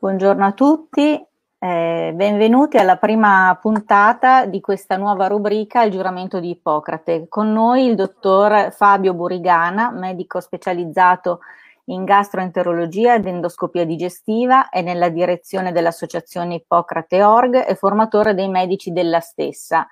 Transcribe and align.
Buongiorno 0.00 0.46
a 0.46 0.52
tutti, 0.52 1.20
eh, 1.58 2.12
benvenuti 2.14 2.76
alla 2.76 2.98
prima 2.98 3.58
puntata 3.60 4.46
di 4.46 4.60
questa 4.60 4.96
nuova 4.96 5.26
rubrica 5.26 5.82
Il 5.82 5.90
giuramento 5.90 6.38
di 6.38 6.50
Ippocrate. 6.50 7.26
Con 7.28 7.52
noi 7.52 7.86
il 7.86 7.96
dottor 7.96 8.70
Fabio 8.70 9.12
Burigana, 9.12 9.90
medico 9.90 10.38
specializzato 10.38 11.40
in 11.86 12.04
gastroenterologia 12.04 13.14
ed 13.14 13.26
endoscopia 13.26 13.84
digestiva 13.84 14.68
e 14.68 14.82
nella 14.82 15.08
direzione 15.08 15.72
dell'associazione 15.72 16.54
Ippocrate 16.54 17.20
Org 17.24 17.66
e 17.66 17.74
formatore 17.74 18.34
dei 18.34 18.48
medici 18.48 18.92
della 18.92 19.18
stessa. 19.18 19.84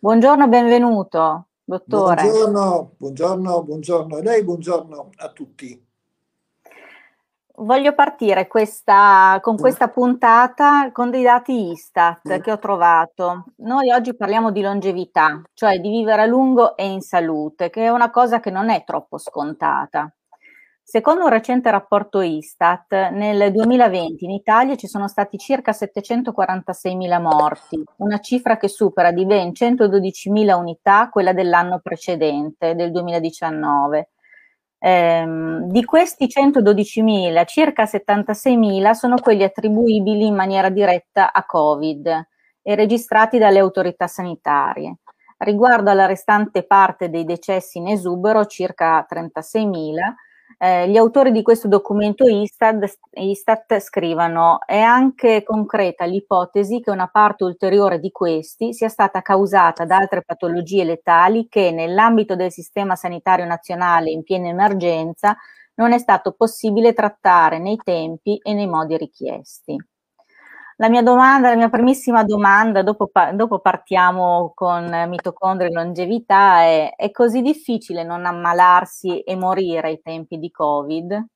Buongiorno, 0.00 0.48
benvenuto, 0.48 1.48
dottore. 1.62 2.22
Buongiorno, 2.22 2.92
buongiorno, 2.96 3.62
buongiorno 3.62 4.16
a 4.16 4.22
lei, 4.22 4.42
buongiorno 4.42 5.10
a 5.16 5.28
tutti. 5.28 5.88
Voglio 7.62 7.92
partire 7.92 8.46
questa, 8.46 9.38
con 9.42 9.58
questa 9.58 9.88
puntata 9.88 10.90
con 10.92 11.10
dei 11.10 11.22
dati 11.22 11.70
Istat 11.70 12.40
che 12.40 12.52
ho 12.52 12.58
trovato. 12.58 13.44
Noi 13.56 13.92
oggi 13.92 14.16
parliamo 14.16 14.50
di 14.50 14.62
longevità, 14.62 15.42
cioè 15.52 15.78
di 15.78 15.90
vivere 15.90 16.22
a 16.22 16.26
lungo 16.26 16.74
e 16.74 16.86
in 16.86 17.02
salute, 17.02 17.68
che 17.68 17.84
è 17.84 17.90
una 17.90 18.10
cosa 18.10 18.40
che 18.40 18.50
non 18.50 18.70
è 18.70 18.82
troppo 18.84 19.18
scontata. 19.18 20.10
Secondo 20.82 21.24
un 21.24 21.28
recente 21.28 21.70
rapporto 21.70 22.22
Istat, 22.22 23.10
nel 23.10 23.52
2020 23.52 24.24
in 24.24 24.30
Italia 24.30 24.74
ci 24.76 24.86
sono 24.86 25.06
stati 25.06 25.36
circa 25.36 25.72
746.000 25.72 27.20
morti, 27.20 27.84
una 27.98 28.20
cifra 28.20 28.56
che 28.56 28.68
supera 28.68 29.12
di 29.12 29.26
ben 29.26 29.50
112.000 29.50 30.54
unità 30.54 31.10
quella 31.10 31.34
dell'anno 31.34 31.78
precedente, 31.80 32.74
del 32.74 32.90
2019 32.90 34.08
Ehm, 34.82 35.68
di 35.70 35.84
questi 35.84 36.26
112.000, 36.26 37.44
circa 37.44 37.84
76.000 37.84 38.92
sono 38.92 39.16
quelli 39.18 39.42
attribuibili 39.42 40.26
in 40.26 40.34
maniera 40.34 40.70
diretta 40.70 41.32
a 41.32 41.44
Covid 41.44 42.28
e 42.62 42.74
registrati 42.74 43.36
dalle 43.38 43.58
autorità 43.58 44.06
sanitarie. 44.06 44.96
Riguardo 45.36 45.90
alla 45.90 46.06
restante 46.06 46.66
parte 46.66 47.10
dei 47.10 47.24
decessi 47.24 47.78
in 47.78 47.88
esubero, 47.88 48.46
circa 48.46 49.06
36.000, 49.08 50.14
eh, 50.62 50.90
gli 50.90 50.98
autori 50.98 51.32
di 51.32 51.40
questo 51.40 51.68
documento 51.68 52.26
Istat, 52.28 52.98
Istat 53.12 53.78
scrivono 53.78 54.58
è 54.66 54.78
anche 54.78 55.42
concreta 55.42 56.04
l'ipotesi 56.04 56.80
che 56.80 56.90
una 56.90 57.06
parte 57.06 57.44
ulteriore 57.44 57.98
di 57.98 58.10
questi 58.10 58.74
sia 58.74 58.90
stata 58.90 59.22
causata 59.22 59.86
da 59.86 59.96
altre 59.96 60.22
patologie 60.22 60.84
letali 60.84 61.48
che 61.48 61.70
nell'ambito 61.70 62.36
del 62.36 62.52
sistema 62.52 62.94
sanitario 62.94 63.46
nazionale 63.46 64.10
in 64.10 64.22
piena 64.22 64.48
emergenza 64.48 65.34
non 65.76 65.92
è 65.92 65.98
stato 65.98 66.32
possibile 66.32 66.92
trattare 66.92 67.58
nei 67.58 67.78
tempi 67.82 68.36
e 68.42 68.52
nei 68.52 68.66
modi 68.66 68.98
richiesti. 68.98 69.78
La 70.80 70.88
mia 70.88 71.02
domanda, 71.02 71.50
la 71.50 71.56
mia 71.56 71.68
primissima 71.68 72.24
domanda, 72.24 72.82
dopo, 72.82 73.10
dopo 73.34 73.58
partiamo 73.58 74.52
con 74.54 74.88
mitocondri 75.08 75.66
e 75.66 75.72
longevità, 75.72 76.62
è, 76.62 76.94
è 76.96 77.10
così 77.10 77.42
difficile 77.42 78.02
non 78.02 78.24
ammalarsi 78.24 79.20
e 79.20 79.36
morire 79.36 79.88
ai 79.88 80.00
tempi 80.02 80.38
di 80.38 80.50
Covid? 80.50 81.26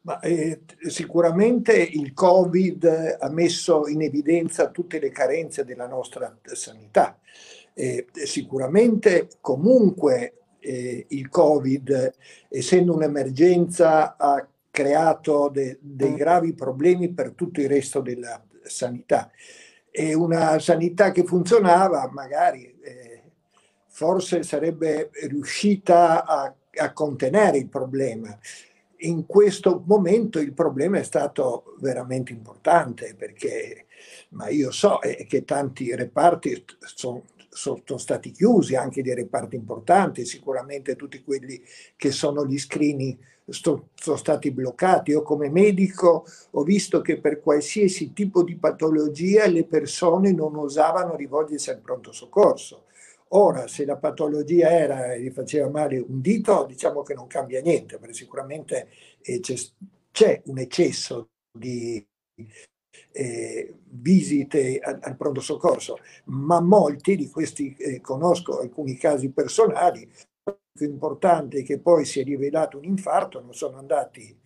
Ma, 0.00 0.18
eh, 0.20 0.62
sicuramente 0.88 1.76
il 1.76 2.14
Covid 2.14 3.18
ha 3.20 3.28
messo 3.28 3.86
in 3.86 4.00
evidenza 4.00 4.70
tutte 4.70 4.98
le 4.98 5.10
carenze 5.10 5.66
della 5.66 5.86
nostra 5.86 6.34
sanità. 6.42 7.18
Eh, 7.74 8.06
sicuramente 8.24 9.28
comunque 9.42 10.44
eh, 10.58 11.04
il 11.06 11.28
Covid, 11.28 12.14
essendo 12.48 12.94
un'emergenza, 12.94 14.16
ha 14.16 14.48
creato 14.80 15.50
de, 15.52 15.78
dei 15.80 16.12
mm. 16.12 16.16
gravi 16.16 16.54
problemi 16.54 17.12
per 17.12 17.32
tutto 17.32 17.60
il 17.60 17.68
resto 17.68 18.00
della 18.00 18.42
sanità. 18.62 19.30
E 19.90 20.14
una 20.14 20.58
sanità 20.58 21.10
che 21.10 21.24
funzionava 21.24 22.08
magari 22.12 22.78
eh, 22.80 23.22
forse 23.88 24.42
sarebbe 24.42 25.10
riuscita 25.28 26.24
a, 26.24 26.54
a 26.76 26.92
contenere 26.92 27.58
il 27.58 27.68
problema. 27.68 28.38
In 29.02 29.26
questo 29.26 29.82
momento 29.86 30.38
il 30.38 30.54
problema 30.54 30.98
è 30.98 31.02
stato 31.02 31.76
veramente 31.80 32.32
importante 32.32 33.14
perché, 33.16 33.86
ma 34.30 34.48
io 34.48 34.70
so 34.70 35.02
eh, 35.02 35.26
che 35.26 35.44
tanti 35.44 35.94
reparti 35.94 36.64
sono 36.78 37.24
sono 37.52 37.98
stati 37.98 38.30
chiusi 38.30 38.76
anche 38.76 39.02
dei 39.02 39.12
reparti 39.12 39.56
importanti, 39.56 40.24
sicuramente 40.24 40.94
tutti 40.94 41.20
quelli 41.20 41.60
che 41.96 42.12
sono 42.12 42.46
gli 42.46 42.56
screening 42.56 43.18
sono 43.50 44.16
stati 44.16 44.50
bloccati. 44.50 45.10
Io 45.10 45.22
come 45.22 45.50
medico 45.50 46.24
ho 46.50 46.62
visto 46.62 47.00
che 47.00 47.18
per 47.20 47.40
qualsiasi 47.40 48.12
tipo 48.12 48.42
di 48.42 48.56
patologia 48.56 49.46
le 49.46 49.64
persone 49.64 50.32
non 50.32 50.56
osavano 50.56 51.16
rivolgersi 51.16 51.70
al 51.70 51.80
pronto 51.80 52.12
soccorso. 52.12 52.84
Ora, 53.32 53.68
se 53.68 53.84
la 53.84 53.96
patologia 53.96 54.70
era 54.70 55.12
e 55.12 55.22
gli 55.22 55.30
faceva 55.30 55.68
male 55.68 55.98
un 55.98 56.20
dito, 56.20 56.64
diciamo 56.66 57.02
che 57.02 57.14
non 57.14 57.28
cambia 57.28 57.60
niente, 57.60 57.98
perché 57.98 58.14
sicuramente 58.14 58.88
eh, 59.22 59.38
c'è, 59.38 59.54
c'è 60.10 60.42
un 60.46 60.58
eccesso 60.58 61.28
di, 61.52 62.04
eh, 63.12 63.74
visite 63.84 64.78
al, 64.80 64.98
al, 65.02 65.16
pronto 65.16 65.40
soccorso, 65.40 65.98
ma 66.24 66.60
molti 66.60 67.16
di 67.16 67.28
questi, 67.28 67.74
eh, 67.76 68.00
conosco 68.00 68.58
alcuni 68.60 68.96
casi 68.96 69.30
personali, 69.30 70.10
importante 70.80 71.62
che 71.62 71.78
poi 71.78 72.04
si 72.04 72.20
è 72.20 72.24
rivelato 72.24 72.78
un 72.78 72.84
infarto, 72.84 73.40
non 73.40 73.54
sono 73.54 73.78
andati 73.78 74.36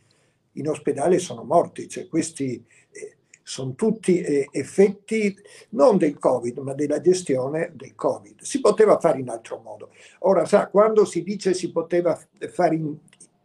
in 0.52 0.68
ospedale 0.68 1.16
e 1.16 1.20
sono 1.20 1.44
morti. 1.44 1.88
Cioè, 1.88 2.08
questi 2.08 2.64
eh, 2.90 3.16
sono 3.42 3.74
tutti 3.74 4.20
eh, 4.20 4.48
effetti 4.50 5.36
non 5.70 5.98
del 5.98 6.18
Covid, 6.18 6.58
ma 6.58 6.74
della 6.74 7.00
gestione 7.00 7.72
del 7.74 7.94
Covid. 7.94 8.40
Si 8.42 8.60
poteva 8.60 8.98
fare 8.98 9.20
in 9.20 9.28
altro 9.28 9.58
modo. 9.58 9.90
Ora, 10.20 10.44
sa, 10.46 10.68
quando 10.68 11.04
si 11.04 11.22
dice 11.22 11.54
si 11.54 11.70
poteva 11.70 12.18
fare 12.50 12.74
in, 12.74 12.96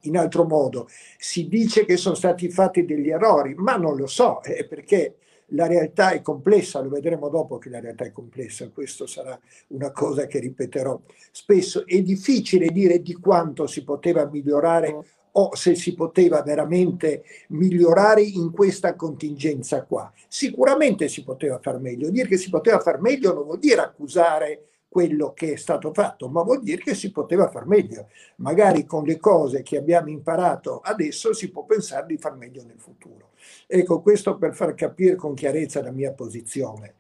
in 0.02 0.18
altro 0.18 0.46
modo. 0.46 0.88
Si 1.18 1.48
dice 1.48 1.86
che 1.86 1.98
sono 1.98 2.16
stati 2.16 2.50
fatti 2.50 2.86
degli 2.86 3.10
errori, 3.10 3.54
ma 3.56 3.76
non 3.76 3.96
lo 3.96 4.08
so, 4.08 4.42
eh, 4.44 4.66
perché 4.66 5.16
la 5.50 5.68
realtà 5.68 6.12
è 6.12 6.22
complessa, 6.22 6.82
lo 6.82 6.90
vedremo 6.90 7.30
dopo 7.30 7.58
che 7.58 7.70
la 7.70 7.80
realtà 7.80 8.06
è 8.06 8.12
complessa, 8.12 8.70
questo 8.70 9.06
sarà 9.08 9.40
una 9.68 9.92
cosa 9.92 10.28
che 10.28 10.40
ripeterò 10.40 11.00
spesso. 11.32 11.86
È 11.86 12.02
difficile 12.02 12.70
dire 12.70 13.02
di 13.02 13.14
quanto 13.14 13.68
si 13.68 13.84
poteva 13.84 14.26
migliorare 14.26 14.96
o 15.32 15.56
se 15.56 15.76
si 15.76 15.94
poteva 15.94 16.42
veramente 16.42 17.24
migliorare 17.50 18.22
in 18.22 18.52
questa 18.52 18.96
contingenza 18.96 19.84
qua. 19.84 20.12
Sicuramente 20.28 21.08
si 21.08 21.24
poteva 21.24 21.60
far 21.60 21.80
meglio. 21.80 22.10
Dire 22.10 22.28
che 22.28 22.38
si 22.38 22.50
poteva 22.50 22.80
far 22.80 23.00
meglio 23.00 23.34
non 23.34 23.44
vuol 23.44 23.60
dire 23.60 23.82
accusare 23.82 24.69
quello 24.90 25.34
che 25.34 25.54
è 25.54 25.56
stato 25.56 25.94
fatto, 25.94 26.28
ma 26.28 26.42
vuol 26.42 26.64
dire 26.64 26.82
che 26.82 26.96
si 26.96 27.12
poteva 27.12 27.50
far 27.50 27.68
meglio. 27.68 28.10
Magari 28.38 28.86
con 28.86 29.04
le 29.04 29.20
cose 29.20 29.62
che 29.62 29.78
abbiamo 29.78 30.10
imparato 30.10 30.80
adesso 30.80 31.34
si 31.34 31.52
può 31.52 31.64
pensare 31.64 32.08
di 32.08 32.18
far 32.18 32.36
meglio 32.36 32.64
nel 32.64 32.80
futuro. 32.80 33.30
Ecco, 33.68 34.02
questo 34.02 34.38
per 34.38 34.56
far 34.56 34.74
capire 34.74 35.16
con 35.16 35.36
chiarezza 35.36 35.82
la 35.84 35.92
mia 35.92 36.12
posizione. 36.12 36.96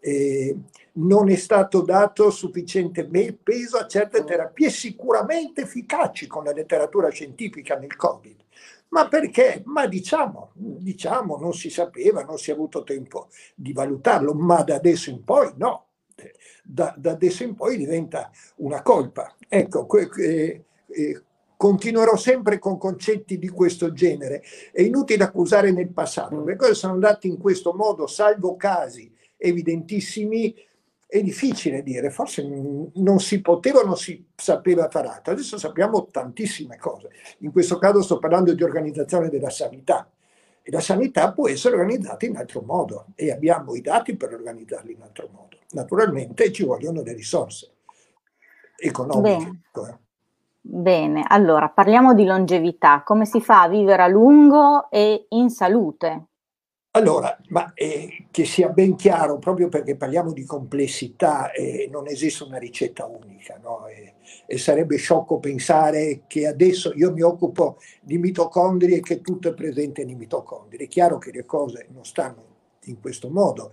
Eh, 0.00 0.56
non 0.94 1.30
è 1.30 1.36
stato 1.36 1.82
dato 1.82 2.30
sufficiente 2.30 3.06
peso 3.42 3.78
a 3.78 3.86
certe 3.86 4.22
terapie 4.24 4.68
sicuramente 4.68 5.62
efficaci 5.62 6.26
con 6.26 6.44
la 6.44 6.52
letteratura 6.52 7.08
scientifica 7.10 7.76
nel 7.76 7.96
Covid. 7.96 8.42
Ma 8.88 9.08
perché? 9.08 9.62
Ma 9.64 9.86
diciamo, 9.86 10.50
diciamo, 10.54 11.36
non 11.36 11.52
si 11.52 11.68
sapeva, 11.68 12.22
non 12.22 12.38
si 12.38 12.50
è 12.50 12.52
avuto 12.52 12.84
tempo 12.84 13.28
di 13.54 13.72
valutarlo, 13.72 14.34
ma 14.34 14.62
da 14.62 14.76
adesso 14.76 15.10
in 15.10 15.24
poi 15.24 15.52
no 15.56 15.83
da, 16.62 16.94
da 16.96 17.12
adesso 17.12 17.42
in 17.42 17.54
poi 17.54 17.76
diventa 17.76 18.30
una 18.56 18.82
colpa. 18.82 19.34
Ecco, 19.48 19.86
eh, 20.18 20.64
eh, 20.86 21.22
continuerò 21.56 22.16
sempre 22.16 22.58
con 22.58 22.78
concetti 22.78 23.38
di 23.38 23.48
questo 23.48 23.92
genere. 23.92 24.42
È 24.72 24.82
inutile 24.82 25.24
accusare 25.24 25.72
nel 25.72 25.90
passato, 25.90 26.36
mm. 26.36 26.44
perché 26.44 26.74
sono 26.74 26.94
andati 26.94 27.28
in 27.28 27.38
questo 27.38 27.72
modo, 27.72 28.06
salvo 28.06 28.56
casi 28.56 29.12
evidentissimi, 29.36 30.54
è 31.06 31.22
difficile 31.22 31.82
dire, 31.82 32.10
forse 32.10 32.42
non 32.42 33.20
si 33.20 33.40
poteva, 33.40 33.82
non 33.82 33.96
si 33.96 34.24
sapeva 34.34 34.88
fare 34.90 35.08
altro. 35.08 35.32
Adesso 35.32 35.58
sappiamo 35.58 36.06
tantissime 36.06 36.76
cose. 36.76 37.10
In 37.38 37.52
questo 37.52 37.78
caso 37.78 38.02
sto 38.02 38.18
parlando 38.18 38.52
di 38.52 38.62
organizzazione 38.62 39.28
della 39.28 39.50
sanità. 39.50 40.10
E 40.66 40.70
la 40.70 40.80
sanità 40.80 41.30
può 41.30 41.46
essere 41.46 41.76
organizzata 41.76 42.24
in 42.24 42.36
altro 42.36 42.62
modo 42.62 43.08
e 43.14 43.30
abbiamo 43.30 43.74
i 43.74 43.82
dati 43.82 44.16
per 44.16 44.32
organizzarla 44.32 44.90
in 44.90 45.02
altro 45.02 45.28
modo. 45.30 45.58
Naturalmente 45.72 46.50
ci 46.52 46.64
vogliono 46.64 47.02
le 47.02 47.12
risorse 47.12 47.72
economiche. 48.76 49.36
Bene. 49.36 49.60
Ecco. 49.68 49.98
Bene, 50.66 51.24
allora 51.28 51.68
parliamo 51.68 52.14
di 52.14 52.24
longevità. 52.24 53.02
Come 53.02 53.26
si 53.26 53.42
fa 53.42 53.62
a 53.62 53.68
vivere 53.68 54.04
a 54.04 54.08
lungo 54.08 54.90
e 54.90 55.26
in 55.28 55.50
salute? 55.50 56.28
Allora, 56.96 57.36
ma 57.48 57.72
eh, 57.74 58.26
che 58.30 58.44
sia 58.44 58.68
ben 58.68 58.94
chiaro, 58.94 59.38
proprio 59.40 59.68
perché 59.68 59.96
parliamo 59.96 60.32
di 60.32 60.44
complessità, 60.44 61.50
eh, 61.50 61.88
non 61.90 62.06
esiste 62.06 62.44
una 62.44 62.58
ricetta 62.58 63.04
unica, 63.04 63.58
no? 63.60 63.88
e, 63.88 64.14
e, 64.46 64.58
sarebbe 64.58 64.96
sciocco 64.96 65.40
pensare 65.40 66.22
che 66.28 66.46
adesso 66.46 66.92
io 66.94 67.12
mi 67.12 67.22
occupo 67.22 67.78
di 68.00 68.16
mitocondri 68.18 68.94
e 68.94 69.00
che 69.00 69.20
tutto 69.22 69.48
è 69.48 69.54
presente 69.54 70.04
nei 70.04 70.14
mitocondri. 70.14 70.84
È 70.84 70.88
chiaro 70.88 71.18
che 71.18 71.32
le 71.32 71.44
cose 71.44 71.88
non 71.92 72.04
stanno 72.04 72.52
in 72.84 73.00
questo 73.00 73.28
modo 73.28 73.72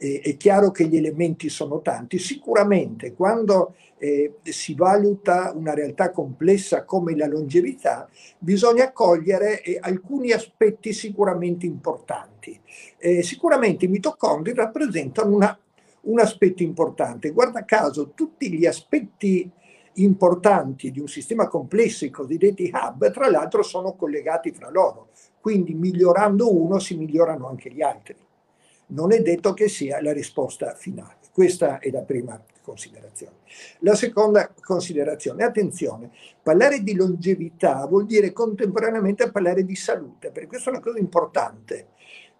eh, 0.00 0.20
è 0.22 0.36
chiaro 0.36 0.70
che 0.70 0.86
gli 0.86 0.96
elementi 0.96 1.50
sono 1.50 1.82
tanti. 1.82 2.18
Sicuramente 2.18 3.12
quando 3.12 3.74
eh, 3.98 4.36
si 4.44 4.74
valuta 4.74 5.52
una 5.54 5.74
realtà 5.74 6.10
complessa 6.10 6.84
come 6.84 7.14
la 7.14 7.26
longevità, 7.26 8.08
bisogna 8.38 8.92
cogliere 8.92 9.62
eh, 9.62 9.78
alcuni 9.80 10.32
aspetti 10.32 10.94
sicuramente 10.94 11.66
importanti. 11.66 12.29
Eh, 12.98 13.22
sicuramente 13.22 13.84
i 13.84 13.88
mitocondri 13.88 14.54
rappresentano 14.54 15.34
una, 15.34 15.58
un 16.02 16.18
aspetto 16.18 16.62
importante. 16.62 17.30
Guarda 17.30 17.64
caso, 17.64 18.12
tutti 18.14 18.52
gli 18.52 18.66
aspetti 18.66 19.50
importanti 19.94 20.90
di 20.90 21.00
un 21.00 21.08
sistema 21.08 21.48
complesso, 21.48 22.04
i 22.04 22.10
cosiddetti 22.10 22.70
hub, 22.72 23.10
tra 23.10 23.28
l'altro 23.28 23.62
sono 23.62 23.94
collegati 23.94 24.52
fra 24.52 24.70
loro, 24.70 25.08
quindi 25.40 25.74
migliorando 25.74 26.54
uno 26.54 26.78
si 26.78 26.96
migliorano 26.96 27.48
anche 27.48 27.70
gli 27.70 27.82
altri 27.82 28.16
non 28.90 29.12
è 29.12 29.20
detto 29.20 29.52
che 29.52 29.68
sia 29.68 30.00
la 30.00 30.12
risposta 30.12 30.74
finale. 30.74 31.18
Questa 31.32 31.78
è 31.78 31.90
la 31.90 32.02
prima 32.02 32.40
considerazione. 32.62 33.36
La 33.80 33.94
seconda 33.94 34.52
considerazione, 34.60 35.44
attenzione, 35.44 36.10
parlare 36.42 36.82
di 36.82 36.94
longevità 36.94 37.86
vuol 37.86 38.06
dire 38.06 38.32
contemporaneamente 38.32 39.30
parlare 39.30 39.64
di 39.64 39.76
salute, 39.76 40.30
perché 40.30 40.48
questa 40.48 40.70
è 40.70 40.72
una 40.74 40.82
cosa 40.82 40.98
importante, 40.98 41.88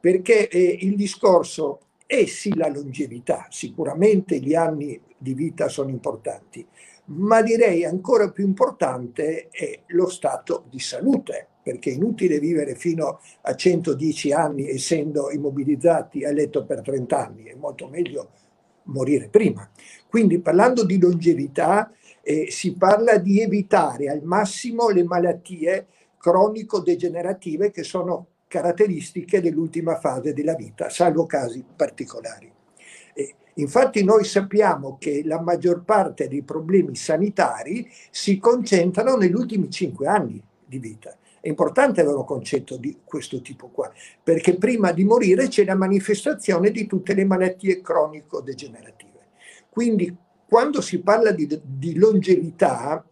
perché 0.01 0.49
eh, 0.49 0.79
il 0.81 0.97
discorso 0.97 1.81
è 2.07 2.25
sì 2.25 2.57
la 2.57 2.69
longevità, 2.69 3.47
sicuramente 3.51 4.39
gli 4.41 4.55
anni 4.55 5.01
di 5.17 5.35
vita 5.35 5.69
sono 5.69 5.91
importanti, 5.91 6.67
ma 7.05 7.43
direi 7.43 7.85
ancora 7.85 8.31
più 8.31 8.45
importante 8.45 9.49
è 9.51 9.83
lo 9.89 10.09
stato 10.09 10.65
di 10.69 10.81
salute 10.81 11.47
perché 11.63 11.91
è 11.91 11.95
inutile 11.95 12.39
vivere 12.39 12.75
fino 12.75 13.21
a 13.43 13.55
110 13.55 14.33
anni 14.33 14.69
essendo 14.69 15.31
immobilizzati 15.31 16.25
a 16.25 16.33
letto 16.33 16.65
per 16.65 16.81
30 16.81 17.27
anni, 17.27 17.45
è 17.45 17.55
molto 17.55 17.87
meglio 17.87 18.31
morire 18.85 19.29
prima. 19.29 19.69
Quindi 20.09 20.41
parlando 20.41 20.85
di 20.85 20.99
longevità 20.99 21.93
eh, 22.23 22.51
si 22.51 22.75
parla 22.77 23.19
di 23.19 23.41
evitare 23.41 24.09
al 24.09 24.23
massimo 24.23 24.89
le 24.89 25.05
malattie 25.05 25.87
cronico-degenerative 26.19 27.71
che 27.71 27.83
sono 27.83 28.27
caratteristiche 28.51 29.41
dell'ultima 29.41 30.01
fase 30.01 30.35
della 30.35 30.57
vita, 30.57 30.89
salvo 30.89 31.25
casi 31.25 31.65
particolari. 31.77 32.51
Eh, 33.15 33.35
infatti 33.55 34.03
noi 34.03 34.25
sappiamo 34.25 34.97
che 34.99 35.23
la 35.25 35.41
maggior 35.41 35.85
parte 35.85 36.27
dei 36.27 36.43
problemi 36.43 36.97
sanitari 36.97 37.89
si 38.11 38.39
concentrano 38.39 39.15
negli 39.15 39.35
ultimi 39.35 39.71
cinque 39.71 40.09
anni 40.09 40.43
di 40.67 40.81
vita 40.81 41.17
è 41.41 41.49
importante 41.49 42.03
avere 42.03 42.17
un 42.17 42.25
concetto 42.25 42.77
di 42.77 42.99
questo 43.03 43.41
tipo 43.41 43.69
qua, 43.69 43.91
perché 44.23 44.57
prima 44.57 44.93
di 44.93 45.05
morire 45.05 45.49
c'è 45.49 45.65
la 45.65 45.75
manifestazione 45.75 46.71
di 46.71 46.87
tutte 46.87 47.15
le 47.15 47.25
malattie 47.25 47.81
cronico-degenerative. 47.81 49.29
Quindi 49.71 50.15
quando 50.47 50.83
si 50.83 51.01
parla 51.01 51.31
di, 51.31 51.49
di 51.65 51.95
longevità, 51.95 53.03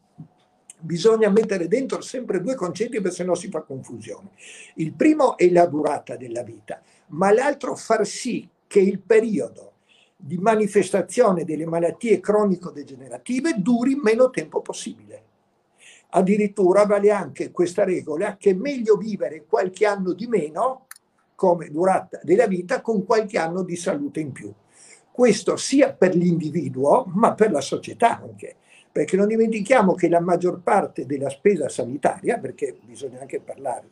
bisogna 0.80 1.28
mettere 1.28 1.68
dentro 1.68 2.00
sempre 2.00 2.40
due 2.40 2.54
concetti 2.54 3.00
perché 3.00 3.16
sennò 3.16 3.34
si 3.34 3.48
fa 3.48 3.62
confusione. 3.62 4.30
Il 4.74 4.92
primo 4.92 5.36
è 5.36 5.48
la 5.50 5.66
durata 5.66 6.16
della 6.16 6.42
vita, 6.42 6.80
ma 7.08 7.32
l'altro 7.32 7.74
far 7.74 8.06
sì 8.06 8.48
che 8.66 8.80
il 8.80 9.00
periodo 9.00 9.72
di 10.16 10.36
manifestazione 10.36 11.44
delle 11.44 11.66
malattie 11.66 12.20
cronico-degenerative 12.20 13.54
duri 13.58 13.94
meno 13.94 14.30
tempo 14.30 14.60
possibile. 14.60 15.22
Addirittura 16.10 16.86
vale 16.86 17.10
anche 17.10 17.50
questa 17.50 17.84
regola 17.84 18.36
che 18.36 18.50
è 18.50 18.54
meglio 18.54 18.96
vivere 18.96 19.44
qualche 19.46 19.86
anno 19.86 20.12
di 20.12 20.26
meno 20.26 20.86
come 21.34 21.70
durata 21.70 22.18
della 22.22 22.46
vita 22.46 22.80
con 22.80 23.04
qualche 23.04 23.38
anno 23.38 23.62
di 23.62 23.76
salute 23.76 24.18
in 24.18 24.32
più. 24.32 24.52
Questo 25.12 25.56
sia 25.56 25.92
per 25.92 26.16
l'individuo 26.16 27.04
ma 27.14 27.34
per 27.34 27.52
la 27.52 27.60
società 27.60 28.18
anche, 28.20 28.56
perché 28.98 29.16
non 29.16 29.28
dimentichiamo 29.28 29.94
che 29.94 30.08
la 30.08 30.18
maggior 30.18 30.60
parte 30.60 31.06
della 31.06 31.30
spesa 31.30 31.68
sanitaria, 31.68 32.36
perché 32.38 32.76
bisogna 32.82 33.20
anche 33.20 33.38
parlare 33.38 33.86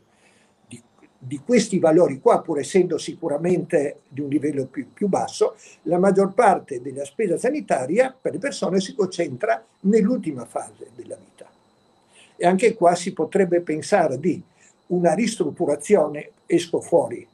di, 0.66 0.82
di 1.16 1.38
questi 1.38 1.78
valori 1.78 2.18
qua, 2.18 2.40
pur 2.40 2.58
essendo 2.58 2.98
sicuramente 2.98 4.00
di 4.08 4.20
un 4.20 4.28
livello 4.28 4.66
più, 4.66 4.92
più 4.92 5.06
basso, 5.06 5.54
la 5.82 6.00
maggior 6.00 6.34
parte 6.34 6.82
della 6.82 7.04
spesa 7.04 7.38
sanitaria 7.38 8.12
per 8.20 8.32
le 8.32 8.38
persone 8.38 8.80
si 8.80 8.96
concentra 8.96 9.64
nell'ultima 9.82 10.44
fase 10.44 10.88
della 10.96 11.14
vita. 11.14 11.48
E 12.34 12.44
anche 12.44 12.74
qua 12.74 12.96
si 12.96 13.12
potrebbe 13.12 13.60
pensare 13.60 14.18
di 14.18 14.42
una 14.88 15.14
ristrutturazione, 15.14 16.32
esco 16.46 16.80
fuori 16.80 17.24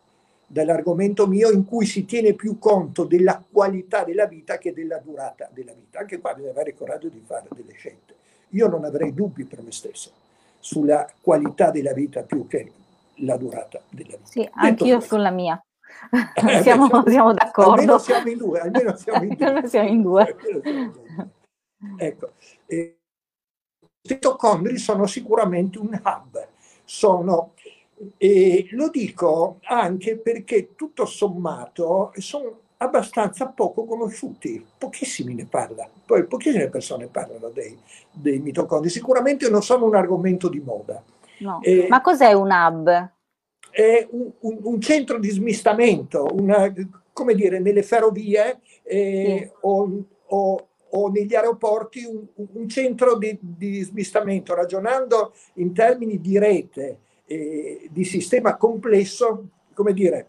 dall'argomento 0.53 1.27
mio, 1.27 1.51
in 1.51 1.65
cui 1.65 1.87
si 1.87 2.05
tiene 2.05 2.35
più 2.35 2.59
conto 2.59 3.05
della 3.05 3.43
qualità 3.51 4.05
della 4.05 4.27
vita 4.27 4.59
che 4.59 4.75
della 4.75 4.99
durata 4.99 5.49
della 5.51 5.73
vita. 5.73 6.01
Anche 6.01 6.21
qua 6.21 6.35
bisogna 6.35 6.53
avere 6.53 6.71
il 6.71 6.77
coraggio 6.77 7.09
di 7.09 7.23
fare 7.25 7.49
delle 7.55 7.73
scelte. 7.73 8.15
Io 8.51 8.69
non 8.69 8.85
avrei 8.85 9.15
dubbi 9.15 9.45
per 9.45 9.63
me 9.63 9.73
stesso 9.73 10.11
sulla 10.59 11.11
qualità 11.23 11.71
della 11.71 11.95
vita 11.95 12.23
più 12.23 12.47
che 12.47 12.71
la 13.17 13.39
durata 13.39 13.81
della 13.89 14.19
vita. 14.19 14.29
Sì, 14.29 14.47
anch'io 14.53 15.01
sulla 15.01 15.31
mia. 15.31 15.59
siamo, 16.63 17.03
siamo, 17.07 17.33
d'accordo. 17.33 17.71
Almeno 17.73 17.99
siamo 17.99 18.29
in 18.29 18.37
due. 18.37 18.61
Almeno 18.61 18.95
siamo 18.95 19.25
in 19.25 19.35
due. 19.35 19.69
siamo 19.69 19.89
in 19.89 20.03
due. 20.03 20.37
ecco. 21.97 22.33
Eh, 22.67 22.99
i 24.05 24.09
mitocondri 24.13 24.77
sono 24.77 25.07
sicuramente 25.07 25.79
un 25.79 25.99
hub, 26.05 26.47
sono, 26.85 27.55
e 28.17 28.67
lo 28.71 28.89
dico 28.89 29.59
anche 29.63 30.17
perché 30.17 30.75
tutto 30.75 31.05
sommato 31.05 32.13
sono 32.17 32.61
abbastanza 32.79 33.47
poco 33.47 33.85
conosciuti, 33.85 34.65
pochissimi 34.77 35.35
ne 35.35 35.47
parlano, 35.47 35.93
poi 36.05 36.25
pochissime 36.27 36.69
persone 36.69 37.07
parlano 37.07 37.49
dei, 37.49 37.79
dei 38.11 38.41
mitocondri, 38.41 38.91
sicuramente 38.91 39.49
non 39.49 39.63
sono 39.63 39.87
un 39.87 39.95
argomento 39.95 40.49
di 40.49 40.61
moda. 40.61 41.03
No. 41.39 41.61
Eh, 41.63 41.87
Ma 41.89 42.01
cos'è 42.01 42.33
un 42.33 42.51
hub? 42.51 43.13
È 43.71 44.07
un, 44.11 44.33
un, 44.41 44.59
un 44.63 44.81
centro 44.81 45.19
di 45.19 45.31
smistamento, 45.31 46.27
una, 46.33 46.73
come 47.13 47.35
dire, 47.35 47.61
nelle 47.61 47.83
ferrovie 47.83 48.61
eh, 48.83 49.49
sì. 49.49 49.51
o, 49.61 50.05
o 50.27 50.67
o 50.95 51.09
negli 51.09 51.35
aeroporti 51.35 52.05
un, 52.05 52.27
un 52.35 52.69
centro 52.69 53.17
di, 53.17 53.39
di, 53.41 53.81
smistamento, 53.83 54.55
ragionando 54.55 55.33
in 55.55 55.73
termini 55.73 56.21
di 56.21 56.39
rete, 56.39 56.99
eh, 57.33 57.89
di 57.91 58.05
sistema 58.05 58.57
complesso, 58.57 59.49
come 59.73 59.93
dire, 59.93 60.27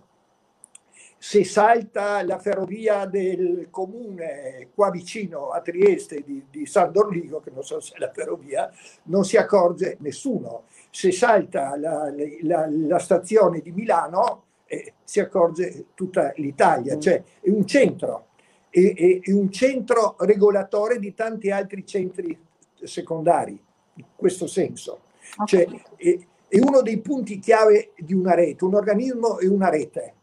se 1.18 1.44
salta 1.44 2.24
la 2.24 2.38
ferrovia 2.38 3.06
del 3.06 3.68
comune 3.70 4.70
qua 4.74 4.90
vicino 4.90 5.50
a 5.50 5.62
Trieste 5.62 6.22
di, 6.22 6.46
di 6.50 6.66
San 6.66 6.92
Dorligo, 6.92 7.40
che 7.40 7.52
non 7.52 7.64
so 7.64 7.80
se 7.80 7.96
è 7.96 8.00
la 8.00 8.12
ferrovia, 8.12 8.70
non 9.04 9.24
si 9.24 9.38
accorge 9.38 9.98
nessuno. 10.00 10.64
Se 10.90 11.12
salta 11.12 11.78
la, 11.78 12.14
la, 12.42 12.68
la 12.70 13.00
stazione 13.00 13.62
di 13.62 13.72
Milano, 13.72 14.44
eh, 14.66 14.94
si 15.04 15.20
accorge 15.20 15.88
tutta 15.94 16.34
l'Italia, 16.36 16.96
mm. 16.96 17.00
cioè 17.00 17.24
è 17.40 17.50
un 17.50 17.66
centro 17.66 18.28
e, 18.70 19.22
e, 19.24 19.32
un 19.32 19.52
centro 19.52 20.16
regolatore 20.20 21.00
di 21.00 21.14
tanti 21.14 21.52
altri 21.52 21.86
centri 21.86 22.38
secondari, 22.82 23.62
in 23.96 24.06
questo 24.16 24.48
senso. 24.48 25.02
Okay. 25.38 25.46
Cioè, 25.46 25.82
è, 25.96 26.20
è, 26.54 26.60
uno 26.60 26.82
dei 26.82 27.00
punti 27.00 27.40
chiave 27.40 27.94
di 27.98 28.14
una 28.14 28.36
rete, 28.36 28.64
un 28.64 28.76
organismo 28.76 29.40
è 29.40 29.48
una 29.48 29.70
rete. 29.70 30.14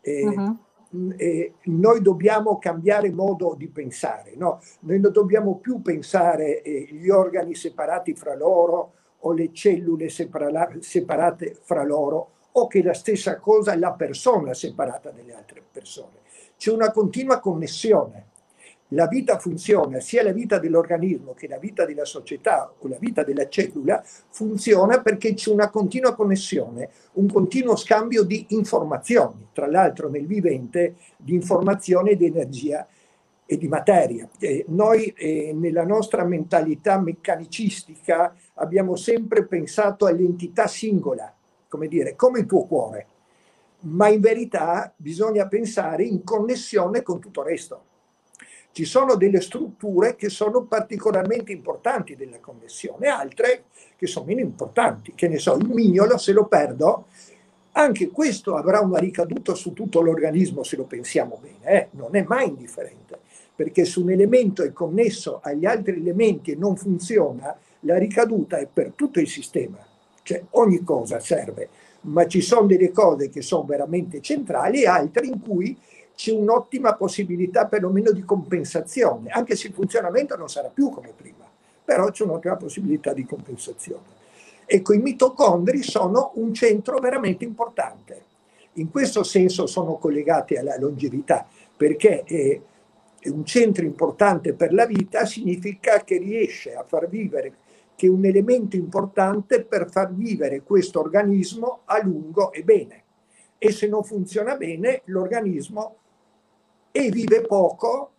Eh, 0.00 0.26
uh-huh. 0.26 0.58
Eh, 1.16 1.54
noi 1.64 2.00
dobbiamo 2.02 2.58
cambiare 2.58 3.10
modo 3.10 3.54
di 3.56 3.68
pensare, 3.68 4.34
no? 4.36 4.60
noi 4.80 5.00
non 5.00 5.10
dobbiamo 5.10 5.56
più 5.56 5.82
pensare 5.82 6.62
eh, 6.62 6.88
gli 6.92 7.08
organi 7.08 7.56
separati 7.56 8.14
fra 8.14 8.36
loro 8.36 8.92
o 9.20 9.32
le 9.32 9.52
cellule 9.52 10.08
separa- 10.08 10.70
separate 10.78 11.56
fra 11.62 11.82
loro 11.82 12.30
o 12.52 12.68
che 12.68 12.80
la 12.80 12.94
stessa 12.94 13.40
cosa 13.40 13.76
la 13.76 13.92
persona 13.94 14.54
separata 14.54 15.10
dalle 15.10 15.34
altre 15.34 15.62
persone 15.68 16.22
c'è 16.56 16.70
una 16.70 16.90
continua 16.90 17.40
connessione. 17.40 18.26
La 18.88 19.06
vita 19.06 19.38
funziona, 19.38 19.98
sia 19.98 20.22
la 20.22 20.32
vita 20.32 20.58
dell'organismo 20.58 21.32
che 21.32 21.48
la 21.48 21.58
vita 21.58 21.86
della 21.86 22.04
società 22.04 22.70
o 22.78 22.86
la 22.86 22.98
vita 22.98 23.24
della 23.24 23.48
cellula 23.48 24.04
funziona 24.28 25.00
perché 25.00 25.32
c'è 25.32 25.50
una 25.50 25.70
continua 25.70 26.14
connessione, 26.14 26.90
un 27.14 27.30
continuo 27.32 27.76
scambio 27.76 28.24
di 28.24 28.46
informazioni, 28.50 29.48
tra 29.54 29.66
l'altro 29.66 30.10
nel 30.10 30.26
vivente 30.26 30.96
di 31.16 31.32
informazione 31.32 32.14
di 32.14 32.26
energia 32.26 32.86
e 33.46 33.56
di 33.56 33.68
materia. 33.68 34.28
Eh, 34.38 34.66
noi 34.68 35.06
eh, 35.16 35.52
nella 35.54 35.84
nostra 35.84 36.24
mentalità 36.24 37.00
meccanicistica 37.00 38.36
abbiamo 38.54 38.96
sempre 38.96 39.46
pensato 39.46 40.04
all'entità 40.04 40.66
singola, 40.66 41.34
come 41.68 41.88
dire, 41.88 42.14
come 42.16 42.40
il 42.40 42.46
tuo 42.46 42.66
cuore 42.66 43.06
ma 43.86 44.08
in 44.08 44.20
verità 44.20 44.94
bisogna 44.96 45.46
pensare 45.46 46.04
in 46.04 46.24
connessione 46.24 47.02
con 47.02 47.20
tutto 47.20 47.42
il 47.42 47.48
resto. 47.48 47.84
Ci 48.74 48.86
sono 48.86 49.14
delle 49.14 49.40
strutture 49.40 50.16
che 50.16 50.28
sono 50.28 50.64
particolarmente 50.64 51.52
importanti 51.52 52.16
della 52.16 52.40
connessione, 52.40 53.06
altre 53.06 53.66
che 53.96 54.08
sono 54.08 54.24
meno 54.24 54.40
importanti. 54.40 55.12
Che 55.14 55.28
ne 55.28 55.38
so, 55.38 55.54
il 55.54 55.68
mignolo 55.68 56.18
se 56.18 56.32
lo 56.32 56.46
perdo, 56.46 57.04
anche 57.70 58.08
questo 58.08 58.56
avrà 58.56 58.80
una 58.80 58.98
ricaduta 58.98 59.54
su 59.54 59.74
tutto 59.74 60.00
l'organismo 60.00 60.64
se 60.64 60.74
lo 60.74 60.86
pensiamo 60.86 61.38
bene, 61.40 61.82
eh? 61.82 61.88
non 61.92 62.16
è 62.16 62.24
mai 62.24 62.48
indifferente, 62.48 63.20
perché 63.54 63.84
se 63.84 64.00
un 64.00 64.10
elemento 64.10 64.64
è 64.64 64.72
connesso 64.72 65.38
agli 65.40 65.66
altri 65.66 65.94
elementi 65.94 66.50
e 66.50 66.56
non 66.56 66.74
funziona, 66.74 67.56
la 67.82 67.96
ricaduta 67.96 68.56
è 68.56 68.66
per 68.66 68.90
tutto 68.96 69.20
il 69.20 69.28
sistema, 69.28 69.78
cioè 70.24 70.42
ogni 70.50 70.82
cosa 70.82 71.20
serve 71.20 71.68
ma 72.06 72.26
ci 72.26 72.40
sono 72.40 72.66
delle 72.66 72.90
cose 72.90 73.30
che 73.30 73.40
sono 73.40 73.64
veramente 73.64 74.20
centrali 74.20 74.82
e 74.82 74.86
altre 74.86 75.26
in 75.26 75.40
cui 75.40 75.74
c'è 76.14 76.32
un'ottima 76.32 76.94
possibilità 76.94 77.66
perlomeno 77.66 78.12
di 78.12 78.22
compensazione, 78.22 79.30
anche 79.30 79.56
se 79.56 79.68
il 79.68 79.74
funzionamento 79.74 80.36
non 80.36 80.48
sarà 80.48 80.68
più 80.68 80.90
come 80.90 81.12
prima, 81.14 81.44
però 81.84 82.10
c'è 82.10 82.24
un'ottima 82.24 82.56
possibilità 82.56 83.12
di 83.12 83.24
compensazione. 83.24 84.22
Ecco, 84.64 84.94
i 84.94 84.98
mitocondri 84.98 85.82
sono 85.82 86.32
un 86.34 86.54
centro 86.54 86.98
veramente 86.98 87.44
importante. 87.44 88.22
In 88.74 88.90
questo 88.90 89.22
senso 89.22 89.66
sono 89.66 89.96
collegati 89.98 90.56
alla 90.56 90.78
longevità, 90.78 91.46
perché 91.76 92.22
è 92.24 92.60
un 93.28 93.44
centro 93.44 93.84
importante 93.84 94.54
per 94.54 94.72
la 94.72 94.86
vita 94.86 95.24
significa 95.26 96.02
che 96.02 96.18
riesce 96.18 96.74
a 96.74 96.84
far 96.84 97.08
vivere 97.08 97.56
che 97.96 98.06
è 98.06 98.10
un 98.10 98.24
elemento 98.24 98.76
importante 98.76 99.62
per 99.62 99.88
far 99.90 100.12
vivere 100.12 100.62
questo 100.62 101.00
organismo 101.00 101.80
a 101.84 102.02
lungo 102.02 102.52
e 102.52 102.64
bene. 102.64 103.02
E 103.58 103.70
se 103.70 103.86
non 103.86 104.02
funziona 104.02 104.56
bene, 104.56 105.02
l'organismo 105.06 105.98
e 106.96 107.10
vive 107.10 107.40
poco 107.40 108.10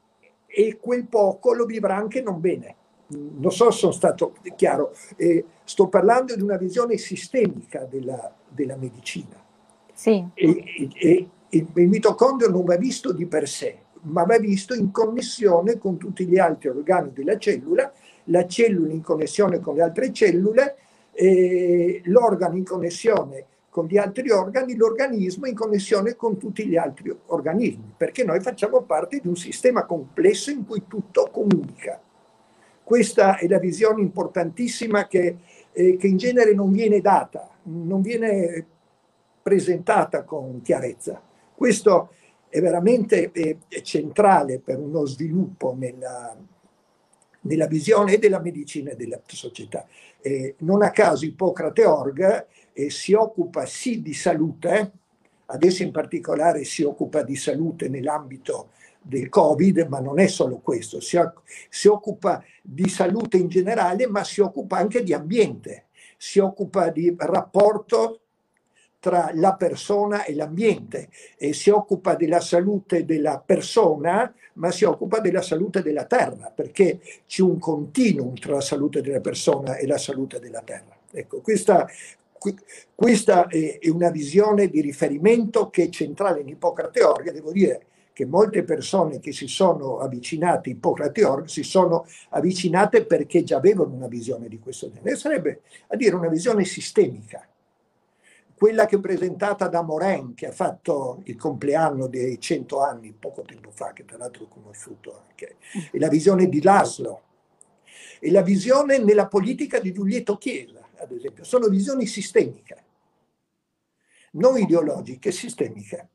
e 0.45 0.77
quel 0.81 1.05
poco 1.05 1.53
lo 1.53 1.65
vivrà 1.65 1.95
anche 1.95 2.21
non 2.21 2.41
bene. 2.41 2.75
Non 3.07 3.51
so 3.51 3.71
se 3.71 3.77
sono 3.77 3.91
stato 3.93 4.35
chiaro, 4.57 4.93
eh, 5.15 5.45
sto 5.63 5.87
parlando 5.87 6.35
di 6.35 6.41
una 6.41 6.57
visione 6.57 6.97
sistemica 6.97 7.85
della, 7.85 8.33
della 8.49 8.75
medicina. 8.75 9.41
Sì. 9.93 10.25
E, 10.33 10.91
e, 10.93 11.29
e 11.47 11.65
il 11.73 11.87
mitocondrio 11.87 12.49
non 12.49 12.65
va 12.65 12.75
visto 12.75 13.13
di 13.13 13.25
per 13.27 13.47
sé, 13.47 13.77
ma 14.01 14.23
va 14.23 14.37
visto 14.39 14.73
in 14.73 14.91
connessione 14.91 15.77
con 15.77 15.97
tutti 15.97 16.25
gli 16.25 16.37
altri 16.37 16.67
organi 16.67 17.13
della 17.13 17.37
cellula 17.37 17.89
la 18.25 18.47
cellula 18.47 18.91
in 18.91 19.01
connessione 19.01 19.59
con 19.59 19.75
le 19.75 19.83
altre 19.83 20.11
cellule, 20.11 20.75
eh, 21.11 22.01
l'organo 22.05 22.57
in 22.57 22.65
connessione 22.65 23.45
con 23.75 23.87
gli 23.87 23.97
altri 23.97 24.31
organi, 24.31 24.77
l'organismo 24.77 25.47
in 25.47 25.53
connessione 25.53 26.15
con 26.15 26.37
tutti 26.37 26.65
gli 26.65 26.77
altri 26.77 27.13
organismi, 27.25 27.93
perché 27.97 28.23
noi 28.23 28.39
facciamo 28.39 28.83
parte 28.83 29.19
di 29.19 29.27
un 29.27 29.35
sistema 29.35 29.83
complesso 29.83 30.49
in 30.49 30.65
cui 30.65 30.83
tutto 30.87 31.27
comunica. 31.29 32.01
Questa 32.81 33.35
è 33.35 33.49
la 33.49 33.59
visione 33.59 33.99
importantissima 33.99 35.07
che, 35.07 35.39
eh, 35.73 35.97
che 35.97 36.07
in 36.07 36.15
genere 36.15 36.53
non 36.53 36.71
viene 36.71 37.01
data, 37.01 37.49
non 37.63 37.99
viene 37.99 38.65
presentata 39.43 40.23
con 40.23 40.61
chiarezza. 40.61 41.21
Questo 41.53 42.13
è 42.47 42.61
veramente 42.61 43.29
eh, 43.33 43.57
centrale 43.81 44.59
per 44.59 44.79
uno 44.79 45.05
sviluppo 45.05 45.75
nella, 45.77 46.33
della 47.41 47.67
visione 47.67 48.19
della 48.19 48.39
medicina 48.39 48.91
e 48.91 48.95
della 48.95 49.19
società. 49.25 49.85
Eh, 50.21 50.55
non 50.59 50.81
a 50.81 50.91
caso 50.91 51.25
Ippocrate 51.25 51.83
Org 51.83 52.53
eh, 52.75 52.89
si 52.89 53.13
occupa 53.13 53.65
sì 53.65 54.01
di 54.01 54.13
salute, 54.13 54.91
adesso 55.45 55.83
in 55.83 55.91
particolare 55.91 56.65
si 56.65 56.83
occupa 56.83 57.23
di 57.23 57.37
salute 57.37 57.87
nell'ambito 57.87 58.71
del 59.01 59.29
Covid, 59.29 59.85
ma 59.87 59.99
non 59.99 60.19
è 60.19 60.27
solo 60.27 60.59
questo, 60.59 60.99
si, 60.99 61.17
si 61.69 61.87
occupa 61.87 62.43
di 62.61 62.89
salute 62.89 63.37
in 63.37 63.47
generale, 63.47 64.07
ma 64.07 64.23
si 64.25 64.41
occupa 64.41 64.77
anche 64.77 65.03
di 65.03 65.13
ambiente, 65.13 65.85
si 66.17 66.39
occupa 66.39 66.89
di 66.89 67.15
rapporto 67.17 68.19
tra 68.99 69.29
la 69.35 69.53
persona 69.53 70.25
e 70.25 70.33
l'ambiente 70.33 71.09
e 71.37 71.53
si 71.53 71.69
occupa 71.69 72.15
della 72.15 72.39
salute 72.39 73.05
della 73.05 73.39
persona, 73.39 74.33
ma 74.53 74.71
si 74.71 74.83
occupa 74.83 75.19
della 75.19 75.43
salute 75.43 75.83
della 75.83 76.05
terra, 76.05 76.51
perché 76.53 76.99
c'è 77.27 77.43
un 77.43 77.59
continuum 77.59 78.33
tra 78.33 78.55
la 78.55 78.61
salute 78.61 79.01
della 79.01 79.21
persona 79.21 79.75
e 79.75 79.85
la 79.85 79.99
salute 79.99 80.39
della 80.39 80.61
terra. 80.61 80.97
Ecco, 81.11 81.39
questa, 81.41 81.87
questa 82.93 83.47
è 83.47 83.79
una 83.89 84.09
visione 84.09 84.67
di 84.67 84.81
riferimento 84.81 85.69
che 85.69 85.83
è 85.83 85.89
centrale 85.89 86.41
in 86.41 86.49
Ippocrate 86.49 87.03
Org, 87.03 87.31
devo 87.31 87.51
dire 87.51 87.85
che 88.15 88.25
molte 88.25 88.63
persone 88.63 89.19
che 89.19 89.33
si 89.33 89.47
sono 89.47 89.97
avvicinate 89.97 90.69
a 90.69 90.73
Ippocrate 90.73 91.25
Org 91.25 91.45
si 91.47 91.63
sono 91.63 92.05
avvicinate 92.29 93.05
perché 93.05 93.43
già 93.43 93.57
avevano 93.57 93.93
una 93.93 94.07
visione 94.07 94.47
di 94.47 94.57
questo 94.57 94.89
genere, 94.89 95.17
sarebbe 95.17 95.61
a 95.87 95.97
dire 95.97 96.15
una 96.15 96.29
visione 96.29 96.63
sistemica. 96.63 97.45
Quella 98.57 98.85
che 98.85 98.95
è 98.95 98.99
presentata 99.01 99.67
da 99.67 99.81
Moren, 99.81 100.33
che 100.33 100.47
ha 100.47 100.53
fatto 100.53 101.19
il 101.25 101.35
compleanno 101.35 102.07
dei 102.07 102.39
100 102.39 102.79
anni 102.79 103.13
poco 103.19 103.41
tempo 103.41 103.69
fa, 103.69 103.91
che 103.91 104.05
tra 104.05 104.15
l'altro 104.15 104.45
ho 104.45 104.47
conosciuto 104.47 105.23
anche, 105.27 105.57
e 105.91 105.99
la 105.99 106.07
visione 106.07 106.47
di 106.47 106.61
Laszlo, 106.61 107.21
e 108.21 108.31
la 108.31 108.41
visione 108.41 108.97
nella 108.97 109.27
politica 109.27 109.81
di 109.81 109.91
Giulietto 109.91 110.37
Chiesa, 110.37 110.84
ad 110.97 111.11
esempio, 111.11 111.43
sono 111.43 111.67
visioni 111.67 112.05
sistemiche, 112.05 112.83
non 114.31 114.57
ideologiche, 114.57 115.31
sistemiche. 115.31 116.09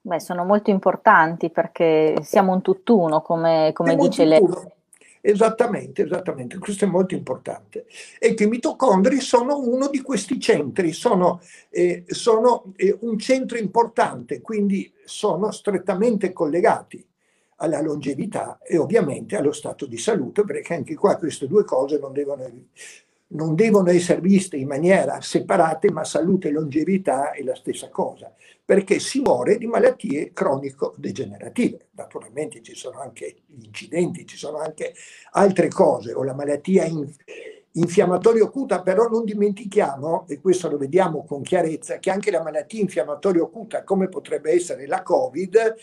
Beh, 0.00 0.20
sono 0.20 0.44
molto 0.44 0.70
importanti 0.70 1.50
perché 1.50 2.16
siamo 2.22 2.52
un 2.52 2.60
tutt'uno, 2.60 3.22
come, 3.22 3.70
come 3.72 3.96
dice 3.96 4.24
lei. 4.24 4.42
Esattamente, 5.26 6.02
esattamente, 6.02 6.58
questo 6.58 6.84
è 6.84 6.88
molto 6.88 7.14
importante. 7.14 7.86
E 8.18 8.34
che 8.34 8.44
i 8.44 8.48
mitocondri 8.48 9.20
sono 9.20 9.58
uno 9.58 9.88
di 9.88 10.02
questi 10.02 10.38
centri, 10.38 10.92
sono, 10.92 11.40
eh, 11.70 12.04
sono 12.08 12.74
eh, 12.76 12.94
un 13.00 13.18
centro 13.18 13.56
importante, 13.56 14.42
quindi 14.42 14.92
sono 15.04 15.50
strettamente 15.50 16.34
collegati 16.34 17.02
alla 17.56 17.80
longevità 17.80 18.58
e 18.62 18.76
ovviamente 18.76 19.36
allo 19.36 19.52
stato 19.52 19.86
di 19.86 19.96
salute, 19.96 20.44
perché 20.44 20.74
anche 20.74 20.94
qua 20.94 21.16
queste 21.16 21.46
due 21.46 21.64
cose 21.64 21.98
non 21.98 22.12
devono, 22.12 22.46
non 23.34 23.54
devono 23.54 23.90
essere 23.90 24.20
viste 24.20 24.56
in 24.56 24.66
maniera 24.66 25.20
separata, 25.20 25.90
ma 25.92 26.04
salute 26.04 26.48
e 26.48 26.52
longevità 26.52 27.32
è 27.32 27.42
la 27.42 27.54
stessa 27.54 27.88
cosa 27.90 28.32
perché 28.64 28.98
si 28.98 29.20
muore 29.20 29.58
di 29.58 29.66
malattie 29.66 30.32
cronico-degenerative. 30.32 31.88
Naturalmente 31.90 32.62
ci 32.62 32.74
sono 32.74 32.98
anche 33.00 33.42
gli 33.46 33.66
incidenti, 33.66 34.26
ci 34.26 34.38
sono 34.38 34.58
anche 34.58 34.94
altre 35.32 35.68
cose, 35.68 36.14
o 36.14 36.22
la 36.22 36.32
malattia 36.32 36.84
in, 36.84 37.06
infiammatoria 37.72 38.44
acuta, 38.44 38.80
però 38.80 39.06
non 39.08 39.24
dimentichiamo, 39.24 40.26
e 40.28 40.40
questo 40.40 40.70
lo 40.70 40.78
vediamo 40.78 41.24
con 41.24 41.42
chiarezza, 41.42 41.98
che 41.98 42.10
anche 42.10 42.30
la 42.30 42.42
malattia 42.42 42.80
infiammatoria 42.80 43.42
acuta, 43.42 43.84
come 43.84 44.08
potrebbe 44.08 44.52
essere 44.52 44.86
la 44.86 45.02
Covid, 45.02 45.74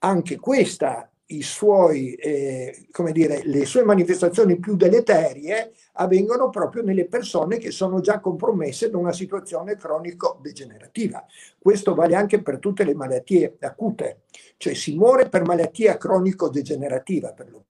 anche 0.00 0.36
questa 0.36 1.10
suoi, 1.42 2.14
eh, 2.14 2.88
dire, 3.12 3.42
le 3.44 3.66
sue 3.66 3.84
manifestazioni 3.84 4.58
più 4.58 4.76
deleterie 4.76 5.72
avvengono 5.92 6.48
proprio 6.48 6.82
nelle 6.82 7.06
persone 7.06 7.58
che 7.58 7.70
sono 7.70 8.00
già 8.00 8.18
compromesse 8.18 8.88
da 8.88 8.96
una 8.96 9.12
situazione 9.12 9.76
cronico-degenerativa. 9.76 11.24
Questo 11.58 11.94
vale 11.94 12.14
anche 12.14 12.40
per 12.40 12.58
tutte 12.58 12.84
le 12.84 12.94
malattie 12.94 13.56
acute, 13.60 14.22
cioè 14.56 14.72
si 14.72 14.96
muore 14.96 15.28
per 15.28 15.44
malattia 15.44 15.98
cronico-degenerativa. 15.98 17.32
Per 17.32 17.50
lo, 17.50 17.64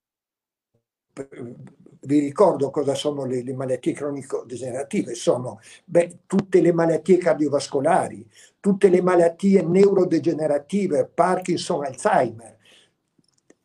per, 1.12 1.56
vi 2.00 2.20
ricordo 2.20 2.70
cosa 2.70 2.94
sono 2.94 3.24
le, 3.24 3.42
le 3.42 3.54
malattie 3.54 3.92
cronico-degenerative? 3.92 5.14
Sono 5.14 5.60
beh, 5.84 6.20
tutte 6.26 6.60
le 6.60 6.72
malattie 6.72 7.18
cardiovascolari, 7.18 8.24
tutte 8.60 8.88
le 8.88 9.02
malattie 9.02 9.62
neurodegenerative, 9.62 11.10
Parkinson, 11.12 11.84
Alzheimer, 11.84 12.57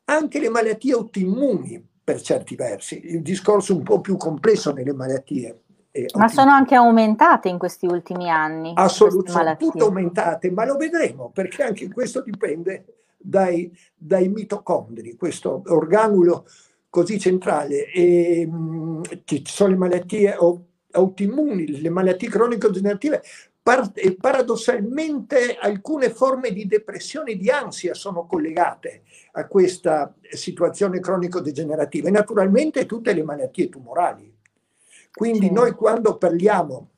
anche 0.06 0.40
le 0.40 0.50
malattie 0.50 0.94
autoimmuni 0.94 1.88
per 2.04 2.22
certi 2.22 2.56
versi, 2.56 3.02
il 3.06 3.22
discorso 3.22 3.74
è 3.74 3.76
un 3.76 3.84
po' 3.84 4.02
più 4.02 4.18
complesso 4.18 4.74
nelle 4.74 4.94
malattie. 4.94 5.62
Eh, 5.92 6.08
ma 6.16 6.28
sono 6.28 6.52
anche 6.52 6.76
aumentate 6.76 7.50
in 7.50 7.58
questi 7.58 7.86
ultimi 7.86 8.30
anni. 8.30 8.74
Assolutamente, 8.76 9.64
tutte 9.64 9.84
aumentate, 9.84 10.52
ma 10.52 10.66
lo 10.66 10.76
vedremo 10.76 11.30
perché 11.32 11.64
anche 11.64 11.88
questo 11.90 12.22
dipende 12.22 12.86
dai, 13.16 13.72
dai 13.96 14.28
mitocondri, 14.28 15.16
questo 15.16 15.62
organulo 15.68 16.46
così 16.90 17.20
centrale. 17.20 17.86
E, 17.92 18.46
mh, 18.46 18.56
mm, 18.56 19.02
ci 19.24 19.44
sono 19.46 19.70
le 19.70 19.78
malattie 19.78 20.36
autoimmuni, 20.92 21.80
le 21.80 21.90
malattie 21.90 22.28
cronico-degenerative, 22.30 23.22
e 23.94 24.16
paradossalmente 24.16 25.56
alcune 25.58 26.10
forme 26.10 26.52
di 26.52 26.68
depressione 26.68 27.32
e 27.32 27.38
di 27.38 27.50
ansia 27.50 27.94
sono 27.94 28.26
collegate 28.26 29.04
a 29.34 29.48
questa 29.48 30.14
situazione 30.32 31.00
cronico-degenerativa 31.00 32.10
e 32.10 32.12
naturalmente 32.12 32.86
tutte 32.86 33.14
le 33.14 33.24
malattie 33.24 33.70
tumorali. 33.70 34.36
Quindi 35.14 35.50
noi 35.50 35.72
quando 35.72 36.18
parliamo, 36.18 36.90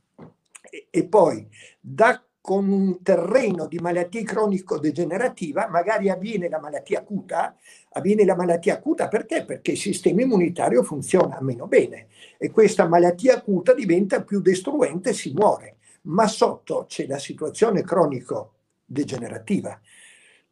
e, 0.68 0.88
e 0.90 1.06
poi 1.06 1.48
da 1.80 2.20
con 2.46 2.70
un 2.70 3.02
terreno 3.02 3.66
di 3.66 3.80
malattia 3.80 4.22
cronico-degenerativa, 4.24 5.68
magari 5.68 6.12
avviene 6.12 6.48
la 6.48 6.60
malattia 6.60 7.00
acuta, 7.00 7.58
avviene 7.94 8.24
la 8.24 8.36
malattia 8.36 8.76
acuta 8.76 9.08
perché? 9.08 9.44
Perché 9.46 9.72
il 9.72 9.80
sistema 9.80 10.22
immunitario 10.22 10.84
funziona 10.84 11.40
meno 11.42 11.66
bene 11.66 12.06
e 12.38 12.52
questa 12.52 12.88
malattia 12.88 13.38
acuta 13.38 13.74
diventa 13.74 14.22
più 14.22 14.42
destruente 14.42 15.10
e 15.10 15.14
si 15.14 15.34
muore, 15.34 15.75
ma 16.06 16.28
sotto 16.28 16.86
c'è 16.88 17.06
la 17.08 17.20
situazione 17.20 17.84
cronico-degenerativa. 17.84 19.80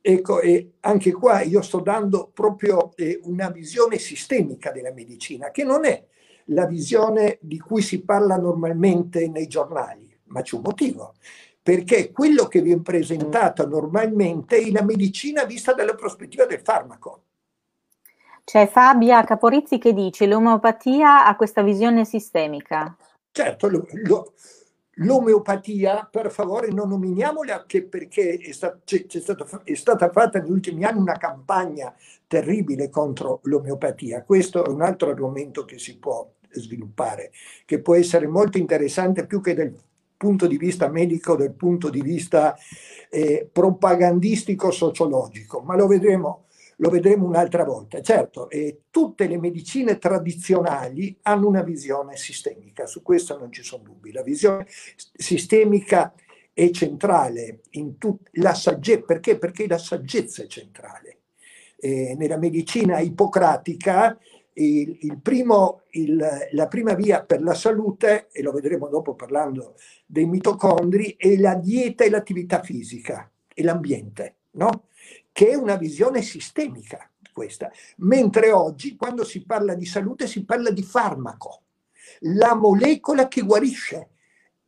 Ecco, 0.01 0.41
e 0.41 0.73
anche 0.81 1.11
qua 1.11 1.41
io 1.41 1.61
sto 1.61 1.79
dando 1.79 2.29
proprio 2.33 2.91
eh, 2.95 3.19
una 3.23 3.49
visione 3.49 3.97
sistemica 3.97 4.71
della 4.71 4.91
medicina, 4.91 5.49
che 5.51 5.63
non 5.63 5.85
è 5.85 6.05
la 6.47 6.65
visione 6.65 7.37
di 7.41 7.57
cui 7.59 7.81
si 7.81 8.01
parla 8.01 8.37
normalmente 8.37 9.27
nei 9.29 9.47
giornali, 9.47 10.13
ma 10.25 10.41
c'è 10.41 10.55
un 10.55 10.61
motivo 10.63 11.13
perché 11.63 12.11
quello 12.11 12.47
che 12.47 12.61
viene 12.61 12.81
presentato 12.81 13.65
normalmente 13.65 14.57
è 14.57 14.69
la 14.69 14.83
medicina 14.83 15.45
vista 15.45 15.73
dalla 15.73 15.95
prospettiva 15.95 16.45
del 16.45 16.59
farmaco. 16.59 17.21
C'è 18.43 18.67
Fabia 18.67 19.23
Caporizzi 19.23 19.77
che 19.77 19.93
dice 19.93 20.27
l'omeopatia 20.27 21.25
ha 21.25 21.35
questa 21.37 21.61
visione 21.61 22.03
sistemica. 22.03 22.93
Certo, 23.31 23.69
lo, 23.69 23.87
lo, 24.03 24.33
l'omeopatia, 24.95 26.07
per 26.09 26.31
favore, 26.31 26.67
non 26.67 26.89
nominiamola 26.89 27.65
che 27.65 27.83
perché 27.83 28.37
è, 28.37 28.51
sta, 28.51 28.77
c'è, 28.83 29.05
c'è 29.05 29.19
stato, 29.19 29.47
è, 29.63 29.73
stata 29.73 30.09
fatta 30.11 30.39
negli 30.39 30.51
ultimi 30.51 30.83
anni 30.83 30.99
una 30.99 31.17
campagna 31.17 31.93
terribile 32.27 32.89
contro 32.89 33.39
l'omeopatia. 33.43 34.23
Questo 34.23 34.63
è 34.63 34.69
un 34.69 34.81
altro 34.81 35.09
argomento 35.09 35.65
che 35.65 35.79
si 35.79 35.97
può 35.97 36.29
sviluppare, 36.51 37.31
che 37.65 37.79
può 37.81 37.95
essere 37.95 38.27
molto 38.27 38.57
interessante 38.57 39.25
più 39.25 39.41
che 39.41 39.55
del 39.55 39.73
punto 40.15 40.47
di 40.47 40.57
vista 40.57 40.87
medico, 40.89 41.35
dal 41.35 41.51
punto 41.51 41.89
di 41.89 42.01
vista 42.01 42.55
eh, 43.09 43.49
propagandistico, 43.51 44.71
sociologico, 44.71 45.61
ma 45.61 45.75
lo 45.75 45.87
vedremo, 45.87 46.42
lo 46.83 46.89
vedremo 46.89 47.25
un'altra 47.25 47.63
volta. 47.63 48.01
Certo, 48.01 48.49
eh, 48.49 48.81
tutte 48.89 49.25
le 49.27 49.39
medicine 49.39 49.97
tradizionali 49.97 51.17
hanno 51.21 51.47
una 51.47 51.63
visione 51.63 52.17
sistemica, 52.17 52.85
su 52.85 53.01
questo 53.01 53.37
non 53.37 53.53
ci 53.53 53.63
sono 53.63 53.83
dubbi. 53.83 54.11
La 54.11 54.21
visione 54.21 54.65
sistemica 54.67 56.13
è 56.51 56.69
centrale 56.71 57.61
in 57.71 57.97
tut- 57.97 58.27
la 58.33 58.53
saggezza, 58.53 59.05
perché? 59.05 59.37
Perché 59.37 59.65
la 59.65 59.77
saggezza 59.77 60.43
è 60.43 60.47
centrale. 60.47 61.19
Eh, 61.77 62.15
nella 62.17 62.37
medicina 62.37 62.99
ippocratica 62.99 64.17
il, 64.55 64.97
il 65.01 65.19
primo, 65.21 65.83
il, 65.91 66.21
la 66.51 66.67
prima 66.67 66.95
via 66.95 67.23
per 67.23 67.41
la 67.41 67.53
salute, 67.53 68.27
e 68.33 68.41
lo 68.41 68.51
vedremo 68.51 68.89
dopo 68.89 69.15
parlando 69.15 69.75
dei 70.05 70.25
mitocondri, 70.25 71.15
è 71.17 71.37
la 71.37 71.55
dieta 71.55 72.03
e 72.03 72.09
l'attività 72.09 72.61
fisica 72.61 73.31
e 73.53 73.63
l'ambiente, 73.63 74.35
no? 74.51 74.87
Che 75.33 75.49
è 75.49 75.55
una 75.55 75.75
visione 75.75 76.21
sistemica 76.21 77.09
questa. 77.33 77.69
Mentre 77.97 78.53
oggi, 78.53 78.95
quando 78.95 79.25
si 79.25 79.43
parla 79.43 79.73
di 79.73 79.85
salute, 79.85 80.27
si 80.27 80.45
parla 80.45 80.69
di 80.69 80.83
farmaco, 80.83 81.63
la 82.19 82.55
molecola 82.55 83.27
che 83.27 83.41
guarisce. 83.41 84.09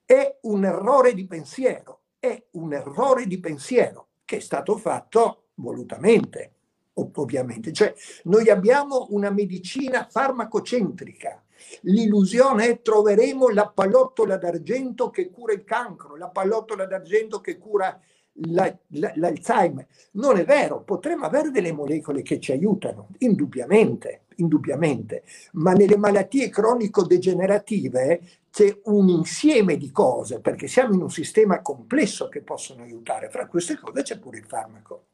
È 0.04 0.38
un 0.42 0.66
errore 0.66 1.14
di 1.14 1.26
pensiero, 1.26 2.02
è 2.20 2.44
un 2.52 2.74
errore 2.74 3.26
di 3.26 3.40
pensiero 3.40 4.10
che 4.26 4.38
è 4.38 4.40
stato 4.40 4.78
fatto 4.78 5.46
volutamente 5.56 6.52
ovviamente. 6.94 7.74
Cioè, 7.74 7.94
noi 8.24 8.50
abbiamo 8.50 9.08
una 9.10 9.30
medicina 9.30 10.08
farmacocentrica. 10.10 11.44
L'illusione 11.82 12.68
è 12.68 12.82
troveremo 12.82 13.50
la 13.50 13.68
pallottola 13.68 14.38
d'argento 14.38 15.10
che 15.10 15.30
cura 15.30 15.54
il 15.54 15.64
cancro, 15.64 16.16
la 16.16 16.30
pallottola 16.30 16.86
d'argento 16.86 17.42
che 17.42 17.58
cura 17.58 18.00
la, 18.44 18.75
la, 18.89 19.12
l'Alzheimer. 19.15 19.88
Non 20.12 20.38
è 20.38 20.46
vero, 20.46 20.82
potremmo 20.82 21.25
avere 21.25 21.51
delle 21.51 21.72
molecole 21.72 22.22
che 22.22 22.39
ci 22.39 22.51
aiutano, 22.51 23.10
indubbiamente, 23.20 24.24
indubbiamente, 24.36 25.24
ma 25.53 25.74
nelle 25.74 25.98
malattie 25.98 26.50
cronico-degenerative 26.50 28.22
c'è 28.51 28.79
un 28.86 29.10
insieme 29.10 29.77
di 29.77 29.92
cose, 29.92 30.40
perché 30.40 30.68
siamo 30.68 30.94
in 30.94 31.01
un 31.01 31.12
sistema 31.12 31.62
complesso 31.62 32.29
che 32.29 32.42
possono 32.42 32.83
aiutare. 32.83 33.29
Fra 33.29 33.48
queste 33.48 33.77
cose 33.77 34.01
c'è 34.01 34.20
pure 34.20 34.38
il 34.38 34.46
farmaco. 34.46 35.05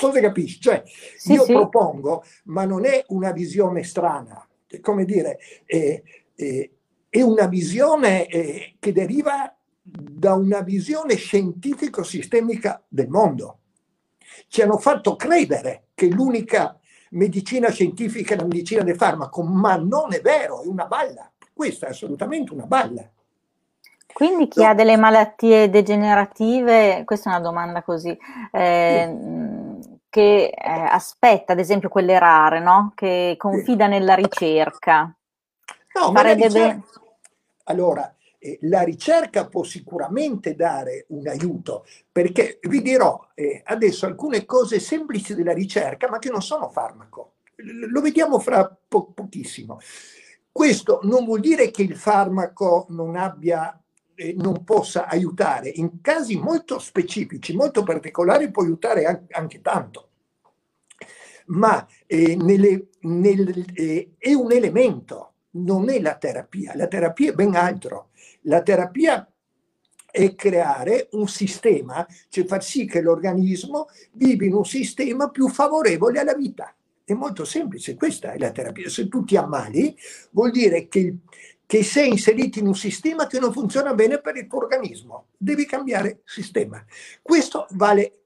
Cosa 0.00 0.20
capisci? 0.20 0.60
Cioè, 0.60 0.82
sì, 0.84 1.32
io 1.32 1.44
sì. 1.44 1.52
propongo, 1.52 2.24
ma 2.44 2.64
non 2.64 2.84
è 2.84 3.04
una 3.08 3.32
visione 3.32 3.82
strana, 3.82 4.46
come 4.80 5.04
dire, 5.04 5.38
è, 5.64 6.02
è, 6.34 6.70
è 7.08 7.22
una 7.22 7.46
visione 7.46 8.26
eh, 8.26 8.74
che 8.78 8.92
deriva 8.92 9.56
da 9.86 10.32
una 10.32 10.60
visione 10.60 11.14
scientifico-sistemica 11.14 12.82
del 12.88 13.08
mondo. 13.08 13.58
Ci 14.48 14.62
hanno 14.62 14.78
fatto 14.78 15.14
credere 15.14 15.88
che 15.94 16.08
l'unica 16.08 16.78
medicina 17.10 17.68
scientifica 17.70 18.34
è 18.34 18.38
la 18.38 18.46
medicina 18.46 18.82
del 18.82 18.96
farmaco, 18.96 19.42
ma 19.42 19.76
non 19.76 20.14
è 20.14 20.22
vero, 20.22 20.62
è 20.62 20.66
una 20.66 20.86
balla. 20.86 21.30
Questa 21.52 21.86
è 21.86 21.90
assolutamente 21.90 22.54
una 22.54 22.64
balla. 22.64 23.06
Quindi 24.10 24.48
chi 24.48 24.62
no. 24.62 24.68
ha 24.68 24.74
delle 24.74 24.96
malattie 24.96 25.68
degenerative, 25.68 27.02
questa 27.04 27.30
è 27.30 27.34
una 27.34 27.42
domanda 27.42 27.82
così, 27.82 28.16
eh, 28.52 29.18
che 30.08 30.44
eh, 30.46 30.70
aspetta, 30.70 31.52
ad 31.52 31.58
esempio 31.58 31.88
quelle 31.90 32.18
rare, 32.18 32.60
no? 32.60 32.92
che 32.94 33.34
confida 33.36 33.86
nella 33.86 34.14
ricerca. 34.14 35.14
No, 35.94 36.10
ma 36.10 36.22
la 36.22 36.32
ricerca... 36.32 36.80
Allora, 37.64 38.14
eh, 38.44 38.58
la 38.62 38.82
ricerca 38.82 39.48
può 39.48 39.64
sicuramente 39.64 40.54
dare 40.54 41.06
un 41.08 41.26
aiuto, 41.26 41.86
perché 42.12 42.58
vi 42.68 42.82
dirò 42.82 43.28
eh, 43.34 43.62
adesso 43.64 44.04
alcune 44.04 44.44
cose 44.44 44.80
semplici 44.80 45.34
della 45.34 45.54
ricerca, 45.54 46.10
ma 46.10 46.18
che 46.18 46.28
non 46.28 46.42
sono 46.42 46.68
farmaco. 46.68 47.36
Lo 47.56 48.02
vediamo 48.02 48.38
fra 48.38 48.76
po- 48.86 49.12
pochissimo. 49.14 49.80
Questo 50.52 51.00
non 51.04 51.24
vuol 51.24 51.40
dire 51.40 51.70
che 51.70 51.82
il 51.82 51.96
farmaco 51.96 52.84
non 52.90 53.16
abbia 53.16 53.80
eh, 54.14 54.34
non 54.36 54.62
possa 54.62 55.06
aiutare. 55.06 55.70
In 55.70 56.02
casi 56.02 56.36
molto 56.38 56.78
specifici, 56.78 57.56
molto 57.56 57.82
particolari, 57.82 58.50
può 58.50 58.62
aiutare 58.62 59.06
anche, 59.06 59.32
anche 59.34 59.60
tanto. 59.62 60.08
Ma 61.46 61.86
eh, 62.06 62.36
nelle, 62.36 62.88
nel, 63.00 63.64
eh, 63.74 64.12
è 64.18 64.32
un 64.34 64.52
elemento, 64.52 65.32
non 65.54 65.88
è 65.90 66.00
la 66.00 66.16
terapia. 66.16 66.72
La 66.76 66.86
terapia 66.86 67.30
è 67.30 67.34
ben 67.34 67.54
altro. 67.54 68.10
La 68.46 68.62
terapia 68.62 69.28
è 70.10 70.34
creare 70.34 71.08
un 71.12 71.26
sistema, 71.28 72.06
cioè 72.28 72.44
far 72.44 72.62
sì 72.62 72.86
che 72.86 73.00
l'organismo 73.00 73.88
vivi 74.12 74.46
in 74.46 74.54
un 74.54 74.64
sistema 74.64 75.28
più 75.28 75.48
favorevole 75.48 76.20
alla 76.20 76.34
vita. 76.34 76.74
È 77.04 77.12
molto 77.12 77.44
semplice, 77.44 77.96
questa 77.96 78.32
è 78.32 78.38
la 78.38 78.50
terapia. 78.50 78.88
Se 78.88 79.08
tu 79.08 79.24
ti 79.24 79.36
ammali, 79.36 79.94
vuol 80.30 80.50
dire 80.50 80.88
che 80.88 81.16
che 81.66 81.82
sei 81.82 82.10
inserito 82.10 82.58
in 82.58 82.66
un 82.66 82.74
sistema 82.74 83.26
che 83.26 83.38
non 83.38 83.52
funziona 83.52 83.94
bene 83.94 84.20
per 84.20 84.36
il 84.36 84.46
tuo 84.46 84.58
organismo. 84.58 85.28
Devi 85.36 85.64
cambiare 85.64 86.20
sistema. 86.24 86.84
Questo 87.22 87.66
vale 87.70 88.23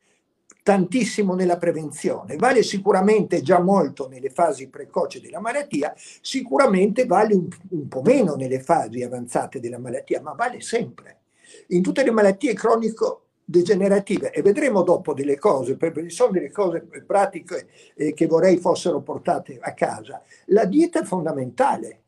tantissimo 0.69 1.35
nella 1.35 1.57
prevenzione, 1.57 2.37
vale 2.37 2.63
sicuramente 2.63 3.41
già 3.41 3.59
molto 3.59 4.07
nelle 4.07 4.29
fasi 4.29 4.69
precoci 4.69 5.19
della 5.19 5.41
malattia, 5.41 5.95
sicuramente 5.97 7.07
vale 7.07 7.33
un, 7.33 7.49
un 7.71 7.89
po' 7.89 8.03
meno 8.03 8.35
nelle 8.35 8.61
fasi 8.61 9.03
avanzate 9.03 9.61
della 9.61 9.79
malattia, 9.79 10.21
ma 10.21 10.33
vale 10.33 10.61
sempre. 10.61 11.21
In 11.69 11.81
tutte 11.81 12.05
le 12.05 12.11
malattie 12.11 12.53
cronico 12.53 13.29
degenerative 13.47 14.31
e 14.31 14.43
vedremo 14.43 14.83
dopo 14.83 15.15
delle 15.15 15.39
cose, 15.39 15.79
perché 15.79 16.11
sono 16.11 16.33
delle 16.33 16.51
cose 16.51 16.87
pratiche 17.07 17.69
eh, 17.95 18.13
che 18.13 18.27
vorrei 18.27 18.59
fossero 18.59 19.01
portate 19.01 19.57
a 19.59 19.73
casa. 19.73 20.21
La 20.49 20.67
dieta 20.67 21.01
è 21.01 21.05
fondamentale, 21.05 22.03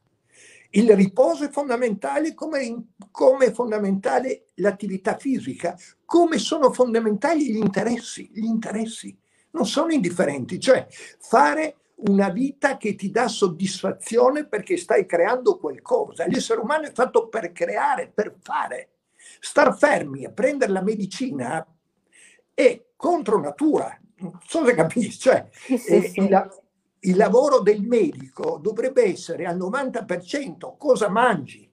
il 0.73 0.94
riposo 0.94 1.44
è 1.44 1.49
fondamentale 1.49 2.35
come, 2.35 2.88
come 3.11 3.55
fondamentale 3.55 4.49
l'attività 4.61 5.16
fisica, 5.16 5.77
come 6.05 6.38
sono 6.38 6.73
fondamentali 6.73 7.53
gli 7.53 7.57
interessi. 7.57 8.31
Gli 8.33 8.44
interessi 8.44 9.16
non 9.51 9.66
sono 9.66 9.92
indifferenti, 9.92 10.61
cioè 10.61 10.87
fare 11.18 11.77
una 12.03 12.31
vita 12.31 12.77
che 12.77 12.94
ti 12.94 13.11
dà 13.11 13.29
soddisfazione 13.29 14.46
perché 14.46 14.77
stai 14.77 15.07
creando 15.07 15.59
qualcosa. 15.59 16.27
L'essere 16.27 16.61
umano 16.61 16.87
è 16.87 16.92
fatto 16.92 17.29
per 17.29 17.53
creare, 17.53 18.11
per 18.12 18.37
fare. 18.40 18.90
Star 19.38 19.77
fermi 19.77 20.25
a 20.25 20.31
prendere 20.31 20.73
la 20.73 20.83
medicina 20.83 21.66
è 22.55 22.85
contro 22.96 23.40
natura. 23.40 23.99
Non 24.16 24.38
so 24.46 24.64
se 24.64 24.75
capisci, 24.75 25.18
cioè 25.18 25.49
sì, 25.51 25.79
sì, 25.79 25.92
eh, 25.92 26.09
sì. 26.09 26.29
La, 26.29 26.49
il 27.01 27.16
lavoro 27.16 27.61
del 27.61 27.83
medico 27.83 28.59
dovrebbe 28.61 29.05
essere 29.05 29.46
al 29.46 29.57
90% 29.57 30.77
cosa 30.77 31.09
mangi, 31.09 31.70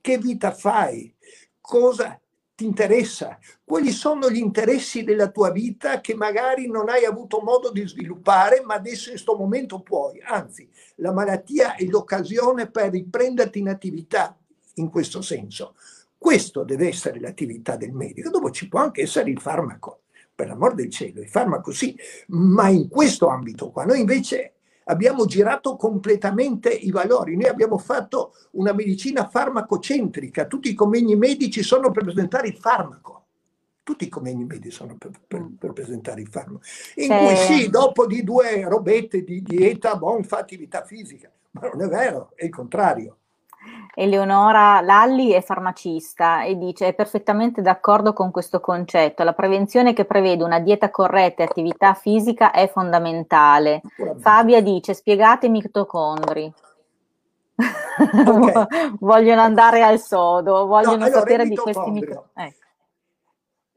che 0.00 0.18
vita 0.18 0.52
fai, 0.52 1.14
cosa 1.60 2.18
ti 2.60 2.66
interessa, 2.66 3.38
quali 3.64 3.90
sono 3.90 4.30
gli 4.30 4.36
interessi 4.36 5.02
della 5.02 5.30
tua 5.30 5.50
vita 5.50 6.02
che 6.02 6.14
magari 6.14 6.66
non 6.68 6.90
hai 6.90 7.06
avuto 7.06 7.40
modo 7.40 7.72
di 7.72 7.88
sviluppare, 7.88 8.60
ma 8.62 8.74
adesso 8.74 9.08
in 9.08 9.14
questo 9.14 9.34
momento 9.34 9.80
puoi. 9.80 10.20
Anzi, 10.22 10.68
la 10.96 11.10
malattia 11.10 11.74
è 11.74 11.84
l'occasione 11.84 12.70
per 12.70 12.90
riprenderti 12.90 13.60
in 13.60 13.70
attività 13.70 14.36
in 14.74 14.90
questo 14.90 15.22
senso. 15.22 15.74
Questo 16.18 16.62
deve 16.62 16.88
essere 16.88 17.18
l'attività 17.18 17.76
del 17.76 17.92
medico. 17.92 18.28
Dopo 18.28 18.50
ci 18.50 18.68
può 18.68 18.80
anche 18.80 19.00
essere 19.00 19.30
il 19.30 19.40
farmaco, 19.40 20.02
per 20.34 20.48
l'amor 20.48 20.74
del 20.74 20.90
cielo, 20.90 21.22
il 21.22 21.28
farmaco 21.30 21.72
sì, 21.72 21.96
ma 22.26 22.68
in 22.68 22.90
questo 22.90 23.28
ambito 23.28 23.70
qua. 23.70 23.86
Noi 23.86 24.00
invece 24.00 24.56
abbiamo 24.90 25.24
girato 25.24 25.76
completamente 25.76 26.68
i 26.70 26.90
valori. 26.90 27.36
Noi 27.36 27.48
abbiamo 27.48 27.78
fatto 27.78 28.34
una 28.52 28.72
medicina 28.72 29.28
farmacocentrica, 29.28 30.46
tutti 30.46 30.68
i 30.68 30.74
convegni 30.74 31.16
medici 31.16 31.62
sono 31.62 31.90
per 31.90 32.04
presentare 32.04 32.48
il 32.48 32.56
farmaco. 32.56 33.18
Tutti 33.82 34.04
i 34.04 34.08
convegni 34.08 34.44
medici 34.44 34.70
sono 34.70 34.96
per, 34.98 35.10
per, 35.26 35.48
per 35.58 35.72
presentare 35.72 36.20
il 36.20 36.28
farmaco. 36.28 36.62
In 36.96 37.08
cui 37.08 37.36
sì, 37.36 37.70
dopo 37.70 38.06
di 38.06 38.22
due 38.22 38.68
robette 38.68 39.24
di 39.24 39.42
dieta, 39.42 39.96
buon, 39.96 40.22
fa 40.24 40.38
attività 40.38 40.84
fisica. 40.84 41.30
Ma 41.52 41.68
non 41.68 41.82
è 41.82 41.88
vero, 41.88 42.32
è 42.34 42.44
il 42.44 42.50
contrario. 42.50 43.16
Eleonora 43.94 44.80
Lalli 44.80 45.30
è 45.30 45.42
farmacista 45.42 46.42
e 46.44 46.56
dice 46.56 46.88
è 46.88 46.94
perfettamente 46.94 47.60
d'accordo 47.60 48.12
con 48.12 48.30
questo 48.30 48.60
concetto. 48.60 49.24
La 49.24 49.32
prevenzione 49.34 49.92
che 49.92 50.04
prevede 50.04 50.44
una 50.44 50.60
dieta 50.60 50.90
corretta 50.90 51.42
e 51.42 51.46
attività 51.46 51.94
fisica 51.94 52.52
è 52.52 52.68
fondamentale. 52.70 53.82
Fabia 54.18 54.62
dice 54.62 54.94
spiegate 54.94 55.46
i 55.46 55.50
mitocondri. 55.50 56.52
Okay. 57.56 58.66
vogliono 59.00 59.42
andare 59.42 59.82
al 59.82 59.98
sodo, 59.98 60.66
vogliono 60.66 60.96
no, 60.96 61.04
allora, 61.04 61.18
sapere 61.18 61.46
di 61.46 61.56
questi 61.56 61.90
mitocondri. 61.90 62.56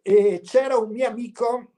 Eh. 0.01 0.41
c'era 0.45 0.77
un 0.77 0.89
mio 0.89 1.07
amico 1.07 1.72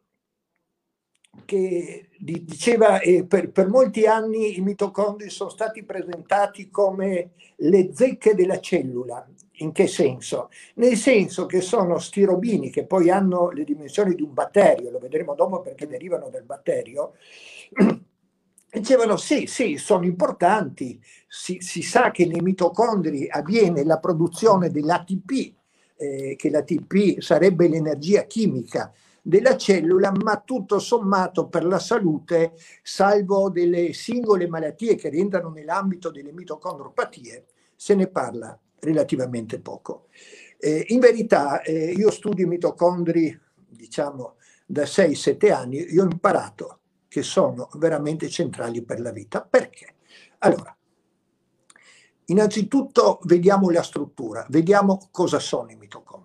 che 1.44 2.10
diceva 2.18 3.00
eh, 3.00 3.26
per, 3.26 3.52
per, 3.52 3.68
molti 3.68 4.06
anni 4.06 4.58
i 4.58 4.62
mitocondri 4.62 5.30
sono 5.30 5.50
stati 5.50 5.84
presentati 5.84 6.70
come 6.70 7.32
le 7.58 7.92
zecche 7.94 8.34
della 8.34 8.60
cellula. 8.60 9.28
In 9.60 9.72
che 9.72 9.88
senso? 9.88 10.50
Nel 10.76 10.98
senso 10.98 11.46
che 11.46 11.62
sono 11.62 11.98
stirobini 11.98 12.70
che 12.70 12.86
poi 12.86 13.10
hanno 13.10 13.52
le 13.52 13.64
dimensioni 13.64 14.14
di 14.14 14.22
un 14.22 14.34
batterio, 14.34 14.92
lo 14.92 15.00
vedremo 15.00 15.34
dopo 15.34 15.62
perché 15.62 15.88
derivano 15.88 16.30
dal 16.30 16.44
batterio. 16.44 17.14
Dicevano 18.76 19.16
sì, 19.16 19.46
sì, 19.46 19.78
sono 19.78 20.04
importanti, 20.04 21.02
si, 21.30 21.62
si 21.62 21.82
sa 21.82 22.12
che 22.12 22.26
nei 22.26 22.42
mitocondri 22.42 23.30
avviene 23.30 23.86
la 23.86 24.00
produzione 24.00 24.70
dell'ATP, 24.70 25.54
eh, 25.96 26.36
che 26.36 26.50
l'ATP 26.50 27.22
sarebbe 27.22 27.70
l'energia 27.70 28.24
chimica 28.24 28.92
della 29.28 29.58
cellula, 29.58 30.12
ma 30.12 30.40
tutto 30.46 30.78
sommato 30.78 31.48
per 31.48 31.66
la 31.66 31.80
salute, 31.80 32.54
salvo 32.84 33.50
delle 33.50 33.92
singole 33.92 34.48
malattie 34.48 34.94
che 34.94 35.10
rientrano 35.10 35.50
nell'ambito 35.50 36.12
delle 36.12 36.32
mitocondropatie, 36.32 37.46
se 37.76 37.96
ne 37.96 38.08
parla 38.08 38.56
relativamente 38.82 39.60
poco. 39.60 40.10
Eh, 40.60 40.86
in 40.90 41.00
verità 41.00 41.64
eh, 41.64 41.92
io 41.92 42.12
studio 42.12 42.46
i 42.46 42.48
mitocondri, 42.48 43.36
diciamo, 43.68 44.36
da 44.64 44.84
6-7 44.84 45.52
anni, 45.52 45.78
io 45.78 46.04
ho 46.04 46.08
imparato 46.08 46.82
che 47.08 47.24
sono 47.24 47.70
veramente 47.78 48.30
centrali 48.30 48.84
per 48.84 49.00
la 49.00 49.12
vita. 49.12 49.42
Perché? 49.42 49.96
Allora, 50.40 50.76
innanzitutto 52.26 53.20
vediamo 53.24 53.72
la 53.72 53.82
struttura, 53.82 54.46
vediamo 54.50 55.08
cosa 55.10 55.40
sono 55.40 55.72
i 55.72 55.76
mitocondri. 55.78 56.25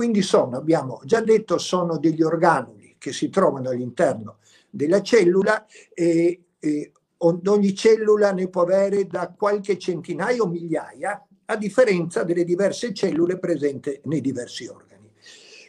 Quindi 0.00 0.22
sono, 0.22 0.56
abbiamo 0.56 1.02
già 1.04 1.20
detto, 1.20 1.58
sono 1.58 1.98
degli 1.98 2.22
organuli 2.22 2.94
che 2.96 3.12
si 3.12 3.28
trovano 3.28 3.68
all'interno 3.68 4.38
della 4.70 5.02
cellula 5.02 5.66
e, 5.92 6.44
e 6.58 6.92
ogni 7.18 7.74
cellula 7.74 8.32
ne 8.32 8.48
può 8.48 8.62
avere 8.62 9.06
da 9.06 9.30
qualche 9.36 9.78
centinaio 9.78 10.44
o 10.44 10.48
migliaia, 10.48 11.22
a 11.44 11.56
differenza 11.56 12.22
delle 12.22 12.44
diverse 12.44 12.94
cellule 12.94 13.38
presenti 13.38 14.00
nei 14.04 14.22
diversi 14.22 14.66
organi. 14.68 15.12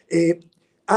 E 0.05 0.39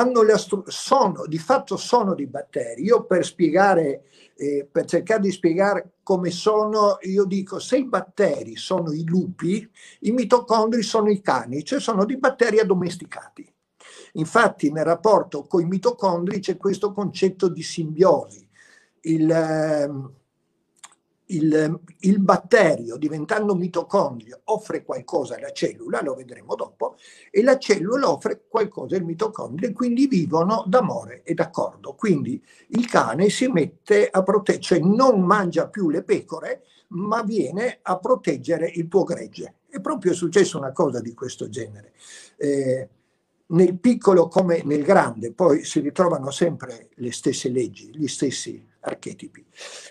la 0.03 0.63
sono, 0.67 1.27
di 1.27 1.39
fatto 1.39 1.77
sono 1.77 2.15
dei 2.15 2.27
batteri. 2.27 2.83
Io 2.83 3.05
per 3.05 3.25
spiegare, 3.25 4.05
eh, 4.37 4.67
per 4.71 4.85
cercare 4.87 5.21
di 5.21 5.31
spiegare 5.31 5.93
come 6.03 6.31
sono, 6.31 6.99
io 7.03 7.25
dico 7.25 7.59
se 7.59 7.79
i 7.79 7.87
batteri 7.87 8.57
sono 8.57 8.93
i 8.93 9.05
lupi, 9.05 9.69
i 10.01 10.11
mitocondri 10.11 10.83
sono 10.83 11.11
i 11.11 11.21
cani, 11.21 11.65
cioè 11.65 11.81
sono 11.81 12.05
dei 12.05 12.19
batteri 12.19 12.59
addomesticati. 12.59 13.53
Infatti 14.15 14.71
nel 14.71 14.85
rapporto 14.85 15.43
con 15.43 15.61
i 15.63 15.67
mitocondri 15.67 16.41
c'è 16.41 16.57
questo 16.57 16.93
concetto 16.93 17.49
di 17.49 17.63
simbiosi. 17.63 18.49
Il, 19.03 19.31
ehm, 19.31 20.13
il, 21.27 21.81
il, 22.01 22.21
batterio 22.21 22.97
diventando 22.97 23.55
mitocondrio 23.55 24.41
offre 24.45 24.85
qualcosa 24.85 25.37
alla 25.37 25.53
cellula, 25.53 26.03
lo 26.03 26.15
vedremo 26.15 26.55
dopo, 26.55 26.97
e 27.31 27.43
la 27.43 27.59
cellula 27.59 28.11
offre 28.11 28.45
qualcosa 28.49 28.97
al 28.97 29.05
mitocondrio 29.05 29.69
e 29.69 29.73
quindi 29.73 30.07
vivono 30.07 30.65
d'amore 30.67 31.23
e 31.23 31.35
d'accordo. 31.35 31.95
Quindi 31.95 32.43
il 32.69 32.87
cane 32.87 33.31
si 33.31 33.47
mette 33.49 34.09
a 34.09 34.23
proteggere, 34.23 34.63
cioè 34.63 34.79
non 34.81 35.23
mangia 35.23 35.69
più 35.69 35.89
le 35.89 36.03
pecore, 36.03 36.63
ma 36.89 37.23
viene 37.23 37.79
a 37.83 37.99
proteggere 37.99 38.71
il 38.75 38.89
tuo 38.89 39.05
gregge. 39.05 39.57
È 39.69 39.81
proprio 39.81 40.13
successo 40.13 40.59
una 40.59 40.73
cosa 40.73 41.01
di 41.01 41.15
questo 41.15 41.49
genere. 41.49 41.93
Eh, 42.37 42.89
nel 43.47 43.79
piccolo 43.79 44.29
come 44.29 44.63
nel 44.65 44.83
grande, 44.83 45.33
poi 45.33 45.65
si 45.65 45.81
ritrovano 45.81 46.31
sempre 46.31 46.89
le 46.95 47.13
stesse 47.13 47.51
leggi, 47.51 47.91
gli 47.95 48.07
stessi 48.07 48.73
archetipi. 48.85 49.45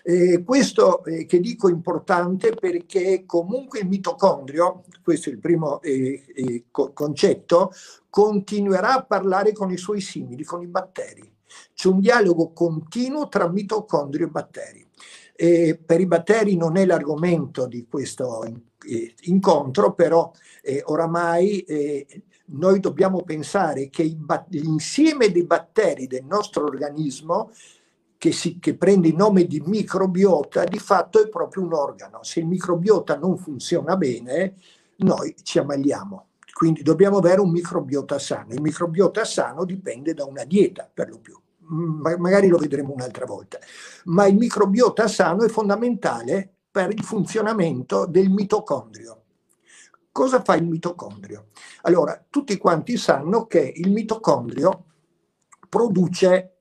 Eh, 0.03 0.43
questo 0.43 1.03
eh, 1.05 1.25
che 1.25 1.39
dico 1.39 1.67
importante 1.67 2.51
perché 2.51 3.23
comunque 3.25 3.79
il 3.79 3.87
mitocondrio, 3.87 4.83
questo 5.03 5.29
è 5.29 5.33
il 5.33 5.39
primo 5.39 5.81
eh, 5.81 6.23
eh, 6.33 6.65
co- 6.69 6.93
concetto, 6.93 7.71
continuerà 8.09 8.95
a 8.95 9.03
parlare 9.03 9.51
con 9.51 9.71
i 9.71 9.77
suoi 9.77 10.01
simili, 10.01 10.43
con 10.43 10.61
i 10.61 10.67
batteri. 10.67 11.31
C'è 11.73 11.87
un 11.87 11.99
dialogo 11.99 12.51
continuo 12.51 13.27
tra 13.27 13.47
mitocondrio 13.49 14.27
e 14.27 14.29
batteri. 14.29 14.87
per 15.35 15.99
i 15.99 16.05
batteri 16.05 16.55
non 16.55 16.77
è 16.77 16.85
l'argomento 16.85 17.67
di 17.67 17.85
questo 17.87 18.43
eh, 18.43 19.13
incontro, 19.23 19.93
però 19.93 20.31
eh, 20.61 20.81
oramai 20.85 21.65
noi 22.45 22.79
dobbiamo 22.79 23.23
pensare 23.23 23.89
che 23.89 24.03
l'insieme 24.49 25.31
dei 25.31 25.45
batteri 25.45 26.07
del 26.07 26.25
nostro 26.25 26.65
organismo 26.65 27.51
che, 28.23 28.31
si, 28.31 28.57
che, 28.57 28.77
prende 28.77 29.09
il 29.09 29.17
nome 29.17 29.43
di 29.43 29.61
microbiota, 29.65 30.63
di 30.63 30.79
fatto 30.79 31.21
è 31.21 31.27
proprio 31.27 31.63
un 31.63 31.73
organo. 31.73 32.23
Se 32.23 32.39
il 32.39 32.45
microbiota 32.45 33.17
non 33.17 33.37
funziona 33.37 33.97
bene, 33.97 34.53
noi 34.99 35.35
ci 35.43 35.59
ammaliamo. 35.59 36.27
Quindi 36.53 36.83
dobbiamo 36.83 37.17
avere 37.17 37.41
un 37.41 37.51
microbiota 37.51 38.17
sano. 38.19 38.53
Il 38.53 38.61
microbiota 38.61 39.25
sano 39.25 39.65
dipende 39.65 40.13
da 40.13 40.23
una 40.23 40.45
dieta, 40.45 40.89
per 40.91 41.09
lo 41.09 41.19
più. 41.19 41.37
Ma, 41.67 42.15
magari 42.17 42.47
lo 42.47 42.57
vedremo 42.57 42.93
un'altra 42.93 43.25
volta. 43.25 43.59
Ma 44.05 44.25
il 44.25 44.37
microbiota 44.37 45.09
sano 45.09 45.43
è 45.43 45.49
fondamentale 45.49 46.49
per 46.71 46.93
il 46.93 47.03
funzionamento 47.03 48.05
del 48.05 48.29
mitocondrio. 48.29 49.23
Cosa 50.13 50.41
fa 50.41 50.55
il 50.55 50.65
mitocondrio? 50.65 51.47
Allora, 51.81 52.23
tutti 52.29 52.55
quanti 52.55 52.95
sanno 52.95 53.47
che 53.47 53.73
il 53.75 53.91
mitocondrio 53.91 54.85
produce 55.67 56.52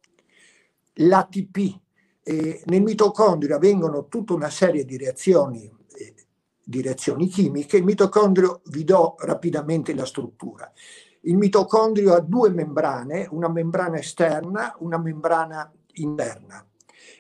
l'ATP. 0.95 1.81
E 2.25 2.63
nel 2.67 2.83
mitocondrio 2.83 3.57
avvengono 3.57 4.07
tutta 4.09 4.35
una 4.35 4.51
serie 4.51 4.85
di 4.85 4.97
reazioni, 4.97 5.71
eh, 5.97 6.15
di 6.63 6.83
reazioni 6.83 7.27
chimiche. 7.27 7.79
Il 7.79 7.85
mitocondrio, 7.85 8.61
vi 8.67 8.85
do 8.85 9.17
rapidamente 9.19 9.95
la 9.95 10.05
struttura. 10.05 10.71
Il 11.23 11.37
mitocondrio 11.37 12.15
ha 12.15 12.21
due 12.21 12.51
membrane, 12.51 13.29
una 13.31 13.49
membrana 13.49 13.99
esterna, 13.99 14.75
una 14.79 14.99
membrana 14.99 15.73
interna. 15.95 16.67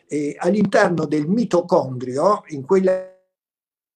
E 0.07 0.37
all'interno 0.39 1.07
del 1.07 1.27
mitocondrio, 1.29 2.43
in 2.49 2.65
quella 2.65 3.11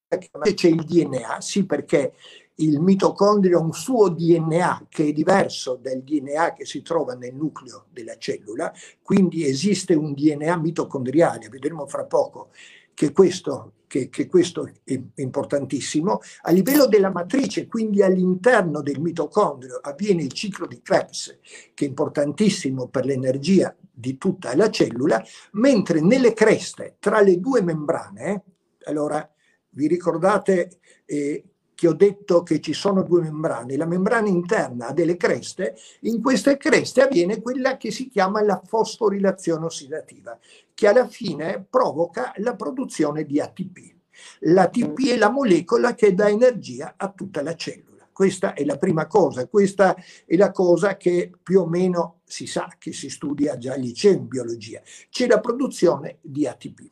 c'è 0.07 0.67
il 0.67 0.83
DNA, 0.83 1.41
sì 1.41 1.65
perché 1.65 2.13
il 2.59 2.79
mitocondrio 2.79 3.59
ha 3.59 3.61
un 3.61 3.73
suo 3.73 4.09
DNA 4.09 4.87
che 4.89 5.07
è 5.07 5.11
diverso 5.11 5.77
dal 5.81 6.01
DNA 6.01 6.53
che 6.53 6.65
si 6.65 6.81
trova 6.81 7.13
nel 7.13 7.35
nucleo 7.35 7.85
della 7.91 8.17
cellula, 8.17 8.73
quindi 9.01 9.45
esiste 9.45 9.93
un 9.93 10.13
DNA 10.13 10.57
mitocondriale, 10.57 11.49
vedremo 11.49 11.85
fra 11.87 12.05
poco 12.05 12.49
che 12.93 13.11
questo, 13.11 13.73
che, 13.85 14.09
che 14.09 14.25
questo 14.25 14.71
è 14.83 14.99
importantissimo. 15.15 16.19
A 16.41 16.51
livello 16.51 16.87
della 16.87 17.11
matrice, 17.11 17.67
quindi 17.67 18.01
all'interno 18.01 18.81
del 18.81 18.99
mitocondrio, 18.99 19.77
avviene 19.79 20.23
il 20.23 20.31
ciclo 20.31 20.65
di 20.65 20.81
Krebs, 20.81 21.37
che 21.75 21.85
è 21.85 21.87
importantissimo 21.87 22.87
per 22.87 23.05
l'energia 23.05 23.75
di 23.91 24.17
tutta 24.17 24.55
la 24.55 24.71
cellula, 24.71 25.23
mentre 25.51 26.01
nelle 26.01 26.33
creste, 26.33 26.95
tra 26.97 27.21
le 27.21 27.39
due 27.39 27.61
membrane, 27.61 28.43
allora 28.85 29.29
vi 29.69 29.85
ricordate 29.85 30.79
eh, 31.05 31.43
che 31.77 31.87
ho 31.87 31.93
detto 31.93 32.41
che 32.41 32.59
ci 32.59 32.73
sono 32.73 33.03
due 33.03 33.21
membrane, 33.21 33.77
la 33.77 33.85
membrana 33.85 34.27
interna 34.27 34.87
ha 34.87 34.93
delle 34.93 35.15
creste, 35.15 35.77
in 36.01 36.23
queste 36.23 36.57
creste 36.57 37.03
avviene 37.03 37.39
quella 37.39 37.77
che 37.77 37.91
si 37.91 38.09
chiama 38.09 38.41
la 38.41 38.59
fosforilazione 38.65 39.65
ossidativa, 39.65 40.39
che 40.73 40.87
alla 40.87 41.07
fine 41.07 41.63
provoca 41.69 42.33
la 42.37 42.55
produzione 42.55 43.25
di 43.25 43.39
ATP. 43.39 43.93
L'ATP 44.39 45.09
è 45.09 45.17
la 45.17 45.29
molecola 45.29 45.93
che 45.93 46.15
dà 46.15 46.27
energia 46.29 46.95
a 46.97 47.11
tutta 47.11 47.43
la 47.43 47.55
cellula. 47.55 48.09
Questa 48.11 48.55
è 48.55 48.65
la 48.65 48.79
prima 48.79 49.05
cosa, 49.05 49.45
questa 49.45 49.95
è 50.25 50.35
la 50.35 50.49
cosa 50.49 50.97
che 50.97 51.31
più 51.43 51.59
o 51.59 51.67
meno 51.67 52.21
si 52.23 52.47
sa, 52.47 52.73
che 52.79 52.91
si 52.91 53.07
studia 53.07 53.55
già 53.59 53.73
al 53.73 53.81
liceo 53.81 54.13
in 54.13 54.27
biologia. 54.27 54.81
C'è 55.11 55.27
la 55.27 55.39
produzione 55.39 56.17
di 56.21 56.47
ATP. 56.47 56.89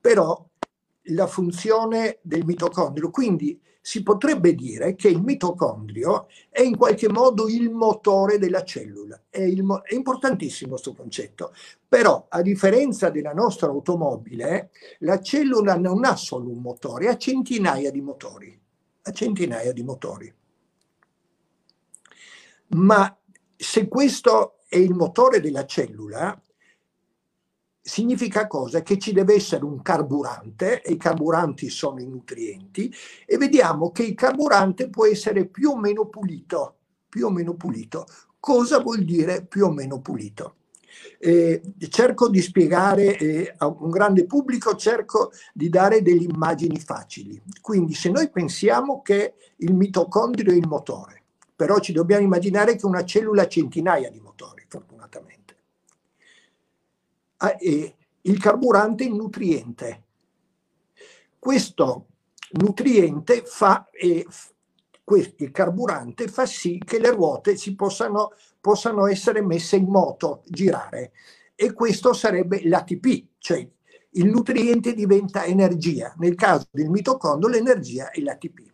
Però 0.00 0.44
la 1.08 1.26
funzione 1.26 2.18
del 2.22 2.44
mitocondrio, 2.44 3.10
quindi 3.10 3.60
si 3.80 4.02
potrebbe 4.02 4.54
dire 4.54 4.94
che 4.96 5.08
il 5.08 5.22
mitocondrio 5.22 6.28
è 6.50 6.60
in 6.60 6.76
qualche 6.76 7.08
modo 7.08 7.48
il 7.48 7.70
motore 7.70 8.36
della 8.36 8.62
cellula. 8.62 9.22
È, 9.30 9.40
il, 9.40 9.64
è 9.84 9.94
importantissimo 9.94 10.72
questo 10.72 10.92
concetto. 10.92 11.54
Però, 11.88 12.26
a 12.28 12.42
differenza 12.42 13.08
della 13.08 13.32
nostra 13.32 13.68
automobile, 13.68 14.70
la 14.98 15.20
cellula 15.22 15.78
non 15.78 16.04
ha 16.04 16.16
solo 16.16 16.50
un 16.50 16.58
motore, 16.58 17.08
ha 17.08 17.16
centinaia 17.16 17.90
di 17.90 18.02
motori. 18.02 18.60
Ha 19.02 19.10
centinaia 19.10 19.72
di 19.72 19.82
motori. 19.82 20.34
Ma 22.70 23.18
se 23.56 23.88
questo 23.88 24.58
è 24.68 24.76
il 24.76 24.92
motore 24.92 25.40
della 25.40 25.64
cellula, 25.64 26.38
significa 27.80 28.46
cosa? 28.46 28.82
Che 28.82 28.98
ci 28.98 29.12
deve 29.12 29.34
essere 29.34 29.64
un 29.64 29.82
carburante 29.82 30.82
e 30.82 30.92
i 30.92 30.96
carburanti 30.96 31.70
sono 31.70 32.00
i 32.00 32.06
nutrienti 32.06 32.92
e 33.26 33.36
vediamo 33.36 33.90
che 33.90 34.02
il 34.02 34.14
carburante 34.14 34.90
può 34.90 35.06
essere 35.06 35.46
più 35.46 35.70
o 35.70 35.78
meno 35.78 36.06
pulito. 36.06 36.76
Più 37.08 37.26
o 37.26 37.30
meno 37.30 37.54
pulito. 37.54 38.06
Cosa 38.38 38.80
vuol 38.80 39.04
dire 39.04 39.44
più 39.44 39.64
o 39.64 39.70
meno 39.70 40.00
pulito? 40.00 40.56
Eh, 41.18 41.62
cerco 41.88 42.28
di 42.28 42.40
spiegare 42.40 43.16
eh, 43.16 43.54
a 43.56 43.66
un 43.66 43.90
grande 43.90 44.26
pubblico, 44.26 44.76
cerco 44.76 45.30
di 45.52 45.68
dare 45.68 46.02
delle 46.02 46.24
immagini 46.24 46.78
facili. 46.78 47.40
Quindi 47.60 47.94
se 47.94 48.10
noi 48.10 48.30
pensiamo 48.30 49.00
che 49.00 49.34
il 49.56 49.74
mitocondrio 49.74 50.52
è 50.52 50.56
il 50.56 50.68
motore, 50.68 51.22
però 51.56 51.78
ci 51.78 51.92
dobbiamo 51.92 52.24
immaginare 52.24 52.76
che 52.76 52.86
una 52.86 53.04
cellula 53.04 53.42
ha 53.42 53.48
centinaia 53.48 54.10
di 54.10 54.20
motori, 54.20 54.64
fortunatamente 54.68 55.38
eh, 57.27 57.27
il 58.22 58.38
carburante 58.38 59.04
il 59.04 59.14
nutriente. 59.14 60.04
Questo 61.38 62.06
nutriente 62.52 63.42
fa, 63.44 63.88
eh, 63.92 64.26
il 65.36 65.50
carburante 65.50 66.28
fa 66.28 66.46
sì 66.46 66.80
che 66.84 66.98
le 66.98 67.10
ruote 67.10 67.56
si 67.56 67.74
possano, 67.74 68.32
possano 68.60 69.06
essere 69.06 69.42
messe 69.42 69.76
in 69.76 69.86
moto, 69.86 70.42
girare. 70.46 71.12
E 71.54 71.72
questo 71.72 72.12
sarebbe 72.12 72.66
l'ATP, 72.68 73.26
cioè 73.38 73.66
il 74.12 74.26
nutriente 74.26 74.94
diventa 74.94 75.44
energia. 75.44 76.14
Nel 76.18 76.34
caso 76.34 76.68
del 76.70 76.90
mitocondrio 76.90 77.50
l'energia 77.50 78.10
è 78.10 78.20
l'ATP. 78.20 78.72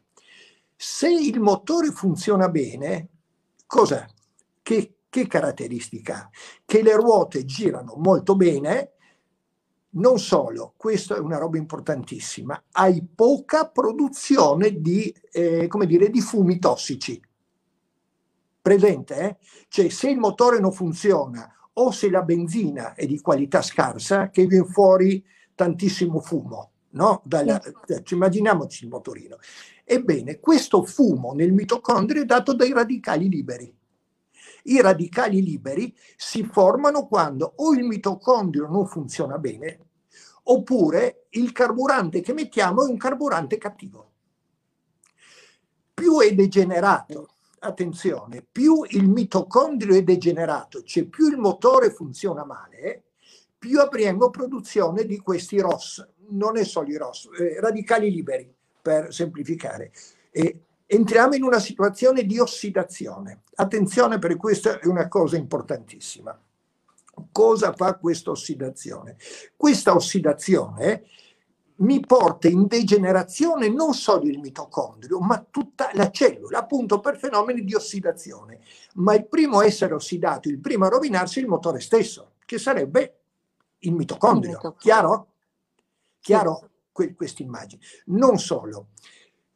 Se 0.76 1.08
il 1.08 1.40
motore 1.40 1.90
funziona 1.90 2.48
bene, 2.48 3.08
cos'è? 3.66 4.04
Che 4.62 4.93
che 5.14 5.28
caratteristica? 5.28 6.28
Che 6.64 6.82
le 6.82 6.96
ruote 6.96 7.44
girano 7.44 7.94
molto 7.98 8.34
bene, 8.34 8.94
non 9.90 10.18
solo, 10.18 10.74
questa 10.76 11.14
è 11.14 11.20
una 11.20 11.38
roba 11.38 11.56
importantissima, 11.56 12.60
hai 12.72 13.06
poca 13.14 13.68
produzione 13.68 14.80
di, 14.80 15.14
eh, 15.30 15.68
come 15.68 15.86
dire, 15.86 16.10
di 16.10 16.20
fumi 16.20 16.58
tossici. 16.58 17.22
Presente? 18.60 19.16
Eh? 19.20 19.36
Cioè 19.68 19.88
se 19.88 20.10
il 20.10 20.18
motore 20.18 20.58
non 20.58 20.72
funziona 20.72 21.48
o 21.74 21.92
se 21.92 22.10
la 22.10 22.22
benzina 22.22 22.94
è 22.94 23.06
di 23.06 23.20
qualità 23.20 23.62
scarsa, 23.62 24.30
che 24.30 24.46
viene 24.46 24.66
fuori 24.66 25.24
tantissimo 25.54 26.18
fumo, 26.18 26.72
no? 26.90 27.22
Dalla, 27.24 27.60
cioè, 27.86 28.02
immaginiamoci 28.10 28.82
il 28.82 28.90
motorino. 28.90 29.36
Ebbene, 29.84 30.40
questo 30.40 30.82
fumo 30.82 31.34
nel 31.34 31.52
mitocondrio 31.52 32.22
è 32.22 32.24
dato 32.24 32.52
dai 32.52 32.72
radicali 32.72 33.28
liberi. 33.28 33.82
I 34.64 34.80
radicali 34.80 35.42
liberi 35.42 35.94
si 36.16 36.44
formano 36.44 37.06
quando 37.06 37.54
o 37.56 37.72
il 37.74 37.84
mitocondrio 37.84 38.66
non 38.66 38.86
funziona 38.86 39.38
bene 39.38 39.78
oppure 40.44 41.26
il 41.30 41.52
carburante 41.52 42.20
che 42.20 42.32
mettiamo 42.32 42.84
è 42.84 42.88
un 42.88 42.96
carburante 42.96 43.58
cattivo. 43.58 44.10
Più 45.94 46.18
è 46.20 46.34
degenerato, 46.34 47.28
attenzione, 47.60 48.44
più 48.50 48.84
il 48.88 49.08
mitocondrio 49.08 49.94
è 49.94 50.02
degenerato, 50.02 50.82
cioè 50.82 51.04
più 51.04 51.28
il 51.28 51.38
motore 51.38 51.90
funziona 51.90 52.44
male, 52.44 53.04
più 53.56 53.80
avremo 53.80 54.28
produzione 54.28 55.06
di 55.06 55.18
questi 55.18 55.60
ROS, 55.60 56.06
non 56.30 56.56
è 56.56 56.64
solo 56.64 56.88
i 56.88 56.96
ROS, 56.96 57.28
eh, 57.38 57.60
radicali 57.60 58.10
liberi, 58.10 58.52
per 58.82 59.14
semplificare. 59.14 59.92
E 60.30 60.64
entriamo 60.94 61.34
in 61.34 61.42
una 61.42 61.58
situazione 61.58 62.24
di 62.24 62.38
ossidazione. 62.38 63.42
Attenzione 63.56 64.18
perché 64.18 64.36
questa 64.36 64.78
è 64.78 64.86
una 64.86 65.08
cosa 65.08 65.36
importantissima. 65.36 66.38
Cosa 67.30 67.72
fa 67.72 67.94
questa 67.96 68.30
ossidazione? 68.30 69.16
Questa 69.56 69.94
ossidazione 69.94 71.04
mi 71.76 72.00
porta 72.00 72.48
in 72.48 72.66
degenerazione 72.66 73.68
non 73.68 73.94
solo 73.94 74.24
il 74.24 74.38
mitocondrio, 74.38 75.18
ma 75.20 75.44
tutta 75.48 75.90
la 75.94 76.10
cellula, 76.10 76.58
appunto 76.58 77.00
per 77.00 77.18
fenomeni 77.18 77.64
di 77.64 77.74
ossidazione. 77.74 78.60
Ma 78.94 79.14
il 79.14 79.26
primo 79.26 79.58
a 79.58 79.64
essere 79.64 79.94
ossidato, 79.94 80.48
il 80.48 80.60
primo 80.60 80.86
a 80.86 80.88
rovinarsi 80.88 81.38
è 81.38 81.42
il 81.42 81.48
motore 81.48 81.80
stesso, 81.80 82.32
che 82.44 82.58
sarebbe 82.58 83.18
il 83.78 83.92
mitocondrio. 83.92 84.50
Il 84.50 84.56
mitocondrio. 84.56 84.80
Chiaro? 84.80 85.28
Chiaro 86.20 86.70
sì. 86.94 87.14
questa 87.14 87.42
immagine. 87.42 87.82
Non 88.06 88.38
solo 88.38 88.88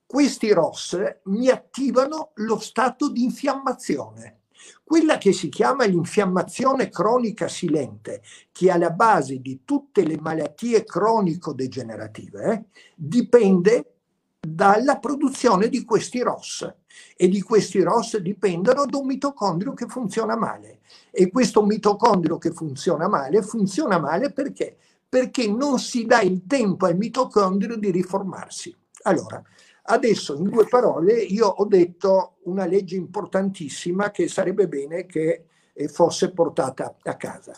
questi 0.08 0.50
ROS 0.54 0.98
mi 1.24 1.50
attivano 1.50 2.30
lo 2.36 2.58
stato 2.58 3.10
di 3.10 3.24
infiammazione. 3.24 4.38
Quella 4.82 5.18
che 5.18 5.34
si 5.34 5.50
chiama 5.50 5.84
l'infiammazione 5.84 6.88
cronica 6.88 7.46
silente, 7.46 8.22
che 8.50 8.68
è 8.68 8.70
alla 8.70 8.88
base 8.88 9.38
di 9.42 9.60
tutte 9.66 10.06
le 10.06 10.18
malattie 10.18 10.82
cronico-degenerative, 10.82 12.52
eh, 12.52 12.64
dipende 12.94 13.96
dalla 14.40 14.98
produzione 14.98 15.68
di 15.68 15.84
questi 15.84 16.22
ROS 16.22 16.74
e 17.14 17.28
di 17.28 17.42
questi 17.42 17.82
ROS 17.82 18.16
dipendono 18.16 18.86
da 18.86 18.96
un 18.96 19.06
mitocondrio 19.06 19.74
che 19.74 19.88
funziona 19.88 20.36
male 20.36 20.80
e 21.10 21.30
questo 21.30 21.62
mitocondrio 21.66 22.38
che 22.38 22.52
funziona 22.52 23.08
male 23.08 23.42
funziona 23.42 23.98
male 23.98 24.32
perché? 24.32 24.78
Perché 25.06 25.48
non 25.48 25.78
si 25.78 26.06
dà 26.06 26.22
il 26.22 26.46
tempo 26.46 26.86
al 26.86 26.96
mitocondrio 26.96 27.76
di 27.76 27.90
riformarsi. 27.90 28.74
Allora, 29.02 29.42
Adesso, 29.90 30.36
in 30.36 30.50
due 30.50 30.66
parole, 30.66 31.14
io 31.14 31.46
ho 31.46 31.64
detto 31.64 32.36
una 32.42 32.66
legge 32.66 32.96
importantissima 32.96 34.10
che 34.10 34.28
sarebbe 34.28 34.68
bene 34.68 35.06
che 35.06 35.46
eh, 35.72 35.88
fosse 35.88 36.30
portata 36.32 36.96
a 37.02 37.16
casa. 37.16 37.54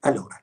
Allora, 0.00 0.40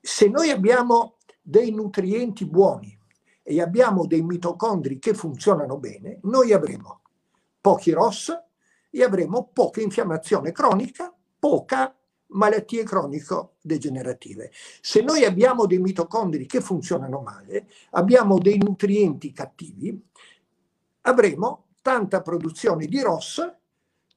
se 0.00 0.28
noi 0.28 0.50
abbiamo 0.50 1.16
dei 1.40 1.72
nutrienti 1.72 2.46
buoni 2.46 2.96
e 3.42 3.60
abbiamo 3.60 4.06
dei 4.06 4.22
mitocondri 4.22 5.00
che 5.00 5.12
funzionano 5.12 5.78
bene, 5.78 6.20
noi 6.22 6.52
avremo 6.52 7.00
pochi 7.60 7.90
ROS 7.90 8.32
e 8.90 9.02
avremo 9.02 9.50
poca 9.52 9.80
infiammazione 9.80 10.52
cronica, 10.52 11.12
poca 11.36 11.96
malattie 12.32 12.84
cronico-degenerative. 12.84 14.50
Se 14.80 15.02
noi 15.02 15.24
abbiamo 15.24 15.66
dei 15.66 15.78
mitocondri 15.78 16.46
che 16.46 16.60
funzionano 16.60 17.20
male, 17.20 17.68
abbiamo 17.90 18.38
dei 18.38 18.58
nutrienti 18.58 19.32
cattivi, 19.32 20.10
avremo 21.02 21.66
tanta 21.82 22.20
produzione 22.20 22.86
di 22.86 23.00
ROS, 23.00 23.54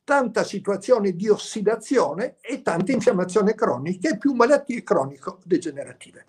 tanta 0.04 0.44
situazione 0.44 1.14
di 1.14 1.28
ossidazione 1.30 2.36
e 2.42 2.62
tanta 2.62 2.92
infiammazione 2.92 3.56
cronica 3.56 4.10
e 4.10 4.18
più 4.18 4.34
malattie 4.34 4.84
cronico-degenerative. 4.84 6.26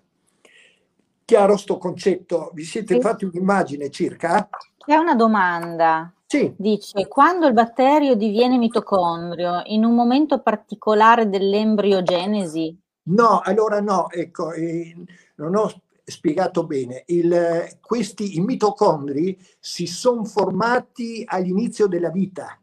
Chiaro 1.23 1.57
sto 1.57 1.77
concetto? 1.77 2.51
Vi 2.53 2.63
siete 2.63 2.95
sì. 2.95 3.01
fatti 3.01 3.25
un'immagine 3.25 3.89
circa? 3.89 4.49
C'è 4.77 4.95
una 4.95 5.13
domanda. 5.13 6.11
Sì. 6.25 6.53
Dice, 6.57 7.07
quando 7.07 7.47
il 7.47 7.53
batterio 7.53 8.15
diviene 8.15 8.57
mitocondrio, 8.57 9.61
in 9.65 9.85
un 9.85 9.93
momento 9.93 10.41
particolare 10.41 11.29
dell'embriogenesi? 11.29 12.77
No, 13.03 13.41
allora 13.43 13.79
no, 13.79 14.09
ecco, 14.09 14.51
eh, 14.51 14.95
non 15.35 15.55
ho 15.55 15.71
spiegato 16.09 16.65
bene. 16.65 17.03
Il, 17.07 17.77
questi, 17.81 18.37
I 18.37 18.39
mitocondri 18.39 19.37
si 19.59 19.85
sono 19.87 20.23
formati 20.23 21.23
all'inizio 21.25 21.87
della 21.87 22.09
vita, 22.09 22.57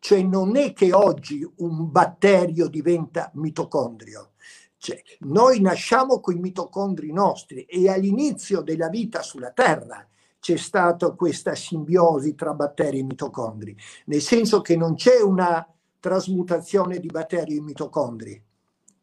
cioè 0.00 0.22
non 0.22 0.56
è 0.56 0.72
che 0.72 0.92
oggi 0.92 1.48
un 1.58 1.90
batterio 1.90 2.66
diventa 2.66 3.30
mitocondrio. 3.34 4.32
Cioè, 4.76 5.00
noi 5.20 5.60
nasciamo 5.60 6.20
con 6.20 6.36
i 6.36 6.40
mitocondri 6.40 7.12
nostri 7.12 7.62
e 7.64 7.88
all'inizio 7.88 8.62
della 8.62 8.88
vita 8.88 9.22
sulla 9.22 9.50
Terra 9.50 10.04
c'è 10.40 10.56
stata 10.56 11.10
questa 11.10 11.54
simbiosi 11.54 12.34
tra 12.34 12.54
batteri 12.54 12.98
e 13.00 13.02
mitocondri, 13.02 13.76
nel 14.06 14.22
senso 14.22 14.62
che 14.62 14.74
non 14.74 14.94
c'è 14.94 15.20
una 15.20 15.64
trasmutazione 16.00 16.98
di 16.98 17.08
batteri 17.08 17.56
in 17.56 17.64
mitocondri. 17.64 18.42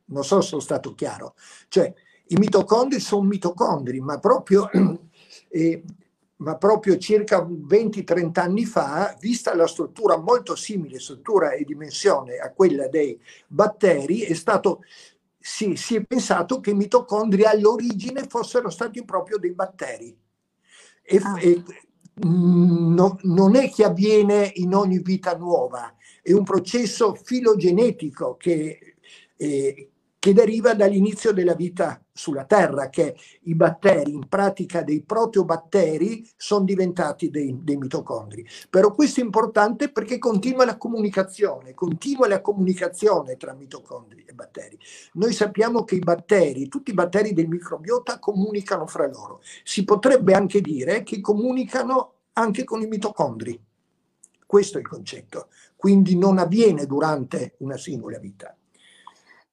Non 0.06 0.24
so 0.24 0.42
se 0.42 0.48
sono 0.48 0.62
stato 0.62 0.96
chiaro. 0.96 1.36
Cioè, 1.68 1.94
i 2.30 2.36
mitocondri 2.36 3.00
sono 3.00 3.24
mitocondri, 3.24 4.00
ma 4.00 4.20
proprio 4.20 4.70
eh, 5.50 5.84
ma 6.38 6.56
proprio 6.58 6.98
circa 6.98 7.40
20-30 7.40 8.40
anni 8.40 8.66
fa, 8.66 9.16
vista 9.20 9.56
la 9.56 9.68
struttura 9.68 10.18
molto 10.18 10.56
simile, 10.56 11.00
struttura 11.00 11.52
e 11.52 11.64
dimensione 11.64 12.38
a 12.38 12.52
quella 12.52 12.88
dei 12.88 13.20
batteri, 13.48 14.22
è 14.22 14.34
stato, 14.34 14.84
si, 15.40 15.76
si 15.76 15.96
è 15.96 16.04
pensato 16.04 16.60
che 16.60 16.72
i 16.72 16.76
mitocondri 16.76 17.44
all'origine 17.44 18.28
fossero 18.28 18.70
stati 18.70 19.04
proprio 19.04 19.38
dei 19.38 19.54
batteri. 19.54 20.16
E, 21.02 21.18
ah. 21.24 21.42
e 21.42 21.64
no, 22.26 23.18
non 23.24 23.56
è 23.56 23.72
che 23.72 23.84
avviene 23.84 24.52
in 24.56 24.76
ogni 24.76 25.00
vita 25.00 25.36
nuova, 25.36 25.96
è 26.22 26.34
un 26.34 26.44
processo 26.44 27.16
filogenetico 27.16 28.36
che, 28.38 28.96
eh, 29.36 29.92
che 30.28 30.34
deriva 30.34 30.74
dall'inizio 30.74 31.32
della 31.32 31.54
vita 31.54 32.04
sulla 32.12 32.44
Terra, 32.44 32.90
che 32.90 33.16
i 33.44 33.56
batteri, 33.56 34.12
in 34.12 34.28
pratica 34.28 34.82
dei 34.84 35.02
proteobatteri, 35.02 36.30
sono 36.36 36.66
diventati 36.66 37.30
dei, 37.30 37.58
dei, 37.62 37.78
mitocondri. 37.78 38.46
Però 38.70 38.92
questo 38.92 39.22
è 39.22 39.24
importante 39.24 39.90
perché 39.90 40.18
continua 40.18 40.66
la 40.66 40.76
comunicazione, 40.76 41.74
continua 41.74 42.28
la 42.28 42.42
comunicazione 42.42 43.38
tra 43.38 43.54
mitocondri 43.54 44.26
e 44.28 44.34
batteri. 44.34 44.78
Noi 45.14 45.32
sappiamo 45.32 45.86
che 45.86 45.96
i 45.96 46.00
batteri, 46.00 46.68
tutti 46.68 46.92
i 46.92 46.94
batteri 46.94 47.32
del 47.32 47.48
microbiota 47.48 48.20
comunicano 48.20 48.86
fra 48.86 49.08
loro. 49.08 49.40
Si 49.64 49.86
potrebbe 49.86 50.34
anche 50.34 50.60
dire 50.60 51.04
che 51.04 51.22
comunicano 51.22 52.16
anche 52.34 52.66
con 52.66 52.82
i 52.82 52.88
mitocondri. 52.88 53.58
Questo 54.46 54.78
è 54.78 54.82
il 54.82 54.88
concetto. 54.90 55.48
Quindi 55.78 56.18
non 56.18 56.38
avviene 56.38 56.86
durante 56.86 57.56
una 57.60 57.78
singola 57.78 58.20
vita. 58.20 58.57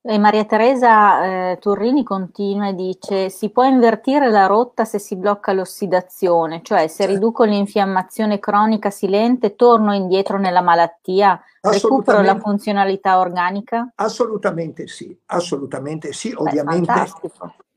E 0.06 0.18
Maria 0.18 0.44
Teresa 0.44 1.52
eh, 1.52 1.58
Turrini 1.58 2.04
continua 2.04 2.68
e 2.68 2.74
dice: 2.74 3.30
Si 3.30 3.48
può 3.48 3.64
invertire 3.64 4.28
la 4.28 4.44
rotta 4.44 4.84
se 4.84 4.98
si 4.98 5.16
blocca 5.16 5.54
l'ossidazione, 5.54 6.60
cioè 6.62 6.88
se 6.88 7.06
riduco 7.06 7.44
l'infiammazione 7.44 8.38
cronica 8.38 8.90
silente, 8.90 9.56
torno 9.56 9.94
indietro 9.94 10.36
nella 10.36 10.60
malattia, 10.60 11.40
recupero 11.62 12.20
la 12.20 12.38
funzionalità 12.38 13.18
organica? 13.18 13.92
Assolutamente 13.94 14.88
sì, 14.88 15.18
assolutamente 15.24 16.12
sì, 16.12 16.34
ovviamente. 16.36 16.92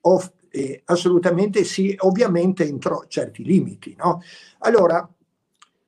Off, 0.01 0.29
eh, 0.49 0.81
assolutamente 0.83 1.63
sì, 1.63 1.95
ovviamente 1.99 2.67
entro 2.67 3.05
certi 3.07 3.41
limiti. 3.45 3.95
No? 3.97 4.21
Allora, 4.59 5.09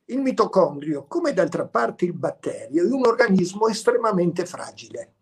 il 0.06 0.22
mitocondrio, 0.22 1.04
come 1.06 1.34
d'altra 1.34 1.66
parte 1.66 2.06
il 2.06 2.14
batterio, 2.14 2.88
è 2.88 2.90
un 2.90 3.06
organismo 3.06 3.68
estremamente 3.68 4.46
fragile 4.46 5.16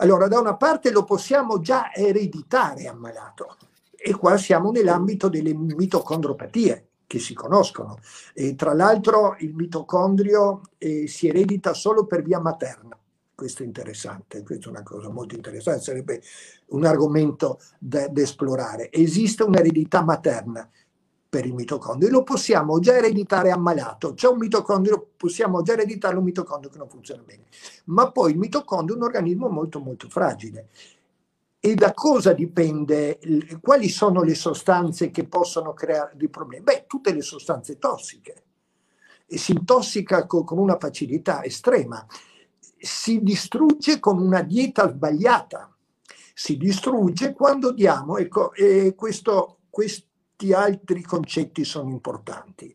allora, 0.00 0.28
da 0.28 0.38
una 0.38 0.56
parte 0.56 0.90
lo 0.90 1.04
possiamo 1.04 1.60
già 1.60 1.92
ereditare 1.92 2.86
ammalato 2.86 3.56
e 3.96 4.14
qua 4.14 4.36
siamo 4.36 4.70
nell'ambito 4.70 5.28
delle 5.28 5.52
mitocondropatie 5.54 6.88
che 7.06 7.18
si 7.18 7.34
conoscono. 7.34 7.98
E 8.32 8.54
tra 8.54 8.74
l'altro 8.74 9.34
il 9.40 9.54
mitocondrio 9.54 10.60
eh, 10.78 11.08
si 11.08 11.26
eredita 11.26 11.72
solo 11.72 12.06
per 12.06 12.22
via 12.22 12.38
materna. 12.38 12.96
Questo 13.34 13.62
è 13.62 13.66
interessante, 13.66 14.42
questa 14.42 14.66
è 14.66 14.70
una 14.70 14.82
cosa 14.82 15.10
molto 15.10 15.34
interessante, 15.34 15.82
sarebbe 15.82 16.22
un 16.68 16.84
argomento 16.84 17.60
da, 17.78 18.08
da 18.08 18.22
esplorare. 18.22 18.90
Esiste 18.92 19.42
un'eredità 19.42 20.02
materna 20.02 20.68
per 21.28 21.44
il 21.44 21.52
mitocondrio 21.52 22.10
lo 22.10 22.22
possiamo 22.22 22.78
già 22.78 22.96
ereditare 22.96 23.50
ammalato. 23.50 24.14
C'è 24.14 24.28
un 24.28 24.38
mitocondrio, 24.38 25.10
possiamo 25.16 25.60
già 25.62 25.74
ereditare 25.74 26.16
un 26.16 26.24
mitocondrio 26.24 26.70
che 26.70 26.78
non 26.78 26.88
funziona 26.88 27.22
bene. 27.22 27.44
Ma 27.86 28.10
poi 28.10 28.32
il 28.32 28.38
mitocondrio 28.38 28.96
è 28.96 28.98
un 28.98 29.04
organismo 29.04 29.48
molto 29.48 29.78
molto 29.78 30.08
fragile. 30.08 30.68
E 31.60 31.74
da 31.74 31.92
cosa 31.92 32.32
dipende? 32.32 33.18
Quali 33.60 33.88
sono 33.88 34.22
le 34.22 34.34
sostanze 34.34 35.10
che 35.10 35.26
possono 35.26 35.74
creare 35.74 36.12
dei 36.14 36.28
problemi? 36.28 36.64
Beh, 36.64 36.84
tutte 36.86 37.12
le 37.12 37.22
sostanze 37.22 37.78
tossiche. 37.78 38.44
E 39.26 39.36
si 39.36 39.52
intossica 39.52 40.24
con, 40.26 40.44
con 40.44 40.56
una 40.56 40.78
facilità 40.78 41.44
estrema. 41.44 42.06
Si 42.78 43.20
distrugge 43.20 43.98
con 43.98 44.18
una 44.18 44.40
dieta 44.40 44.88
sbagliata. 44.88 45.70
Si 46.32 46.56
distrugge 46.56 47.34
quando 47.34 47.72
diamo, 47.72 48.16
ecco, 48.16 48.54
e 48.54 48.94
questo, 48.94 49.58
questo 49.68 50.07
molti 50.38 50.52
altri 50.52 51.02
concetti 51.02 51.64
sono 51.64 51.90
importanti. 51.90 52.74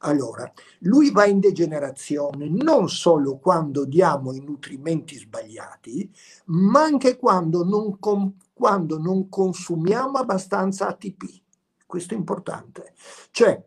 Allora, 0.00 0.52
lui 0.80 1.10
va 1.12 1.24
in 1.26 1.38
degenerazione 1.38 2.48
non 2.48 2.88
solo 2.88 3.38
quando 3.38 3.84
diamo 3.86 4.34
i 4.34 4.40
nutrimenti 4.40 5.16
sbagliati, 5.16 6.12
ma 6.46 6.82
anche 6.82 7.16
quando 7.16 7.64
non, 7.64 7.98
com- 8.00 8.34
quando 8.52 8.98
non 8.98 9.28
consumiamo 9.28 10.18
abbastanza 10.18 10.88
ATP. 10.88 11.42
Questo 11.86 12.14
è 12.14 12.16
importante. 12.16 12.94
Cioè, 13.30 13.64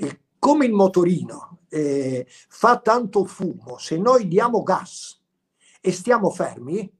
eh, 0.00 0.20
come 0.38 0.64
il 0.64 0.72
motorino 0.72 1.58
eh, 1.68 2.26
fa 2.48 2.78
tanto 2.80 3.24
fumo, 3.24 3.76
se 3.78 3.98
noi 3.98 4.26
diamo 4.26 4.62
gas 4.62 5.20
e 5.80 5.92
stiamo 5.92 6.30
fermi, 6.30 6.90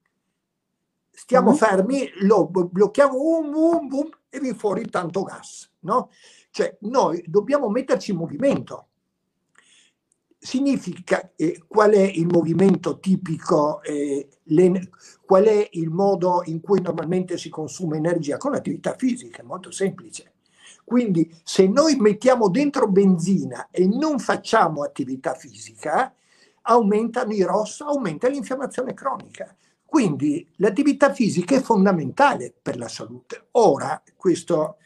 stiamo 1.10 1.48
mm-hmm. 1.50 1.58
fermi, 1.58 2.10
lo 2.20 2.46
blocchiamo, 2.46 3.16
boom, 3.16 3.50
boom, 3.50 3.88
boom, 3.88 4.10
e 4.28 4.40
viene 4.40 4.56
fuori 4.56 4.88
tanto 4.88 5.22
gas. 5.22 5.70
No? 5.80 6.10
Cioè 6.50 6.76
noi 6.80 7.22
dobbiamo 7.26 7.68
metterci 7.68 8.10
in 8.12 8.18
movimento. 8.18 8.88
Significa 10.38 11.32
eh, 11.34 11.62
qual 11.66 11.92
è 11.92 12.02
il 12.02 12.26
movimento 12.26 12.98
tipico, 12.98 13.82
eh, 13.82 14.28
qual 15.24 15.44
è 15.44 15.68
il 15.72 15.90
modo 15.90 16.42
in 16.44 16.60
cui 16.60 16.80
normalmente 16.80 17.36
si 17.36 17.48
consuma 17.48 17.96
energia 17.96 18.36
con 18.36 18.52
l'attività 18.52 18.94
fisica, 18.96 19.42
è 19.42 19.44
molto 19.44 19.70
semplice. 19.70 20.34
Quindi 20.84 21.34
se 21.42 21.66
noi 21.66 21.96
mettiamo 21.96 22.48
dentro 22.48 22.86
benzina 22.86 23.68
e 23.72 23.88
non 23.88 24.20
facciamo 24.20 24.84
attività 24.84 25.34
fisica, 25.34 26.14
aumentano 26.62 27.32
i 27.32 27.42
ROS, 27.42 27.80
aumenta 27.80 28.28
l'infiammazione 28.28 28.94
cronica. 28.94 29.54
Quindi 29.86 30.46
l'attività 30.56 31.12
fisica 31.14 31.56
è 31.56 31.62
fondamentale 31.62 32.52
per 32.60 32.76
la 32.76 32.88
salute. 32.88 33.46
Ora, 33.52 34.02
questo 34.16 34.76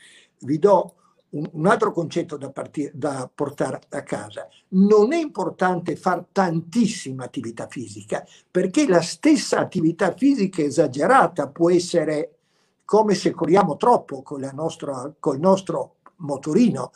vi 0.41 0.59
do 0.59 0.95
un, 1.31 1.67
altro 1.67 1.93
concetto 1.93 2.37
da, 2.37 2.51
partire, 2.51 2.93
da 2.95 3.29
portare 3.33 3.81
a 3.89 4.03
casa. 4.03 4.49
Non 4.69 5.13
è 5.13 5.19
importante 5.19 5.97
fare 5.97 6.27
tantissima 6.33 7.25
attività 7.25 7.67
fisica, 7.69 8.25
perché 8.51 8.87
la 8.87 9.03
stessa 9.03 9.59
attività 9.59 10.15
fisica 10.15 10.63
esagerata 10.63 11.49
può 11.49 11.71
essere 11.71 12.37
come 12.85 13.15
se 13.15 13.31
corriamo 13.31 13.77
troppo 13.77 14.23
con, 14.23 14.49
nostra, 14.53 15.15
con 15.19 15.37
il 15.37 15.41
nostro 15.41 15.97
motorino, 16.17 16.91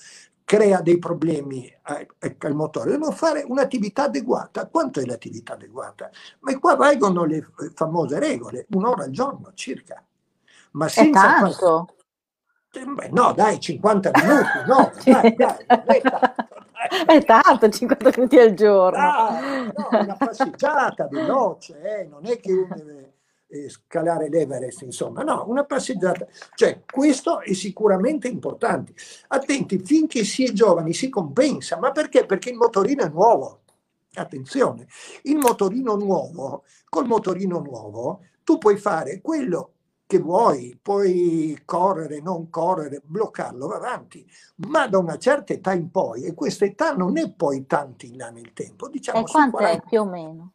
crea 0.44 0.80
dei 0.82 0.98
problemi 0.98 1.72
al 1.82 2.54
motore. 2.54 2.90
Dobbiamo 2.90 3.12
fare 3.12 3.44
un'attività 3.46 4.04
adeguata. 4.04 4.68
Quanto 4.68 5.00
è 5.00 5.04
l'attività 5.04 5.54
adeguata? 5.54 6.10
Ma 6.40 6.56
qua 6.58 6.76
valgono 6.76 7.24
le 7.24 7.46
famose 7.74 8.18
regole, 8.18 8.66
un'ora 8.70 9.04
al 9.04 9.10
giorno 9.10 9.52
circa. 9.54 10.04
Ma 10.72 10.88
senza 10.88 11.36
è 11.36 11.40
tanto. 11.40 11.88
Beh, 12.70 13.08
no, 13.12 13.32
dai, 13.32 13.60
50 13.60 14.10
minuti, 14.14 14.48
no, 14.66 14.92
dai, 15.04 15.34
dai, 15.36 15.66
dai, 15.66 16.02
È 17.06 17.24
tanto 17.24 17.68
50 17.68 18.10
minuti 18.16 18.38
al 18.38 18.54
giorno. 18.54 18.98
Ah, 18.98 19.40
no, 19.72 19.88
una 19.92 20.16
passeggiata 20.16 21.06
veloce, 21.06 22.00
eh, 22.00 22.04
non 22.04 22.26
è 22.26 22.40
che 22.40 22.52
uno 22.52 22.74
deve 22.74 23.13
eh, 23.54 23.68
scalare 23.68 24.28
l'Everest, 24.28 24.82
insomma, 24.82 25.22
no, 25.22 25.44
una 25.46 25.64
passeggiata. 25.64 26.26
Cioè, 26.54 26.82
questo 26.90 27.40
è 27.40 27.52
sicuramente 27.52 28.28
importante. 28.28 28.94
Attenti, 29.28 29.78
finché 29.78 30.24
si 30.24 30.44
è 30.44 30.52
giovani 30.52 30.92
si 30.92 31.08
compensa, 31.08 31.78
ma 31.78 31.92
perché? 31.92 32.26
Perché 32.26 32.50
il 32.50 32.56
motorino 32.56 33.04
è 33.04 33.08
nuovo. 33.08 33.60
Attenzione, 34.16 34.86
il 35.22 35.38
motorino 35.38 35.96
nuovo, 35.96 36.62
col 36.88 37.06
motorino 37.06 37.58
nuovo, 37.58 38.20
tu 38.44 38.58
puoi 38.58 38.76
fare 38.76 39.20
quello 39.20 39.72
che 40.06 40.18
vuoi, 40.18 40.78
puoi 40.80 41.60
correre, 41.64 42.20
non 42.20 42.50
correre, 42.50 43.02
bloccarlo, 43.04 43.66
va 43.66 43.76
avanti, 43.76 44.24
ma 44.68 44.86
da 44.86 44.98
una 44.98 45.16
certa 45.16 45.52
età 45.52 45.72
in 45.72 45.90
poi, 45.90 46.24
e 46.24 46.34
questa 46.34 46.64
età 46.64 46.94
non 46.94 47.18
è 47.18 47.32
poi 47.32 47.66
tanto 47.66 48.06
in 48.06 48.18
là 48.18 48.30
nel 48.30 48.52
tempo, 48.52 48.88
diciamo... 48.88 49.20
E 49.20 49.30
quanto 49.30 49.56
40, 49.56 49.82
è 49.82 49.88
più 49.88 50.00
o 50.00 50.04
meno? 50.04 50.52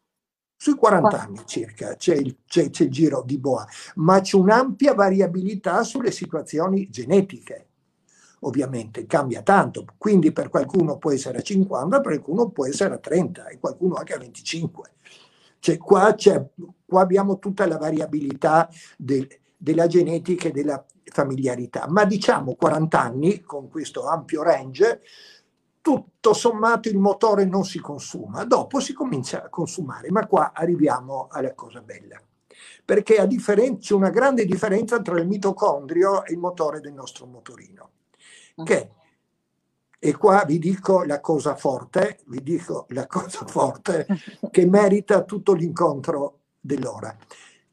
Sui 0.62 0.74
40 0.74 1.08
Quanto? 1.08 1.26
anni 1.26 1.40
circa 1.46 1.96
c'è 1.96 2.14
il, 2.14 2.36
c'è, 2.46 2.68
c'è 2.68 2.84
il 2.84 2.90
giro 2.90 3.22
di 3.24 3.38
Boa, 3.38 3.66
ma 3.94 4.20
c'è 4.20 4.36
un'ampia 4.36 4.92
variabilità 4.92 5.82
sulle 5.84 6.10
situazioni 6.10 6.90
genetiche 6.90 7.68
ovviamente 8.40 9.06
cambia 9.06 9.40
tanto, 9.40 9.86
quindi 9.96 10.32
per 10.32 10.50
qualcuno 10.50 10.98
può 10.98 11.12
essere 11.12 11.38
a 11.38 11.40
50, 11.40 12.00
per 12.00 12.20
qualcuno 12.20 12.50
può 12.50 12.66
essere 12.66 12.92
a 12.92 12.98
30 12.98 13.46
e 13.46 13.58
qualcuno 13.58 13.94
anche 13.94 14.12
a 14.12 14.18
25. 14.18 14.90
Cioè, 15.58 15.78
qua, 15.78 16.14
qua 16.84 17.00
abbiamo 17.00 17.38
tutta 17.38 17.66
la 17.66 17.78
variabilità 17.78 18.68
del, 18.98 19.26
della 19.56 19.86
genetica 19.86 20.48
e 20.48 20.52
della 20.52 20.84
familiarità, 21.04 21.86
ma 21.88 22.04
diciamo 22.04 22.54
40 22.54 23.00
anni 23.00 23.40
con 23.40 23.70
questo 23.70 24.06
ampio 24.06 24.42
range, 24.42 25.00
tutto 25.80 26.32
sommato 26.34 26.88
il 26.88 26.98
motore 26.98 27.44
non 27.44 27.64
si 27.64 27.78
consuma, 27.78 28.44
dopo 28.44 28.80
si 28.80 28.92
comincia 28.92 29.44
a 29.44 29.48
consumare, 29.48 30.10
ma 30.10 30.26
qua 30.26 30.52
arriviamo 30.52 31.28
alla 31.30 31.54
cosa 31.54 31.80
bella, 31.80 32.20
perché 32.84 33.16
a 33.16 33.26
differen- 33.26 33.78
c'è 33.78 33.94
una 33.94 34.10
grande 34.10 34.44
differenza 34.44 35.00
tra 35.00 35.18
il 35.18 35.26
mitocondrio 35.26 36.24
e 36.24 36.32
il 36.32 36.38
motore 36.38 36.80
del 36.80 36.92
nostro 36.92 37.26
motorino. 37.26 37.90
che, 38.62 38.90
e 39.98 40.16
qua 40.16 40.44
vi 40.46 40.58
dico 40.58 41.02
la 41.04 41.20
cosa 41.20 41.54
forte, 41.56 42.20
vi 42.26 42.42
dico 42.42 42.86
la 42.90 43.06
cosa 43.06 43.46
forte 43.46 44.06
che 44.50 44.66
merita 44.66 45.24
tutto 45.24 45.54
l'incontro 45.54 46.40
dell'ora, 46.60 47.16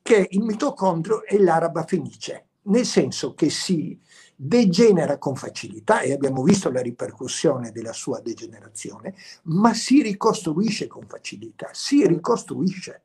che 0.02 0.28
il 0.32 0.44
mitocondrio 0.44 1.26
è 1.26 1.38
l'araba 1.38 1.84
fenice, 1.84 2.48
nel 2.64 2.86
senso 2.86 3.34
che 3.34 3.50
si 3.50 4.00
degenera 4.40 5.18
con 5.18 5.36
facilità 5.36 6.02
e 6.02 6.14
abbiamo 6.14 6.44
visto 6.44 6.70
la 6.72 6.82
ripercussione 6.82 7.72
della 7.72 7.92
sua 7.92 8.20
degenerazione, 8.20 9.16
ma 9.44 9.74
si 9.74 10.04
ricostruisce 10.04 10.86
con 10.86 11.08
facilità, 11.08 11.70
si 11.74 12.06
ricostruisce. 12.06 13.02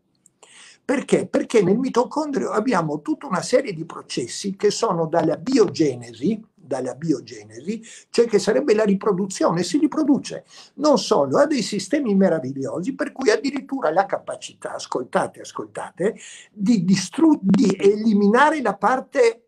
Perché? 0.84 1.26
Perché 1.26 1.62
nel 1.62 1.78
mitocondrio 1.78 2.50
abbiamo 2.50 3.00
tutta 3.00 3.26
una 3.26 3.40
serie 3.40 3.72
di 3.72 3.86
processi 3.86 4.56
che 4.56 4.70
sono 4.70 5.06
dalla 5.06 5.36
biogenesi, 5.38 6.38
dalla 6.54 6.94
biogenesi, 6.94 7.82
cioè 8.10 8.26
che 8.26 8.38
sarebbe 8.38 8.74
la 8.74 8.84
riproduzione, 8.84 9.62
si 9.62 9.78
riproduce. 9.78 10.44
Non 10.74 10.98
solo, 10.98 11.38
ha 11.38 11.46
dei 11.46 11.62
sistemi 11.62 12.14
meravigliosi 12.14 12.94
per 12.94 13.12
cui 13.12 13.30
addirittura 13.30 13.90
la 13.90 14.04
capacità, 14.04 14.74
ascoltate, 14.74 15.40
ascoltate, 15.40 16.16
di, 16.52 16.84
distru- 16.84 17.40
di 17.40 17.74
eliminare 17.78 18.60
la 18.60 18.76
parte 18.76 19.41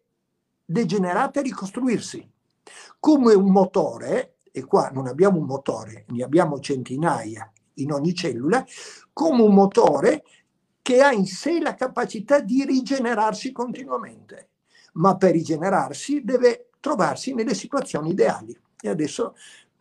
degenerata 0.64 1.40
e 1.40 1.42
ricostruirsi. 1.42 2.30
Come 2.98 3.34
un 3.34 3.50
motore, 3.50 4.36
e 4.50 4.64
qua 4.64 4.88
non 4.88 5.06
abbiamo 5.06 5.38
un 5.38 5.44
motore, 5.44 6.04
ne 6.08 6.24
abbiamo 6.24 6.58
centinaia 6.60 7.50
in 7.74 7.92
ogni 7.92 8.14
cellula, 8.14 8.64
come 9.12 9.42
un 9.42 9.52
motore 9.52 10.24
che 10.80 11.00
ha 11.02 11.12
in 11.12 11.26
sé 11.26 11.60
la 11.60 11.74
capacità 11.74 12.40
di 12.40 12.64
rigenerarsi 12.64 13.52
continuamente, 13.52 14.50
ma 14.94 15.16
per 15.16 15.32
rigenerarsi 15.32 16.22
deve 16.22 16.68
trovarsi 16.80 17.34
nelle 17.34 17.54
situazioni 17.54 18.10
ideali. 18.10 18.56
E 18.80 18.88
adesso 18.88 19.34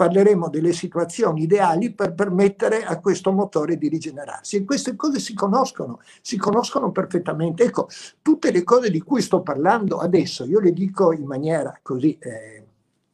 parleremo 0.04 0.50
delle 0.50 0.74
situazioni 0.74 1.44
ideali 1.44 1.94
per 1.94 2.14
permettere 2.14 2.84
a 2.84 3.00
questo 3.00 3.32
motore 3.32 3.78
di 3.78 3.88
rigenerarsi. 3.88 4.58
E 4.58 4.66
queste 4.66 4.98
cose 4.98 5.20
si 5.20 5.34
conoscono, 5.34 6.02
si 6.22 6.36
conoscono 6.36 6.92
perfettamente. 6.92 7.64
Ecco, 7.64 7.88
tutte 8.22 8.52
le 8.52 8.64
cose 8.64 8.90
di 8.90 9.02
cui 9.02 9.22
sto 9.22 9.42
parlando 9.42 10.00
adesso, 10.00 10.44
io 10.44 10.60
le 10.60 10.74
dico 10.74 11.14
in 11.14 11.24
maniera 11.26 11.78
così... 11.82 12.18
Eh, 12.20 12.64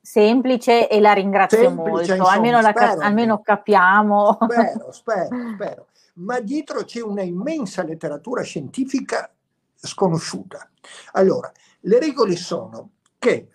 semplice 0.02 0.90
e 0.90 1.00
la 1.00 1.14
ringrazio 1.14 1.60
semplice, 1.60 1.90
molto, 1.92 2.12
insomma, 2.14 2.32
almeno, 2.32 2.62
la, 2.62 2.74
spero, 2.76 3.02
almeno, 3.02 3.42
capiamo. 3.42 4.38
Spero, 4.42 4.90
spero, 4.92 5.28
spero. 5.54 5.86
Ma 6.16 6.40
dietro 6.40 6.84
c'è 6.84 7.02
una 7.02 7.22
immensa 7.22 7.84
letteratura 7.84 8.42
scientifica 8.42 9.32
sconosciuta. 9.76 10.68
Allora, 11.12 11.52
le 11.82 12.00
regole 12.00 12.36
sono 12.36 12.90
che 13.20 13.50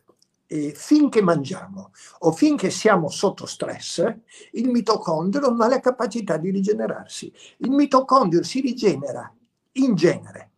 eh, 0.55 0.73
finché 0.73 1.21
mangiamo 1.21 1.91
o 2.21 2.31
finché 2.31 2.71
siamo 2.71 3.09
sotto 3.09 3.45
stress, 3.45 4.15
il 4.53 4.69
mitocondrio 4.69 5.49
non 5.49 5.61
ha 5.61 5.69
la 5.69 5.81
capacità 5.81 6.37
di 6.37 6.51
rigenerarsi. 6.51 7.33
Il 7.59 7.73
mitocondrio 7.73 8.45
si 8.45 8.61
rigenera 8.61 9.35
in 9.73 9.97
genere 9.97 10.51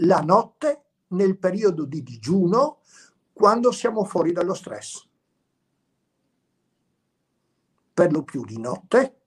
la 0.00 0.20
notte 0.20 0.82
nel 1.08 1.38
periodo 1.38 1.84
di 1.84 2.02
digiuno 2.02 2.78
quando 3.32 3.70
siamo 3.70 4.02
fuori 4.02 4.32
dallo 4.32 4.54
stress. 4.54 5.06
Per 7.94 8.12
lo 8.12 8.24
più 8.24 8.44
di 8.44 8.58
notte, 8.58 9.20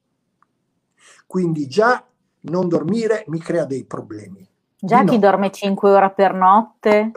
quindi 1.25 1.67
già 1.67 2.05
non 2.41 2.67
dormire 2.67 3.23
mi 3.27 3.39
crea 3.39 3.63
dei 3.63 3.85
problemi. 3.85 4.47
Già 4.77 5.05
chi 5.05 5.17
dorme 5.19 5.51
5 5.51 5.89
ore 5.89 6.11
per 6.11 6.33
notte? 6.33 7.11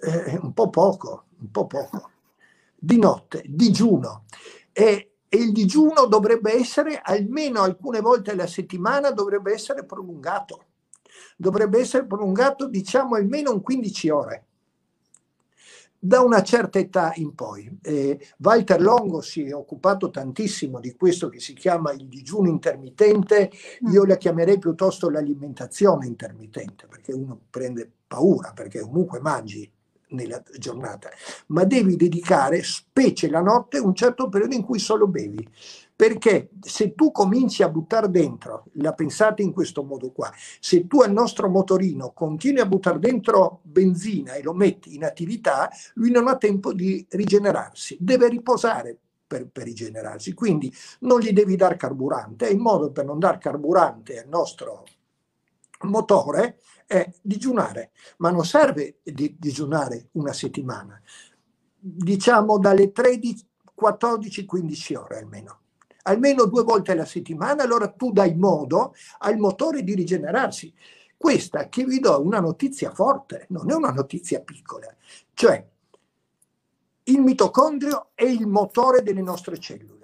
Eh, 0.00 0.38
un 0.40 0.52
po' 0.52 0.70
poco, 0.70 1.27
un 1.40 1.50
po' 1.50 1.66
poco, 1.66 2.10
di 2.76 2.98
notte, 2.98 3.42
digiuno. 3.46 4.24
E, 4.72 5.12
e 5.28 5.36
il 5.36 5.52
digiuno 5.52 6.06
dovrebbe 6.06 6.54
essere 6.54 7.00
almeno 7.02 7.62
alcune 7.62 8.00
volte 8.00 8.30
alla 8.30 8.46
settimana, 8.46 9.10
dovrebbe 9.10 9.52
essere 9.52 9.84
prolungato. 9.84 10.64
Dovrebbe 11.36 11.80
essere 11.80 12.06
prolungato, 12.06 12.68
diciamo, 12.68 13.14
almeno 13.14 13.52
un 13.52 13.62
15 13.62 14.08
ore 14.10 14.48
da 16.00 16.20
una 16.20 16.42
certa 16.42 16.78
età 16.78 17.12
in 17.16 17.34
poi. 17.34 17.78
Eh, 17.82 18.20
Walter 18.38 18.80
Longo 18.80 19.20
si 19.20 19.44
è 19.44 19.54
occupato 19.54 20.10
tantissimo 20.10 20.78
di 20.78 20.94
questo 20.94 21.28
che 21.28 21.40
si 21.40 21.54
chiama 21.54 21.92
il 21.92 22.06
digiuno 22.06 22.48
intermittente, 22.48 23.50
io 23.90 24.04
la 24.04 24.16
chiamerei 24.16 24.58
piuttosto 24.58 25.10
l'alimentazione 25.10 26.06
intermittente, 26.06 26.86
perché 26.86 27.12
uno 27.12 27.38
prende 27.50 27.90
paura, 28.06 28.52
perché 28.52 28.80
comunque 28.80 29.20
mangi 29.20 29.70
nella 30.10 30.42
giornata, 30.58 31.10
ma 31.48 31.64
devi 31.64 31.96
dedicare, 31.96 32.62
specie 32.62 33.28
la 33.28 33.40
notte, 33.40 33.78
un 33.78 33.94
certo 33.94 34.28
periodo 34.28 34.54
in 34.54 34.64
cui 34.64 34.78
solo 34.78 35.06
bevi. 35.06 35.46
Perché 35.98 36.50
se 36.60 36.94
tu 36.94 37.10
cominci 37.10 37.64
a 37.64 37.68
buttare 37.68 38.08
dentro, 38.08 38.66
la 38.74 38.92
pensate 38.92 39.42
in 39.42 39.52
questo 39.52 39.82
modo 39.82 40.12
qua, 40.12 40.32
se 40.60 40.86
tu 40.86 41.00
al 41.00 41.10
nostro 41.10 41.48
motorino 41.48 42.12
continui 42.12 42.60
a 42.60 42.66
buttare 42.66 43.00
dentro 43.00 43.60
benzina 43.62 44.34
e 44.34 44.42
lo 44.42 44.54
metti 44.54 44.94
in 44.94 45.04
attività, 45.04 45.68
lui 45.94 46.12
non 46.12 46.28
ha 46.28 46.36
tempo 46.36 46.72
di 46.72 47.04
rigenerarsi, 47.08 47.96
deve 47.98 48.28
riposare 48.28 48.96
per, 49.26 49.48
per, 49.48 49.64
rigenerarsi. 49.64 50.34
Quindi 50.34 50.72
non 51.00 51.18
gli 51.18 51.32
devi 51.32 51.56
dare 51.56 51.76
carburante, 51.76 52.48
e 52.48 52.52
il 52.52 52.58
modo 52.58 52.92
per 52.92 53.04
non 53.04 53.18
dar 53.18 53.38
carburante 53.38 54.20
al 54.20 54.28
nostro 54.28 54.84
motore 55.80 56.58
è 56.88 57.08
digiunare, 57.20 57.90
ma 58.16 58.30
non 58.30 58.46
serve 58.46 59.00
di 59.02 59.36
digiunare 59.38 60.08
una 60.12 60.32
settimana, 60.32 60.98
diciamo 61.78 62.58
dalle 62.58 62.90
13, 62.90 63.46
14, 63.74 64.44
15 64.46 64.94
ore 64.94 65.18
almeno. 65.18 65.60
Almeno 66.04 66.46
due 66.46 66.62
volte 66.62 66.92
alla 66.92 67.04
settimana, 67.04 67.62
allora 67.62 67.88
tu 67.88 68.10
dai 68.10 68.34
modo 68.34 68.94
al 69.18 69.36
motore 69.36 69.82
di 69.82 69.94
rigenerarsi. 69.94 70.72
Questa 71.14 71.68
che 71.68 71.84
vi 71.84 72.00
do 72.00 72.22
una 72.22 72.40
notizia 72.40 72.90
forte, 72.90 73.44
non 73.50 73.70
è 73.70 73.74
una 73.74 73.90
notizia 73.90 74.40
piccola, 74.40 74.86
cioè 75.34 75.62
il 77.02 77.20
mitocondrio 77.20 78.10
è 78.14 78.24
il 78.24 78.46
motore 78.46 79.02
delle 79.02 79.20
nostre 79.20 79.58
cellule 79.58 79.97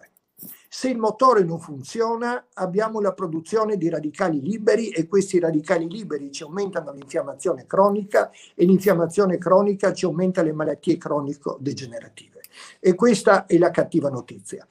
se 0.77 0.89
il 0.89 0.99
motore 0.99 1.45
non 1.45 1.61
funziona, 1.61 2.47
abbiamo 2.55 3.01
la 3.01 3.13
produzione 3.13 3.77
di 3.77 3.89
radicali 3.89 4.43
liberi 4.43 4.89
e 4.89 5.07
questi 5.07 5.39
radicali 5.39 5.89
liberi 5.89 6.33
ci 6.33 6.43
aumentano 6.43 6.91
l'infiammazione 6.91 7.65
cronica 7.65 8.33
e 8.57 8.65
l'infiammazione 8.65 9.39
cronica 9.39 9.93
ci 9.93 10.05
aumenta 10.05 10.43
le 10.43 10.53
malattie 10.53 10.99
cronico-degenerative. 10.99 12.41
E 12.81 12.97
questa 12.97 13.47
è 13.47 13.57
la 13.57 13.71
cattiva 13.71 14.11
notizia. 14.11 14.67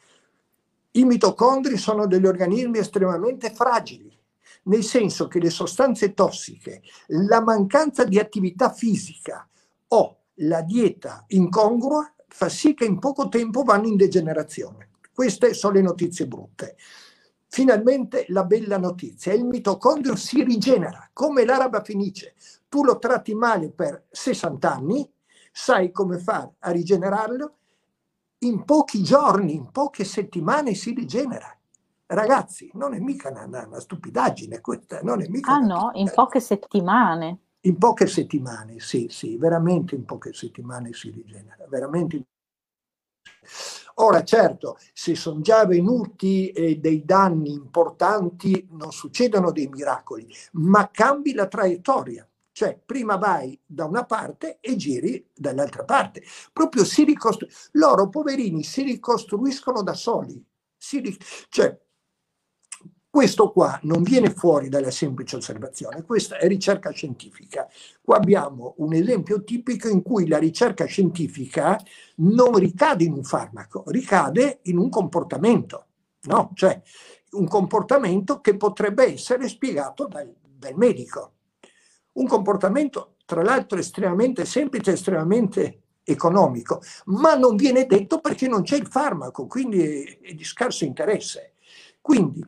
I 0.91 1.05
mitocondri 1.05 1.77
sono 1.77 2.05
degli 2.05 2.25
organismi 2.25 2.79
estremamente 2.79 3.49
fragili, 3.51 4.13
nel 4.63 4.83
senso 4.83 5.29
che 5.29 5.39
le 5.39 5.49
sostanze 5.49 6.13
tossiche, 6.13 6.81
la 7.07 7.39
mancanza 7.39 8.03
di 8.03 8.19
attività 8.19 8.73
fisica 8.73 9.47
o 9.87 10.17
la 10.33 10.61
dieta 10.63 11.23
incongrua 11.27 12.13
fa 12.27 12.49
sì 12.49 12.73
che 12.73 12.83
in 12.83 12.99
poco 12.99 13.29
tempo 13.29 13.63
vanno 13.63 13.87
in 13.87 13.95
degenerazione. 13.95 14.89
Queste 15.13 15.53
sono 15.53 15.75
le 15.75 15.81
notizie 15.81 16.27
brutte. 16.27 16.75
Finalmente 17.47 18.25
la 18.29 18.45
bella 18.45 18.79
notizia, 18.79 19.31
il 19.33 19.45
mitocondrio 19.45 20.15
si 20.15 20.43
rigenera 20.43 21.07
come 21.13 21.45
l'araba 21.45 21.83
fenice. 21.83 22.33
Tu 22.67 22.83
lo 22.83 22.97
tratti 22.97 23.35
male 23.35 23.69
per 23.69 24.05
60 24.09 24.73
anni, 24.73 25.07
sai 25.51 25.91
come 25.91 26.17
fare 26.17 26.53
a 26.59 26.71
rigenerarlo, 26.71 27.57
in 28.39 28.65
pochi 28.65 29.03
giorni, 29.03 29.53
in 29.53 29.69
poche 29.71 30.03
settimane 30.03 30.73
si 30.73 30.93
rigenera. 30.93 31.55
Ragazzi, 32.07 32.71
non 32.73 32.95
è 32.95 32.99
mica 32.99 33.29
una, 33.29 33.65
una 33.67 33.79
stupidaggine 33.79 34.59
questa, 34.59 35.01
non 35.03 35.21
è 35.21 35.27
mica... 35.27 35.53
Ah 35.53 35.59
no, 35.59 35.91
in 35.93 36.11
poche 36.13 36.39
settimane. 36.39 37.37
In 37.61 37.77
poche 37.77 38.07
settimane, 38.07 38.79
sì, 38.79 39.07
sì, 39.09 39.37
veramente 39.37 39.95
in 39.95 40.05
poche 40.05 40.33
settimane 40.33 40.91
si 40.91 41.11
rigenera, 41.11 41.65
veramente 41.69 42.17
in 42.17 42.23
Ora 43.95 44.23
certo, 44.23 44.77
se 44.91 45.15
sono 45.15 45.41
già 45.41 45.59
avvenuti 45.59 46.49
eh, 46.49 46.77
dei 46.77 47.05
danni 47.05 47.51
importanti, 47.51 48.67
non 48.71 48.91
succedono 48.91 49.51
dei 49.51 49.67
miracoli, 49.67 50.27
ma 50.53 50.89
cambi 50.89 51.33
la 51.33 51.47
traiettoria. 51.47 52.27
Cioè, 52.51 52.79
prima 52.83 53.17
vai 53.17 53.59
da 53.65 53.85
una 53.85 54.05
parte 54.05 54.59
e 54.61 54.75
giri 54.75 55.27
dall'altra 55.33 55.83
parte. 55.83 56.23
Proprio 56.51 56.85
si 56.85 57.03
ricostruiscono. 57.03 57.69
Loro, 57.73 58.09
poverini, 58.09 58.63
si 58.63 58.83
ricostruiscono 58.83 59.81
da 59.81 59.93
soli. 59.93 60.43
Si 60.77 60.99
ri... 60.99 61.17
Cioè, 61.49 61.79
questo 63.13 63.51
qua 63.51 63.79
non 63.83 64.01
viene 64.01 64.31
fuori 64.31 64.69
dalla 64.69 64.89
semplice 64.89 65.35
osservazione, 65.35 66.01
questa 66.01 66.39
è 66.39 66.47
ricerca 66.47 66.89
scientifica. 66.89 67.69
Qua 68.01 68.15
abbiamo 68.15 68.73
un 68.77 68.91
esempio 68.95 69.43
tipico 69.43 69.87
in 69.87 70.01
cui 70.01 70.27
la 70.27 70.39
ricerca 70.39 70.85
scientifica 70.85 71.79
non 72.15 72.55
ricade 72.55 73.03
in 73.03 73.13
un 73.13 73.23
farmaco, 73.23 73.83
ricade 73.89 74.61
in 74.63 74.79
un 74.79 74.89
comportamento, 74.89 75.85
no? 76.21 76.53
Cioè 76.55 76.81
un 77.33 77.47
comportamento 77.47 78.41
che 78.41 78.57
potrebbe 78.57 79.13
essere 79.13 79.47
spiegato 79.47 80.07
dal, 80.07 80.33
dal 80.41 80.75
medico. 80.75 81.33
Un 82.13 82.25
comportamento, 82.25 83.17
tra 83.25 83.43
l'altro, 83.43 83.77
estremamente 83.77 84.43
semplice, 84.43 84.93
estremamente 84.93 85.81
economico, 86.03 86.81
ma 87.05 87.35
non 87.35 87.57
viene 87.57 87.85
detto 87.85 88.19
perché 88.21 88.47
non 88.47 88.63
c'è 88.63 88.77
il 88.77 88.87
farmaco, 88.87 89.45
quindi 89.45 90.01
è, 90.19 90.33
di 90.33 90.43
scarso 90.43 90.83
interesse. 90.83 91.53
Quindi 92.01 92.43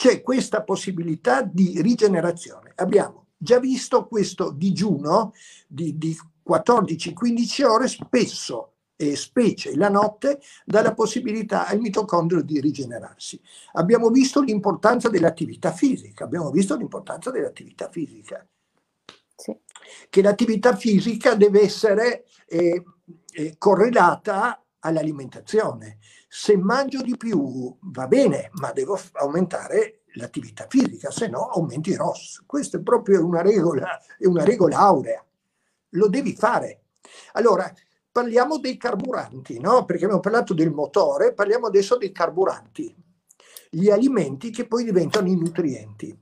c'è 0.00 0.22
questa 0.22 0.62
possibilità 0.62 1.42
di 1.42 1.82
rigenerazione. 1.82 2.72
Abbiamo 2.76 3.26
già 3.36 3.58
visto 3.58 4.06
questo 4.06 4.50
digiuno 4.50 5.34
di, 5.68 5.98
di 5.98 6.16
14-15 6.48 7.64
ore 7.66 7.86
spesso 7.86 8.76
e 8.96 9.14
specie 9.14 9.76
la 9.76 9.90
notte 9.90 10.40
dà 10.64 10.94
possibilità 10.94 11.66
al 11.66 11.80
mitocondrio 11.80 12.40
di 12.40 12.60
rigenerarsi. 12.60 13.38
Abbiamo 13.72 14.08
visto 14.08 14.40
l'importanza 14.40 15.10
dell'attività 15.10 15.70
fisica, 15.70 16.24
abbiamo 16.24 16.50
visto 16.50 16.76
l'importanza 16.76 17.30
dell'attività 17.30 17.90
fisica. 17.90 18.42
Sì. 19.36 19.54
Che 20.08 20.22
l'attività 20.22 20.76
fisica 20.76 21.34
deve 21.34 21.60
essere 21.60 22.24
eh, 22.46 22.82
eh, 23.34 23.54
correlata 23.58 24.64
all'alimentazione. 24.78 25.98
Se 26.32 26.56
mangio 26.56 27.02
di 27.02 27.16
più 27.16 27.76
va 27.80 28.06
bene, 28.06 28.50
ma 28.52 28.70
devo 28.70 28.96
aumentare 29.14 30.02
l'attività 30.14 30.68
fisica, 30.68 31.10
se 31.10 31.26
no 31.26 31.46
aumenti 31.46 31.90
i 31.90 31.96
ROS. 31.96 32.44
Questa 32.46 32.78
è 32.78 32.82
proprio 32.82 33.26
una 33.26 33.42
regola, 33.42 33.98
è 34.16 34.26
una 34.26 34.44
regola 34.44 34.78
aurea. 34.78 35.26
Lo 35.94 36.06
devi 36.06 36.36
fare. 36.36 36.84
Allora, 37.32 37.68
parliamo 38.12 38.58
dei 38.58 38.76
carburanti, 38.76 39.58
no? 39.58 39.84
Perché 39.84 40.04
abbiamo 40.04 40.22
parlato 40.22 40.54
del 40.54 40.70
motore, 40.70 41.34
parliamo 41.34 41.66
adesso 41.66 41.96
dei 41.96 42.12
carburanti, 42.12 42.94
gli 43.68 43.90
alimenti 43.90 44.50
che 44.50 44.68
poi 44.68 44.84
diventano 44.84 45.26
i 45.26 45.36
nutrienti. 45.36 46.16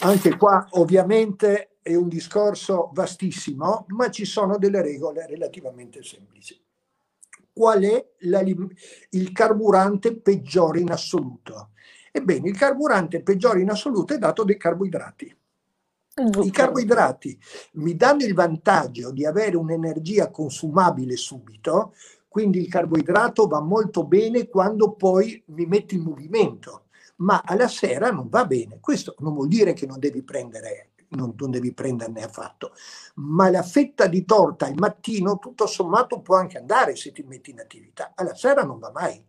Anche 0.00 0.36
qua 0.36 0.66
ovviamente 0.70 1.76
è 1.80 1.94
un 1.94 2.08
discorso 2.08 2.90
vastissimo, 2.92 3.84
ma 3.90 4.10
ci 4.10 4.24
sono 4.24 4.58
delle 4.58 4.82
regole 4.82 5.28
relativamente 5.28 6.02
semplici. 6.02 6.60
Qual 7.58 7.82
è 7.82 8.06
il 8.20 9.32
carburante 9.32 10.14
peggiore 10.20 10.78
in 10.78 10.92
assoluto? 10.92 11.70
Ebbene, 12.12 12.50
il 12.50 12.56
carburante 12.56 13.20
peggiore 13.20 13.60
in 13.60 13.68
assoluto 13.68 14.14
è 14.14 14.18
dato 14.18 14.44
dai 14.44 14.56
carboidrati. 14.56 15.36
I 16.44 16.50
carboidrati 16.52 17.36
mi 17.72 17.96
danno 17.96 18.22
il 18.22 18.32
vantaggio 18.32 19.10
di 19.10 19.26
avere 19.26 19.56
un'energia 19.56 20.30
consumabile 20.30 21.16
subito, 21.16 21.94
quindi 22.28 22.60
il 22.60 22.68
carboidrato 22.68 23.48
va 23.48 23.60
molto 23.60 24.06
bene 24.06 24.46
quando 24.46 24.92
poi 24.92 25.42
mi 25.46 25.66
metto 25.66 25.94
in 25.94 26.02
movimento, 26.02 26.84
ma 27.16 27.42
alla 27.44 27.66
sera 27.66 28.12
non 28.12 28.28
va 28.28 28.44
bene. 28.44 28.78
Questo 28.78 29.16
non 29.18 29.34
vuol 29.34 29.48
dire 29.48 29.72
che 29.72 29.84
non 29.84 29.98
devi 29.98 30.22
prendere 30.22 30.87
non, 31.10 31.34
non, 31.36 31.50
devi 31.50 31.72
prenderne 31.72 32.22
affatto. 32.22 32.72
Ma 33.16 33.50
la 33.50 33.62
fetta 33.62 34.06
di 34.06 34.24
torta 34.24 34.66
al 34.66 34.74
mattino, 34.76 35.38
tutto 35.38 35.66
sommato, 35.66 36.20
può 36.20 36.36
anche 36.36 36.58
andare 36.58 36.96
se 36.96 37.12
ti 37.12 37.22
metti 37.22 37.50
in 37.50 37.60
attività. 37.60 38.12
Alla 38.14 38.34
sera 38.34 38.62
non 38.62 38.78
va 38.78 38.90
mai. 38.90 39.24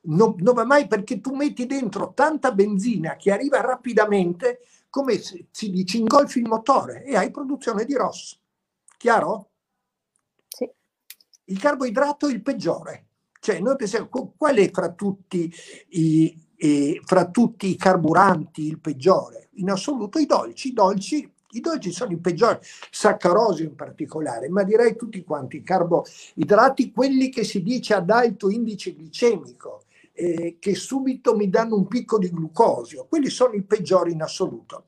Non, 0.00 0.34
non 0.38 0.54
va 0.54 0.64
mai 0.64 0.86
perché 0.86 1.20
tu 1.20 1.34
metti 1.34 1.66
dentro 1.66 2.12
tanta 2.14 2.52
benzina 2.52 3.16
che 3.16 3.32
arriva 3.32 3.60
rapidamente, 3.60 4.60
come 4.88 5.18
si 5.18 5.70
dice, 5.70 5.98
ingolfi 5.98 6.38
il 6.38 6.48
motore 6.48 7.04
e 7.04 7.16
hai 7.16 7.30
produzione 7.30 7.84
di 7.84 7.94
ROS. 7.94 8.40
Chiaro? 8.96 9.50
Sì. 10.48 10.70
Il 11.44 11.58
carboidrato 11.58 12.26
è 12.28 12.32
il 12.32 12.42
peggiore. 12.42 13.06
Cioè, 13.40 13.60
noi 13.60 13.76
pensiamo, 13.76 14.08
qual 14.08 14.56
è 14.56 14.70
fra 14.70 14.92
tutti 14.92 15.52
i, 15.90 16.47
e 16.60 17.00
fra 17.04 17.30
tutti 17.30 17.70
i 17.70 17.76
carburanti 17.76 18.66
il 18.66 18.80
peggiore? 18.80 19.48
In 19.54 19.70
assoluto 19.70 20.18
i 20.18 20.26
dolci. 20.26 20.68
I 20.68 20.72
dolci, 20.72 21.32
i 21.52 21.60
dolci 21.60 21.92
sono 21.92 22.12
i 22.12 22.18
peggiori, 22.18 22.58
saccarosi 22.90 23.62
in 23.62 23.76
particolare, 23.76 24.48
ma 24.48 24.64
direi 24.64 24.96
tutti 24.96 25.22
quanti 25.22 25.58
i 25.58 25.62
carboidrati, 25.62 26.90
quelli 26.92 27.28
che 27.30 27.44
si 27.44 27.62
dice 27.62 27.94
ad 27.94 28.10
alto 28.10 28.50
indice 28.50 28.94
glicemico, 28.94 29.84
eh, 30.12 30.56
che 30.58 30.74
subito 30.74 31.36
mi 31.36 31.48
danno 31.48 31.76
un 31.76 31.86
picco 31.86 32.18
di 32.18 32.28
glucosio, 32.28 33.06
quelli 33.08 33.30
sono 33.30 33.54
i 33.54 33.62
peggiori 33.62 34.12
in 34.12 34.22
assoluto. 34.22 34.86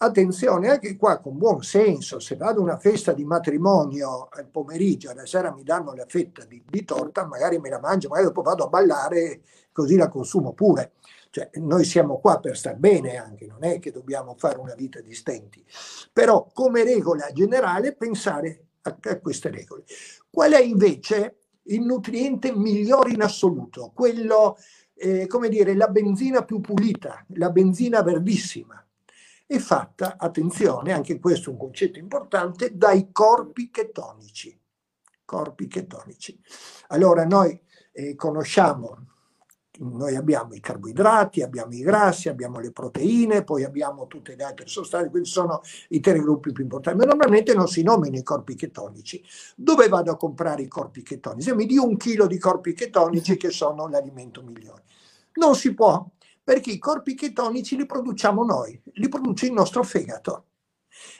Attenzione 0.00 0.68
anche 0.68 0.96
qua 0.96 1.18
con 1.18 1.36
buon 1.36 1.60
senso, 1.64 2.20
se 2.20 2.36
vado 2.36 2.60
a 2.60 2.62
una 2.62 2.78
festa 2.78 3.12
di 3.12 3.24
matrimonio 3.24 4.28
al 4.30 4.46
pomeriggio, 4.46 5.10
alla 5.10 5.26
sera 5.26 5.52
mi 5.52 5.64
danno 5.64 5.92
la 5.92 6.04
fetta 6.06 6.44
di, 6.44 6.62
di 6.64 6.84
torta, 6.84 7.26
magari 7.26 7.58
me 7.58 7.68
la 7.68 7.80
mangio, 7.80 8.06
magari 8.06 8.28
dopo 8.28 8.42
vado 8.42 8.62
a 8.62 8.68
ballare 8.68 9.40
così 9.72 9.96
la 9.96 10.06
consumo 10.06 10.52
pure. 10.52 10.92
Cioè, 11.30 11.50
noi 11.54 11.82
siamo 11.82 12.20
qua 12.20 12.38
per 12.38 12.56
star 12.56 12.76
bene 12.76 13.16
anche, 13.16 13.46
non 13.46 13.64
è 13.64 13.80
che 13.80 13.90
dobbiamo 13.90 14.36
fare 14.38 14.60
una 14.60 14.74
vita 14.76 15.00
di 15.00 15.12
stenti. 15.14 15.64
Però 16.12 16.48
come 16.52 16.84
regola 16.84 17.32
generale 17.32 17.96
pensare 17.96 18.66
a, 18.82 18.96
a 19.00 19.18
queste 19.18 19.50
regole. 19.50 19.82
Qual 20.30 20.52
è 20.52 20.60
invece 20.60 21.38
il 21.64 21.80
nutriente 21.80 22.54
migliore 22.54 23.10
in 23.10 23.22
assoluto? 23.22 23.90
Quello, 23.92 24.58
eh, 24.94 25.26
come 25.26 25.48
dire, 25.48 25.74
la 25.74 25.88
benzina 25.88 26.44
più 26.44 26.60
pulita, 26.60 27.24
la 27.30 27.50
benzina 27.50 28.00
verdissima. 28.02 28.80
È 29.50 29.56
fatta, 29.56 30.18
attenzione, 30.18 30.92
anche 30.92 31.18
questo 31.18 31.48
è 31.48 31.52
un 31.54 31.58
concetto 31.58 31.98
importante, 31.98 32.76
dai 32.76 33.08
corpi 33.10 33.70
chetonici. 33.70 34.60
Corpi 35.24 35.66
chetonici. 35.68 36.38
Allora 36.88 37.24
noi 37.24 37.58
eh, 37.92 38.14
conosciamo 38.14 39.06
noi 39.78 40.16
abbiamo 40.16 40.54
i 40.54 40.60
carboidrati, 40.60 41.40
abbiamo 41.40 41.72
i 41.72 41.80
grassi, 41.80 42.28
abbiamo 42.28 42.58
le 42.58 42.72
proteine, 42.72 43.44
poi 43.44 43.64
abbiamo 43.64 44.06
tutte 44.06 44.34
le 44.36 44.44
altre 44.44 44.66
sostanze, 44.66 45.08
quindi 45.08 45.28
sono 45.28 45.62
i 45.88 46.00
tre 46.00 46.18
gruppi 46.18 46.52
più 46.52 46.64
importanti, 46.64 46.98
ma 46.98 47.04
normalmente 47.04 47.54
non 47.54 47.68
si 47.68 47.82
nominano 47.82 48.18
i 48.18 48.22
corpi 48.22 48.54
chetonici. 48.54 49.24
Dove 49.56 49.88
vado 49.88 50.10
a 50.10 50.16
comprare 50.16 50.62
i 50.62 50.68
corpi 50.68 51.02
chetonici? 51.02 51.48
Se 51.48 51.54
mi 51.54 51.64
dia 51.64 51.80
un 51.80 51.96
chilo 51.96 52.26
di 52.26 52.38
corpi 52.38 52.74
chetonici 52.74 53.36
che 53.36 53.50
sono 53.50 53.88
l'alimento 53.88 54.42
migliore. 54.42 54.82
Non 55.34 55.54
si 55.54 55.72
può, 55.72 56.04
perché 56.48 56.70
i 56.70 56.78
corpi 56.78 57.14
chetonici 57.14 57.76
li 57.76 57.84
produciamo 57.84 58.42
noi, 58.42 58.80
li 58.94 59.10
produce 59.10 59.44
il 59.44 59.52
nostro 59.52 59.82
fegato. 59.82 60.46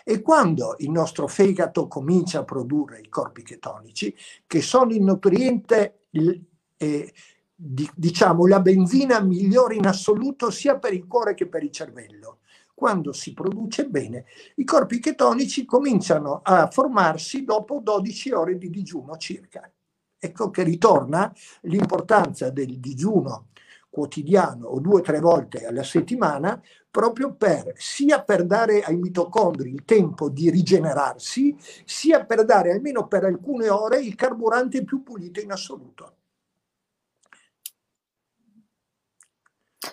E 0.03 0.23
quando 0.23 0.75
il 0.79 0.91
nostro 0.91 1.27
fegato 1.27 1.87
comincia 1.87 2.39
a 2.39 2.45
produrre 2.45 3.01
i 3.01 3.11
corpi 3.11 3.43
chetonici, 3.43 4.17
che 4.47 4.63
sono 4.63 4.91
il 4.93 5.03
nutriente 5.03 6.05
eh, 6.79 7.13
di, 7.55 7.91
diciamo, 7.95 8.47
la 8.47 8.61
benzina 8.61 9.21
migliore 9.21 9.75
in 9.75 9.87
assoluto 9.87 10.49
sia 10.51 10.79
per 10.79 10.95
il 10.95 11.07
cuore 11.07 11.35
che 11.35 11.47
per 11.47 11.63
il 11.63 11.73
cervello. 11.73 12.39
Quando 12.73 13.13
si 13.13 13.35
produce 13.35 13.87
bene, 13.87 14.25
i 14.55 14.65
corpi 14.65 14.99
chetonici 14.99 15.67
cominciano 15.67 16.41
a 16.43 16.71
formarsi 16.71 17.45
dopo 17.45 17.81
12 17.83 18.33
ore 18.33 18.57
di 18.57 18.71
digiuno 18.71 19.19
circa. 19.19 19.71
Ecco 20.17 20.49
che 20.49 20.63
ritorna 20.63 21.31
l'importanza 21.61 22.49
del 22.49 22.79
digiuno 22.79 23.49
quotidiano 23.99 24.69
o 24.69 24.79
due 24.79 25.01
o 25.01 25.03
tre 25.03 25.19
volte 25.19 25.67
alla 25.67 25.83
settimana 25.83 26.61
proprio 26.89 27.35
per 27.35 27.73
sia 27.75 28.23
per 28.23 28.47
dare 28.47 28.83
ai 28.83 28.97
mitocondri 28.97 29.71
il 29.71 29.85
tempo 29.85 30.29
di 30.29 30.51
rigenerarsi, 30.51 31.57
sia 31.85 32.25
per 32.25 32.45
dare 32.45 32.71
almeno 32.71 33.09
per 33.09 33.25
alcune 33.25 33.69
ore 33.69 33.99
il 33.99 34.15
carburante 34.15 34.85
più 34.85 35.03
pulito 35.03 35.41
in 35.41 35.51
assoluto. 35.51 36.15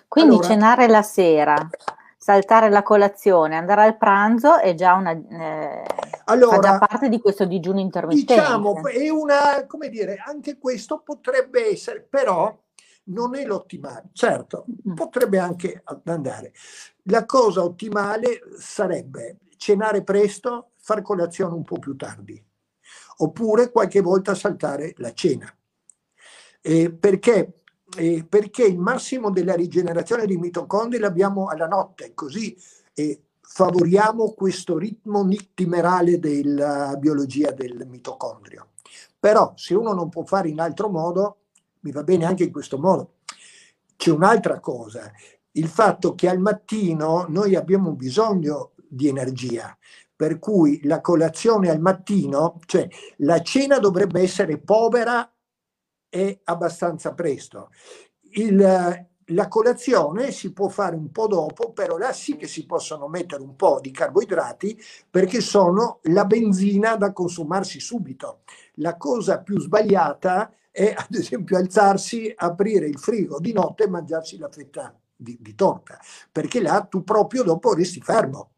Quindi 0.08 0.36
allora, 0.36 0.48
cenare 0.48 0.88
la 0.88 1.02
sera, 1.02 1.70
saltare 2.16 2.70
la 2.70 2.84
colazione, 2.84 3.56
andare 3.56 3.84
al 3.84 3.98
pranzo 3.98 4.60
è 4.60 4.76
già 4.76 4.94
una 4.94 5.12
eh, 5.12 5.84
allora, 6.26 6.60
già 6.60 6.78
parte 6.78 7.10
di 7.10 7.20
questo 7.20 7.46
digiuno 7.46 7.80
intermittente. 7.80 8.36
Diciamo, 8.36 8.88
è 8.88 9.10
una, 9.10 9.66
come 9.68 9.90
dire, 9.90 10.22
anche 10.24 10.58
questo 10.58 11.02
potrebbe 11.04 11.72
essere, 11.72 12.02
però 12.02 12.56
non 13.06 13.36
è 13.36 13.46
l'ottimale. 13.46 14.10
Certo, 14.14 14.66
potrebbe 14.96 15.40
anche 15.40 15.84
andare. 16.04 16.54
La 17.04 17.26
cosa 17.26 17.64
ottimale 17.64 18.42
sarebbe 18.58 19.40
cenare 19.58 20.04
presto, 20.04 20.72
far 20.78 21.02
colazione 21.02 21.56
un 21.56 21.64
po' 21.64 21.80
più 21.80 21.96
tardi, 21.96 22.44
oppure 23.18 23.72
qualche 23.72 24.02
volta 24.02 24.36
saltare 24.36 24.94
la 24.98 25.14
cena. 25.14 25.54
Eh, 26.62 26.92
perché 26.92 27.62
eh, 27.98 28.26
perché 28.28 28.64
il 28.66 28.80
massimo 28.80 29.30
della 29.30 29.54
rigenerazione 29.54 30.26
dei 30.26 30.38
mitocondri 30.38 31.00
l'abbiamo 31.00 31.48
alla 31.48 31.68
notte, 31.68 32.14
così 32.14 32.56
eh, 32.94 33.22
favoriamo 33.40 34.34
questo 34.34 34.78
ritmo 34.78 35.24
nictimerale 35.24 36.20
della 36.20 36.96
biologia 36.98 37.52
del 37.52 37.86
mitocondrio. 37.88 38.70
Però 39.20 39.54
se 39.56 39.76
uno 39.76 39.94
non 39.94 40.10
può 40.10 40.24
fare 40.24 40.50
in 40.50 40.60
altro 40.60 40.90
modo, 40.90 41.38
mi 41.86 41.92
va 41.92 42.04
bene 42.04 42.26
anche 42.26 42.44
in 42.44 42.52
questo 42.52 42.80
modo. 42.80 43.18
C'è 43.96 44.12
un'altra 44.12 44.60
cosa, 44.60 45.12
il 45.52 45.68
fatto 45.68 46.16
che 46.16 46.28
al 46.28 46.40
mattino 46.40 47.26
noi 47.30 47.56
abbiamo 47.56 47.94
bisogno 47.94 48.72
di 48.76 49.08
energia, 49.08 49.78
per 50.16 50.40
cui 50.40 50.82
la 50.84 51.00
colazione 51.00 51.70
al 51.70 51.80
mattino, 51.80 52.60
cioè 52.66 52.88
la 53.18 53.42
cena 53.42 53.80
dovrebbe 53.80 54.22
essere 54.22 54.58
povera 54.58 55.32
è 56.10 56.40
abbastanza 56.46 57.14
presto. 57.14 57.70
Il, 58.32 59.08
la 59.30 59.48
colazione 59.48 60.32
si 60.32 60.52
può 60.54 60.68
fare 60.68 60.96
un 60.96 61.12
po' 61.12 61.28
dopo, 61.28 61.72
però 61.72 61.98
là 61.98 62.12
sì 62.14 62.36
che 62.36 62.48
si 62.48 62.66
possono 62.66 63.08
mettere 63.08 63.44
un 63.44 63.56
po' 63.56 63.80
di 63.80 63.92
carboidrati 63.92 64.78
perché 65.10 65.40
sono 65.40 66.00
la 66.04 66.26
benzina 66.26 66.96
da 66.96 67.14
consumarsi 67.14 67.80
subito. 67.80 68.42
La 68.76 68.98
cosa 68.98 69.42
più 69.42 69.60
sbagliata 69.60 70.52
è 70.76 70.94
ad 70.94 71.16
esempio 71.16 71.58
alzarsi, 71.58 72.34
aprire 72.36 72.86
il 72.86 73.00
frigo 73.00 73.40
di 73.40 73.54
notte 73.54 73.86
e 73.86 73.90
mangiarsi 73.90 74.38
la 74.38 74.50
fetta 74.50 74.94
di, 75.16 75.38
di 75.40 75.56
torta, 75.56 75.98
perché 76.30 76.62
là 76.62 76.82
tu 76.82 77.02
proprio 77.02 77.44
dopo 77.44 77.74
resti 77.74 78.02
fermo. 78.02 78.50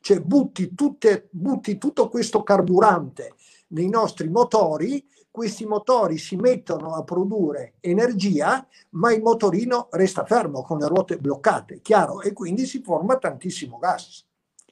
Cioè 0.00 0.18
butti, 0.20 0.74
tutte, 0.74 1.28
butti 1.30 1.78
tutto 1.78 2.08
questo 2.08 2.42
carburante 2.42 3.34
nei 3.68 3.88
nostri 3.88 4.28
motori 4.28 5.06
questi 5.30 5.64
motori 5.64 6.18
si 6.18 6.34
mettono 6.34 6.94
a 6.94 7.04
produrre 7.04 7.74
energia, 7.78 8.66
ma 8.90 9.12
il 9.12 9.22
motorino 9.22 9.86
resta 9.92 10.24
fermo 10.24 10.62
con 10.64 10.78
le 10.78 10.88
ruote 10.88 11.18
bloccate, 11.18 11.80
chiaro? 11.82 12.20
E 12.20 12.32
quindi 12.32 12.66
si 12.66 12.82
forma 12.82 13.16
tantissimo 13.16 13.78
gas. 13.78 14.26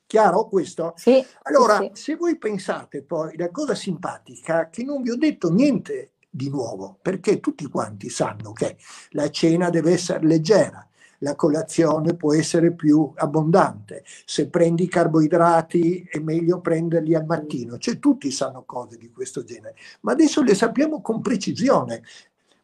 Chiaro 0.05 0.49
questo? 0.49 0.94
Sì, 0.96 1.24
allora, 1.42 1.78
sì, 1.78 1.90
se 1.92 2.16
voi 2.16 2.36
pensate 2.38 3.05
poi, 3.05 3.36
la 3.36 3.53
cosa 3.53 3.76
simpatica, 3.76 4.68
che 4.68 4.82
non 4.82 5.01
vi 5.01 5.11
ho 5.11 5.16
detto 5.16 5.49
niente 5.49 6.14
di 6.39 6.49
nuovo, 6.49 6.97
perché 7.03 7.41
tutti 7.41 7.66
quanti 7.66 8.09
sanno 8.09 8.53
che 8.53 8.76
la 9.11 9.28
cena 9.28 9.68
deve 9.70 9.93
essere 9.93 10.24
leggera, 10.24 10.89
la 11.18 11.34
colazione 11.34 12.14
può 12.14 12.32
essere 12.32 12.72
più 12.72 13.11
abbondante, 13.16 14.05
se 14.24 14.49
prendi 14.49 14.86
carboidrati 14.86 16.07
è 16.09 16.20
meglio 16.20 16.61
prenderli 16.61 17.16
al 17.16 17.26
mattino, 17.26 17.76
cioè 17.78 17.99
tutti 17.99 18.30
sanno 18.30 18.62
cose 18.64 18.97
di 18.97 19.11
questo 19.11 19.43
genere, 19.43 19.74
ma 20.03 20.12
adesso 20.12 20.43
le 20.43 20.55
sappiamo 20.55 21.01
con 21.01 21.20
precisione, 21.20 22.05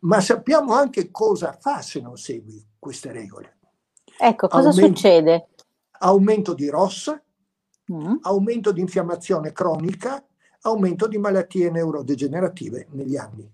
ma 0.00 0.20
sappiamo 0.20 0.74
anche 0.74 1.10
cosa 1.10 1.56
fa 1.58 1.82
se 1.82 2.00
non 2.00 2.16
segui 2.16 2.64
queste 2.78 3.10
regole. 3.10 3.56
Ecco, 4.16 4.46
cosa 4.46 4.68
aumento, 4.68 4.86
succede? 4.86 5.48
Aumento 5.98 6.54
di 6.54 6.68
rossa, 6.68 7.20
mm. 7.92 8.16
aumento 8.22 8.70
di 8.70 8.80
infiammazione 8.80 9.50
cronica, 9.50 10.24
aumento 10.60 11.08
di 11.08 11.18
malattie 11.18 11.70
neurodegenerative 11.70 12.86
negli 12.92 13.16
anni. 13.16 13.50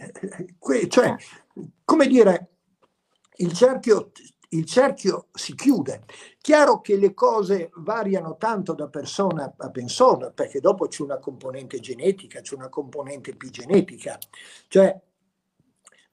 Eh, 0.00 0.54
eh, 0.74 0.88
cioè, 0.88 1.08
ah. 1.08 1.18
come 1.84 2.06
dire, 2.06 2.48
il 3.36 3.52
cerchio, 3.52 4.12
il 4.50 4.64
cerchio 4.64 5.28
si 5.32 5.54
chiude. 5.54 6.04
Chiaro 6.40 6.80
che 6.80 6.96
le 6.96 7.12
cose 7.12 7.70
variano 7.76 8.36
tanto 8.36 8.72
da 8.72 8.88
persona 8.88 9.54
a 9.56 9.70
persona, 9.70 10.30
perché 10.30 10.60
dopo 10.60 10.86
c'è 10.88 11.02
una 11.02 11.18
componente 11.18 11.80
genetica, 11.80 12.40
c'è 12.40 12.54
una 12.54 12.70
componente 12.70 13.30
epigenetica, 13.30 14.18
cioè 14.68 14.98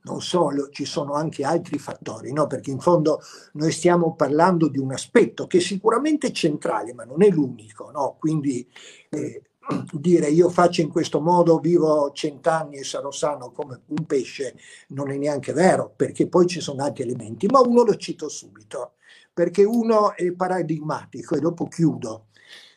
non 0.02 0.22
solo, 0.22 0.70
ci 0.70 0.86
sono 0.86 1.14
anche 1.14 1.44
altri 1.44 1.78
fattori, 1.78 2.32
no? 2.32 2.48
perché 2.48 2.72
in 2.72 2.80
fondo 2.80 3.20
noi 3.54 3.72
stiamo 3.72 4.16
parlando 4.16 4.70
di 4.70 4.80
un 4.80 4.94
aspetto 4.94 5.48
che 5.48 5.60
sicuramente 5.60 6.28
è 6.28 6.32
centrale, 6.32 6.94
ma 6.94 7.04
non 7.04 7.22
è 7.24 7.30
l'unico, 7.30 7.92
no? 7.92 8.16
quindi 8.18 8.66
eh, 9.10 9.42
dire 9.92 10.28
io 10.30 10.50
faccio 10.50 10.82
in 10.82 10.90
questo 10.90 11.20
modo, 11.20 11.60
vivo 11.60 12.12
cent'anni 12.12 12.78
e 12.78 12.84
sarò 12.84 13.12
sano 13.12 13.52
come 13.52 13.82
un 13.88 14.06
pesce, 14.06 14.56
non 14.90 15.12
è 15.12 15.18
neanche 15.18 15.54
vero, 15.54 15.92
perché 15.96 16.28
poi 16.28 16.48
ci 16.48 16.62
sono 16.62 16.84
altri 16.84 17.04
elementi, 17.04 17.48
ma 17.48 17.60
uno 17.60 17.84
lo 17.84 17.96
cito 17.96 18.30
subito, 18.30 18.94
perché 19.34 19.64
uno 19.64 20.16
è 20.16 20.32
paradigmatico 20.34 21.36
e 21.36 21.40
dopo 21.40 21.68
chiudo. 21.68 22.28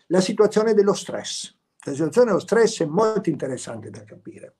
La 0.06 0.20
situazione 0.20 0.74
dello 0.74 0.92
stress. 0.92 1.54
La 1.84 1.92
situazione 1.92 2.28
dello 2.28 2.40
stress 2.40 2.82
è 2.82 2.86
molto 2.86 3.30
interessante 3.30 3.90
da 3.90 4.04
capire. 4.04 4.56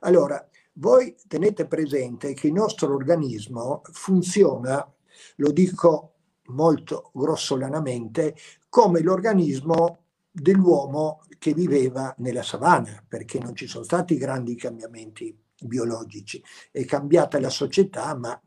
Allora, 0.00 0.44
voi 0.74 1.14
tenete 1.28 1.66
presente 1.66 2.34
che 2.34 2.48
il 2.48 2.52
nostro 2.52 2.94
organismo 2.94 3.82
funziona, 3.92 4.90
lo 5.36 5.50
dico 5.52 6.14
molto 6.46 7.10
grossolanamente, 7.12 8.34
come 8.68 9.00
l'organismo 9.00 10.05
dell'uomo 10.40 11.22
che 11.38 11.54
viveva 11.54 12.14
nella 12.18 12.42
savana, 12.42 13.02
perché 13.06 13.38
non 13.38 13.54
ci 13.54 13.66
sono 13.66 13.84
stati 13.84 14.16
grandi 14.16 14.54
cambiamenti 14.54 15.36
biologici. 15.62 16.42
È 16.70 16.84
cambiata 16.84 17.40
la 17.40 17.48
società, 17.48 18.14
ma 18.14 18.40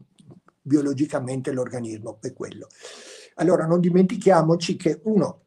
biologicamente 0.61 1.51
l'organismo 1.51 2.19
è 2.21 2.33
quello. 2.33 2.67
Allora 3.35 3.65
non 3.65 3.79
dimentichiamoci 3.79 4.75
che 4.75 4.99
uno, 5.05 5.45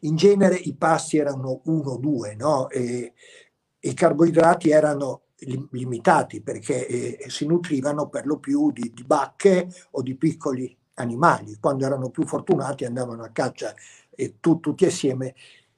in 0.00 0.16
genere 0.16 0.54
i 0.54 0.74
pasti 0.74 1.18
erano 1.18 1.60
uno 1.64 1.90
o 1.92 1.98
due, 1.98 2.34
no? 2.34 2.70
e, 2.70 3.12
i 3.80 3.94
carboidrati 3.94 4.70
erano 4.70 5.22
limitati 5.70 6.40
perché 6.40 6.86
eh, 6.86 7.24
si 7.28 7.46
nutrivano 7.46 8.08
per 8.08 8.26
lo 8.26 8.38
più 8.38 8.72
di, 8.72 8.90
di 8.92 9.04
bacche 9.04 9.68
o 9.92 10.02
di 10.02 10.16
piccoli 10.16 10.76
animali. 10.94 11.56
Quando 11.60 11.84
erano 11.84 12.10
più 12.10 12.26
fortunati 12.26 12.84
andavano 12.84 13.22
a 13.22 13.30
caccia 13.30 13.74
e 14.16 14.36
tu, 14.40 14.58
tutti 14.58 14.84
assieme 14.84 15.34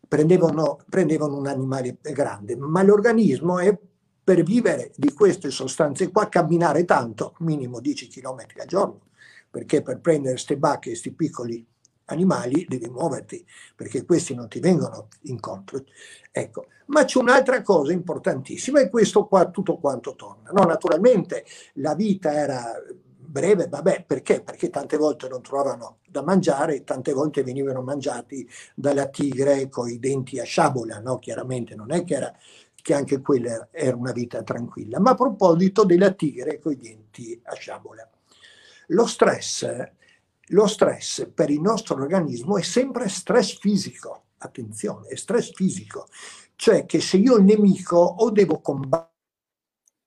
prendevano, 0.08 0.78
prendevano 0.88 1.36
un 1.36 1.46
animale 1.46 1.98
grande, 2.00 2.56
ma 2.56 2.82
l'organismo 2.82 3.58
è 3.58 3.76
per 4.24 4.42
vivere 4.42 4.92
di 4.96 5.12
queste 5.12 5.50
sostanze 5.50 6.10
qua 6.10 6.28
camminare 6.28 6.84
tanto, 6.84 7.34
minimo 7.40 7.80
10 7.80 8.08
km 8.08 8.44
al 8.58 8.66
giorno, 8.66 9.00
perché 9.50 9.82
per 9.82 10.00
prendere 10.00 10.34
queste 10.34 10.56
bacche, 10.56 10.90
questi 10.90 11.12
piccoli 11.12 11.66
animali 12.06 12.66
devi 12.68 12.88
muoverti, 12.88 13.44
perché 13.74 14.04
questi 14.04 14.34
non 14.34 14.48
ti 14.48 14.60
vengono 14.60 15.08
incontro. 15.22 15.84
Ecco, 16.30 16.66
ma 16.86 17.04
c'è 17.04 17.18
un'altra 17.18 17.62
cosa 17.62 17.92
importantissima 17.92 18.80
e 18.80 18.88
questo 18.88 19.26
qua 19.26 19.50
tutto 19.50 19.78
quanto 19.78 20.14
torna. 20.14 20.50
No, 20.52 20.64
naturalmente 20.64 21.44
la 21.74 21.94
vita 21.94 22.32
era 22.32 22.64
breve, 23.28 23.68
vabbè, 23.68 24.04
perché? 24.06 24.42
Perché 24.42 24.70
tante 24.70 24.96
volte 24.96 25.28
non 25.28 25.42
trovavano 25.42 25.98
da 26.08 26.22
mangiare, 26.22 26.82
tante 26.82 27.12
volte 27.12 27.42
venivano 27.42 27.82
mangiati 27.82 28.48
dalla 28.74 29.08
tigre 29.08 29.68
con 29.68 29.88
i 29.88 29.98
denti 29.98 30.40
a 30.40 30.44
sciabola, 30.44 31.00
no? 31.00 31.18
Chiaramente 31.18 31.74
non 31.74 31.92
è 31.92 32.04
che, 32.04 32.14
era, 32.14 32.34
che 32.74 32.94
anche 32.94 33.20
quella 33.20 33.68
era 33.70 33.96
una 33.96 34.12
vita 34.12 34.42
tranquilla. 34.42 34.98
Ma 34.98 35.10
a 35.10 35.14
proposito 35.14 35.84
della 35.84 36.12
tigre 36.12 36.58
con 36.58 36.72
i 36.72 36.76
denti 36.78 37.38
a 37.44 37.54
sciabola, 37.54 38.08
lo 38.88 39.06
stress, 39.06 39.90
lo 40.46 40.66
stress 40.66 41.28
per 41.32 41.50
il 41.50 41.60
nostro 41.60 41.94
organismo 41.96 42.56
è 42.56 42.62
sempre 42.62 43.08
stress 43.08 43.58
fisico, 43.58 44.24
attenzione, 44.38 45.08
è 45.08 45.16
stress 45.16 45.52
fisico, 45.52 46.08
cioè 46.56 46.86
che 46.86 47.00
se 47.00 47.18
io 47.18 47.36
il 47.36 47.44
nemico 47.44 47.98
o 47.98 48.30
devo 48.30 48.60
combattere 48.60 49.16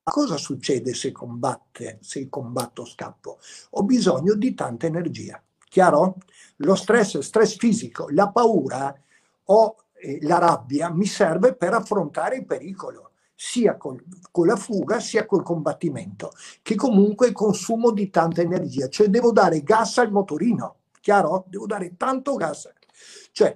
Cosa 0.04 0.36
succede 0.38 0.96
se 0.96 1.12
combatte, 1.12 2.00
se 2.02 2.28
combatto 2.28 2.86
scappo? 2.86 3.38
Ho 3.72 3.84
bisogno 3.84 4.34
di 4.34 4.56
tanta 4.56 4.88
energia. 4.88 5.42
Chiaro? 5.70 6.18
Lo 6.58 6.74
stress, 6.74 7.20
stress 7.20 7.56
fisico, 7.58 8.08
la 8.10 8.30
paura 8.30 9.00
o 9.46 9.76
eh, 9.94 10.18
la 10.24 10.40
rabbia 10.40 10.90
mi 10.90 11.06
serve 11.06 11.56
per 11.56 11.74
affrontare 11.74 12.38
il 12.38 12.46
pericolo, 12.46 13.12
sia 13.36 13.78
col, 13.78 14.04
con 14.32 14.48
la 14.48 14.56
fuga 14.56 15.00
sia 15.00 15.28
col 15.28 15.44
combattimento, 15.44 16.32
che 16.64 16.74
comunque 16.74 17.28
è 17.30 17.32
consumo 17.32 17.92
di 17.92 18.10
tanta 18.10 18.42
energia. 18.42 18.90
Cioè 18.90 19.08
devo 19.08 19.32
dare 19.32 19.62
gas 19.62 20.00
al 20.00 20.12
motorino, 20.12 20.78
chiaro? 21.00 21.46
Devo 21.48 21.68
dare 21.68 21.96
tanto 21.96 22.36
gas. 22.36 22.68
Cioè 23.32 23.56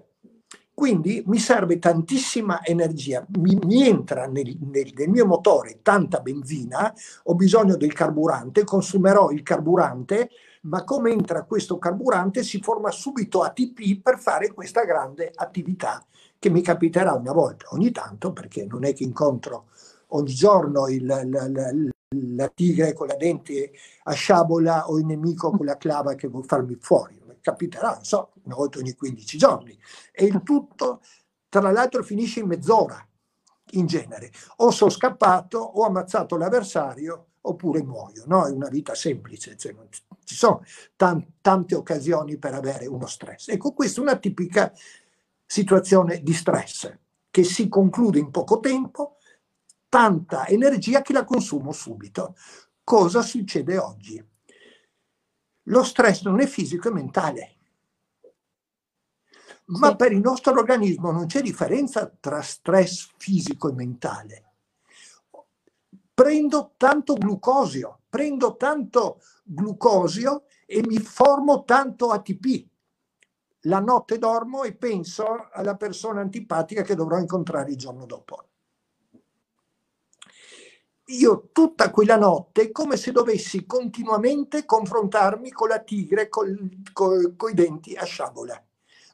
quindi 0.76 1.24
mi 1.28 1.40
serve 1.40 1.80
tantissima 1.80 2.62
energia, 2.62 3.26
mi, 3.38 3.58
mi 3.64 3.88
entra 3.88 4.28
nel, 4.28 4.58
nel, 4.60 4.92
nel, 4.94 5.10
mio 5.10 5.26
motore 5.26 5.80
tanta 5.82 6.20
benzina, 6.20 6.94
ho 7.24 7.34
bisogno 7.34 7.78
del 7.78 7.94
carburante, 7.94 8.66
consumerò 8.66 9.32
il 9.32 9.42
carburante, 9.42 10.30
ma 10.64 10.84
come 10.84 11.12
entra 11.12 11.46
questo 11.46 11.78
carburante 11.78 12.44
si 12.44 12.60
forma 12.60 12.92
subito 12.92 13.42
ATP 13.42 14.02
per 14.02 14.20
fare 14.20 14.52
questa 14.52 14.84
grande 14.84 15.32
attività 15.34 16.06
che 16.38 16.50
mi 16.50 16.62
capiterà 16.62 17.14
una 17.14 17.32
volta 17.32 17.68
ogni 17.70 17.92
tanto, 17.92 18.34
perché 18.34 18.66
non 18.66 18.84
è 18.84 18.94
che 18.94 19.06
incontro 19.06 19.68
ogni 20.08 20.34
giorno 20.34 20.90
il, 20.90 21.06
la, 21.06 21.24
la, 21.24 21.72
la 22.10 22.48
tigre 22.50 22.92
con 22.92 23.08
la 23.08 23.16
dente 23.16 23.72
a 24.04 24.12
sciabola 24.12 24.90
o 24.90 24.98
il 24.98 25.06
nemico 25.06 25.52
con 25.52 25.66
la 25.66 25.78
clava 25.78 26.16
che 26.16 26.28
vuol 26.28 26.44
farmi 26.44 26.76
fuori 26.78 27.15
capiterà, 27.46 28.00
so, 28.02 28.32
una 28.46 28.56
volta 28.56 28.80
ogni 28.80 28.96
15 28.96 29.38
giorni. 29.38 29.78
E 30.12 30.26
il 30.26 30.42
tutto, 30.42 31.02
tra 31.48 31.70
l'altro, 31.70 32.02
finisce 32.02 32.40
in 32.40 32.48
mezz'ora, 32.48 33.08
in 33.72 33.86
genere. 33.86 34.32
O 34.58 34.72
sono 34.72 34.90
scappato, 34.90 35.60
ho 35.60 35.86
ammazzato 35.86 36.38
l'avversario, 36.38 37.34
oppure 37.42 37.84
muoio. 37.84 38.24
No? 38.26 38.48
È 38.48 38.50
una 38.50 38.70
vita 38.70 38.96
semplice, 38.96 39.56
cioè 39.58 39.74
non 39.74 39.88
ci 40.24 40.34
sono 40.34 40.64
tan- 40.96 41.34
tante 41.40 41.76
occasioni 41.76 42.40
per 42.40 42.56
avere 42.56 42.88
uno 42.88 43.06
stress. 43.06 43.50
Ecco, 43.50 43.74
questa 43.74 44.00
è 44.00 44.04
una 44.04 44.18
tipica 44.18 44.74
situazione 45.46 46.24
di 46.24 46.34
stress 46.34 46.92
che 47.30 47.44
si 47.44 47.68
conclude 47.68 48.18
in 48.18 48.32
poco 48.32 48.60
tempo, 48.60 49.18
tanta 49.88 50.48
energia 50.48 51.04
che 51.04 51.14
la 51.14 51.26
consumo 51.26 51.72
subito. 51.72 52.36
Cosa 52.84 53.22
succede 53.22 53.78
oggi? 53.78 54.35
Lo 55.66 55.84
stress 55.84 56.24
non 56.24 56.40
è 56.40 56.46
fisico, 56.46 56.90
è 56.90 56.92
mentale. 56.92 57.56
Ma 59.68 59.90
sì. 59.90 59.96
per 59.96 60.12
il 60.12 60.20
nostro 60.20 60.52
organismo 60.52 61.12
non 61.12 61.26
c'è 61.26 61.42
differenza 61.42 62.12
tra 62.20 62.42
stress 62.42 63.10
fisico 63.18 63.70
e 63.70 63.74
mentale. 63.74 64.44
prendo 66.14 66.74
tanto 66.78 67.16
glucosio, 67.16 68.04
prendo 68.10 68.56
tanto 68.56 69.22
glucosio 69.44 70.44
e 70.66 70.82
mi 70.86 70.98
formo 71.00 71.64
tanto 71.66 72.12
ATP. 72.12 72.66
La 73.62 73.80
notte 73.80 74.18
dormo 74.18 74.64
e 74.64 74.74
penso 74.76 75.50
alla 75.52 75.76
persona 75.76 76.22
antipatica 76.22 76.84
che 76.84 76.96
dovrò 76.96 77.18
incontrare 77.18 77.72
il 77.72 77.78
giorno 77.78 78.06
dopo. 78.06 78.50
Io 81.10 81.50
tutta 81.52 81.92
quella 81.92 82.18
notte 82.18 82.72
come 82.72 82.98
se 82.98 83.12
dovessi 83.12 83.68
continuamente 83.68 84.66
confrontarmi 84.66 85.52
con 85.52 85.68
la 85.68 85.80
tigre 85.80 86.30
con 86.30 87.48
i 87.50 87.54
denti 87.54 87.96
a 87.96 88.04
sciabola, 88.06 88.64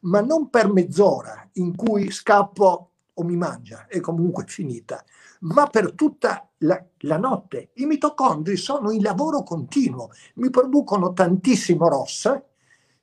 ma 0.01 0.21
non 0.21 0.49
per 0.49 0.71
mezz'ora 0.71 1.49
in 1.53 1.75
cui 1.75 2.09
scappo 2.09 2.91
o 3.13 3.23
mi 3.23 3.35
mangia, 3.35 3.87
è 3.87 3.99
comunque 3.99 4.45
finita, 4.47 5.03
ma 5.41 5.67
per 5.67 5.91
tutta 5.93 6.49
la, 6.59 6.81
la, 6.99 7.17
notte. 7.17 7.71
I 7.73 7.85
mitocondri 7.85 8.55
sono 8.55 8.91
in 8.91 9.01
lavoro 9.01 9.43
continuo, 9.43 10.11
mi 10.35 10.49
producono 10.49 11.11
tantissimo 11.11 11.89
rossa 11.89 12.41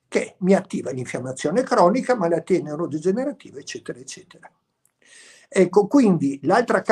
che 0.07 0.35
mi 0.39 0.55
attiva 0.55 0.89
l'infiammazione 0.89 1.61
cronica, 1.61 2.15
malattie 2.15 2.63
neurodegenerative, 2.63 3.59
eccetera, 3.59 3.99
eccetera. 3.99 4.51
Ecco, 5.51 5.87
quindi 5.87 6.39
l'altra, 6.43 6.83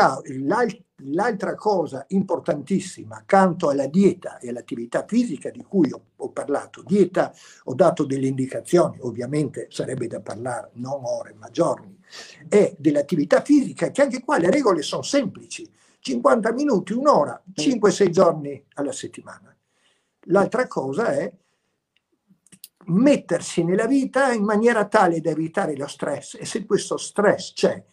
l'altra, 1.04 1.54
cosa 1.54 2.06
importantissima 2.08 3.18
accanto 3.18 3.70
alla 3.70 3.86
dieta 3.86 4.40
e 4.40 4.50
all'attività 4.50 5.06
fisica 5.08 5.52
di 5.52 5.62
cui 5.62 5.92
ho, 5.92 6.02
ho, 6.16 6.32
parlato, 6.32 6.82
dieta 6.82 7.32
ho 7.66 7.76
dato 7.76 8.04
delle 8.04 8.26
indicazioni, 8.26 8.98
ovviamente 9.02 9.68
sarebbe 9.70 10.08
da 10.08 10.22
parlare 10.22 10.72
non 10.74 11.04
ore 11.04 11.36
ma 11.38 11.52
giorni, 11.52 12.00
è 12.50 12.74
dell'attività 12.80 13.44
fisica 13.44 13.92
che 13.92 14.02
anche 14.02 14.24
qua 14.24 14.40
le 14.40 14.50
regole 14.50 14.82
sono 14.82 15.04
semplici, 15.04 15.72
50 16.00 16.52
minuti, 16.54 16.94
un'ora, 16.94 17.40
5-6 17.54 18.10
giorni 18.10 18.66
alla 18.74 18.92
settimana. 18.92 19.56
L'altra 20.30 20.66
cosa 20.66 21.14
è 21.14 21.32
mettersi 22.86 23.64
nella 23.64 23.86
vita 23.86 24.32
in 24.32 24.44
maniera 24.44 24.88
tale 24.88 25.22
da 25.22 25.30
evitare 25.30 25.76
lo 25.76 25.88
stress 25.88 26.38
e 26.40 26.46
se 26.46 26.66
questo 26.66 26.98
stress 26.98 27.54
c'è, 27.54 27.84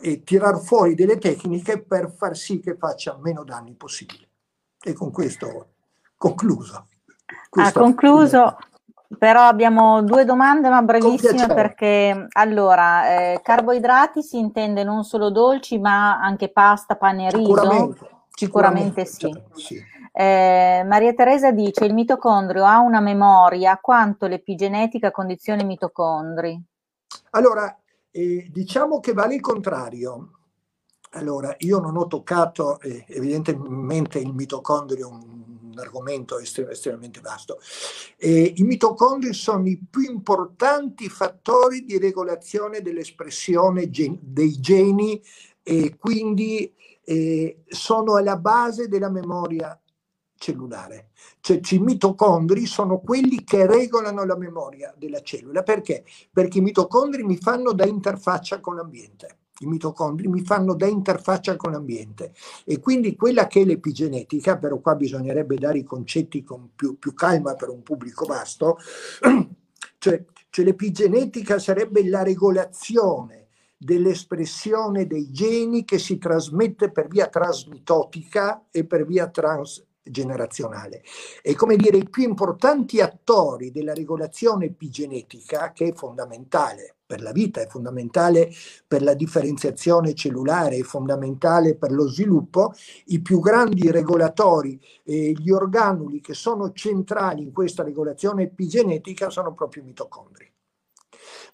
e 0.00 0.22
tirar 0.22 0.58
fuori 0.58 0.94
delle 0.94 1.18
tecniche 1.18 1.82
per 1.82 2.10
far 2.10 2.36
sì 2.36 2.60
che 2.60 2.76
faccia 2.76 3.18
meno 3.20 3.44
danni 3.44 3.74
possibili. 3.74 4.26
E 4.82 4.92
con 4.92 5.10
questo 5.10 5.68
concluso. 6.16 6.86
Questo 7.48 7.78
ha 7.78 7.82
concluso, 7.82 8.56
però 9.18 9.42
abbiamo 9.42 10.02
due 10.02 10.24
domande, 10.24 10.68
ma 10.68 10.82
brevissime 10.82 11.46
perché 11.46 12.26
allora, 12.32 13.32
eh, 13.32 13.40
carboidrati 13.42 14.22
si 14.22 14.38
intende 14.38 14.84
non 14.84 15.04
solo 15.04 15.30
dolci, 15.30 15.78
ma 15.78 16.20
anche 16.20 16.50
pasta, 16.50 16.96
pane 16.96 17.26
e 17.26 17.30
riso? 17.30 17.54
Sicuramente, 17.54 18.10
sicuramente, 18.34 19.04
sicuramente 19.04 19.54
sì. 19.54 19.74
sì. 19.74 19.94
Eh, 20.12 20.82
Maria 20.86 21.12
Teresa 21.14 21.50
dice: 21.50 21.84
il 21.84 21.94
mitocondrio 21.94 22.64
ha 22.64 22.78
una 22.78 23.00
memoria, 23.00 23.78
quanto 23.78 24.26
l'epigenetica 24.26 25.10
condiziona 25.10 25.62
i 25.62 25.66
mitocondri? 25.66 26.58
Allora, 27.30 27.76
e 28.10 28.48
diciamo 28.50 29.00
che 29.00 29.12
vale 29.12 29.34
il 29.34 29.40
contrario. 29.40 30.30
Allora, 31.10 31.54
io 31.60 31.78
non 31.78 31.96
ho 31.96 32.06
toccato, 32.06 32.80
eh, 32.80 33.04
evidentemente 33.08 34.18
il 34.18 34.34
mitocondrio 34.34 35.08
è 35.08 35.10
un, 35.10 35.46
argomento 35.76 36.38
estrem- 36.38 36.70
estremamente 36.70 37.20
vasto. 37.20 37.58
E 38.16 38.54
I 38.56 38.62
mitocondri 38.62 39.32
sono 39.34 39.68
i 39.68 39.78
più 39.78 40.10
importanti 40.10 41.08
fattori 41.08 41.84
di 41.84 41.98
regolazione 41.98 42.80
dell'espressione 42.80 43.90
gen- 43.90 44.18
dei 44.22 44.58
geni 44.58 45.22
e 45.62 45.96
quindi 45.98 46.72
eh, 47.04 47.62
sono 47.68 48.14
alla 48.16 48.36
base 48.36 48.88
della 48.88 49.10
memoria 49.10 49.78
cellulare. 50.46 51.08
Cioè 51.40 51.60
i 51.70 51.78
mitocondri 51.78 52.66
sono 52.66 53.00
quelli 53.00 53.42
che 53.42 53.66
regolano 53.66 54.24
la 54.24 54.36
memoria 54.36 54.94
della 54.96 55.20
cellula. 55.20 55.62
Perché? 55.62 56.04
Perché 56.32 56.58
i 56.58 56.62
mitocondri 56.62 57.24
mi 57.24 57.36
fanno 57.36 57.72
da 57.72 57.84
interfaccia 57.84 58.60
con 58.60 58.76
l'ambiente. 58.76 59.38
I 59.60 59.66
mitocondri 59.66 60.28
mi 60.28 60.42
fanno 60.42 60.74
da 60.74 60.86
interfaccia 60.86 61.56
con 61.56 61.72
l'ambiente 61.72 62.34
e 62.66 62.78
quindi 62.78 63.16
quella 63.16 63.46
che 63.46 63.62
è 63.62 63.64
l'epigenetica, 63.64 64.58
però 64.58 64.78
qua 64.80 64.94
bisognerebbe 64.94 65.56
dare 65.56 65.78
i 65.78 65.82
concetti 65.82 66.44
con 66.44 66.72
più, 66.76 66.98
più 66.98 67.14
calma 67.14 67.54
per 67.54 67.70
un 67.70 67.82
pubblico 67.82 68.26
vasto, 68.26 68.76
cioè, 69.96 70.24
cioè 70.50 70.64
l'epigenetica 70.64 71.58
sarebbe 71.58 72.06
la 72.06 72.22
regolazione 72.22 73.46
dell'espressione 73.78 75.06
dei 75.06 75.30
geni 75.30 75.86
che 75.86 75.98
si 75.98 76.18
trasmette 76.18 76.90
per 76.90 77.08
via 77.08 77.28
trasmitotica 77.28 78.66
e 78.70 78.84
per 78.84 79.06
via 79.06 79.30
trans, 79.30 79.82
generazionale. 80.10 81.02
E 81.42 81.54
come 81.54 81.76
dire, 81.76 81.98
i 81.98 82.08
più 82.08 82.22
importanti 82.22 83.00
attori 83.00 83.70
della 83.70 83.94
regolazione 83.94 84.66
epigenetica, 84.66 85.72
che 85.72 85.88
è 85.88 85.92
fondamentale 85.92 86.96
per 87.06 87.22
la 87.22 87.32
vita, 87.32 87.60
è 87.60 87.66
fondamentale 87.66 88.50
per 88.86 89.02
la 89.02 89.14
differenziazione 89.14 90.14
cellulare, 90.14 90.76
è 90.76 90.82
fondamentale 90.82 91.76
per 91.76 91.92
lo 91.92 92.08
sviluppo, 92.08 92.72
i 93.06 93.20
più 93.20 93.38
grandi 93.40 93.90
regolatori, 93.90 94.80
eh, 95.04 95.32
gli 95.32 95.50
organuli 95.50 96.20
che 96.20 96.34
sono 96.34 96.72
centrali 96.72 97.42
in 97.42 97.52
questa 97.52 97.84
regolazione 97.84 98.44
epigenetica 98.44 99.30
sono 99.30 99.54
proprio 99.54 99.82
i 99.82 99.86
mitocondri 99.86 100.50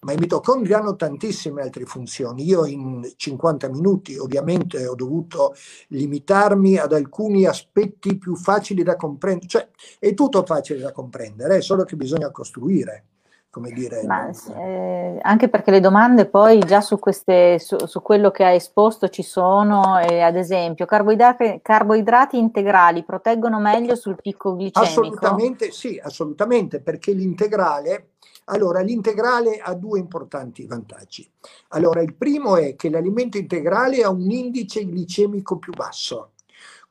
ma 0.03 0.13
i 0.13 0.17
mitocondri 0.17 0.73
hanno 0.73 0.95
tantissime 0.95 1.61
altre 1.61 1.85
funzioni. 1.85 2.43
Io 2.43 2.65
in 2.65 3.09
50 3.15 3.69
minuti 3.69 4.17
ovviamente 4.17 4.85
ho 4.85 4.95
dovuto 4.95 5.53
limitarmi 5.87 6.77
ad 6.77 6.93
alcuni 6.93 7.45
aspetti 7.45 8.17
più 8.17 8.35
facili 8.35 8.83
da 8.83 8.95
comprendere, 8.95 9.47
cioè 9.47 9.67
è 9.99 10.13
tutto 10.13 10.43
facile 10.45 10.79
da 10.79 10.91
comprendere, 10.91 11.57
è 11.57 11.61
solo 11.61 11.83
che 11.83 11.95
bisogna 11.95 12.31
costruire. 12.31 13.05
Come 13.53 13.69
dire, 13.69 14.03
Ma, 14.07 14.31
eh, 14.57 15.19
anche 15.21 15.47
perché 15.47 15.69
le 15.69 15.79
domande 15.79 16.25
poi 16.25 16.57
già 16.57 16.81
su, 16.81 16.97
queste, 16.97 17.59
su, 17.59 17.85
su 17.85 18.01
quello 18.01 18.31
che 18.31 18.43
hai 18.43 18.55
esposto 18.55 19.09
ci 19.09 19.21
sono, 19.21 19.99
eh, 19.99 20.21
ad 20.21 20.35
esempio, 20.35 20.87
carboidrati, 20.87 21.59
carboidrati, 21.61 22.39
integrali 22.39 23.03
proteggono 23.03 23.59
meglio 23.59 23.93
sul 23.93 24.15
picco 24.19 24.55
glicemico? 24.55 25.01
Assolutamente 25.01 25.69
sì, 25.69 26.01
assolutamente, 26.03 26.81
perché 26.81 27.11
l'integrale 27.11 28.12
allora, 28.45 28.81
l'integrale 28.81 29.57
ha 29.57 29.73
due 29.73 29.99
importanti 29.99 30.65
vantaggi. 30.65 31.29
Allora, 31.69 32.01
il 32.01 32.13
primo 32.13 32.57
è 32.57 32.75
che 32.75 32.89
l'alimento 32.89 33.37
integrale 33.37 34.03
ha 34.03 34.09
un 34.09 34.29
indice 34.29 34.85
glicemico 34.85 35.57
più 35.57 35.73
basso, 35.73 36.31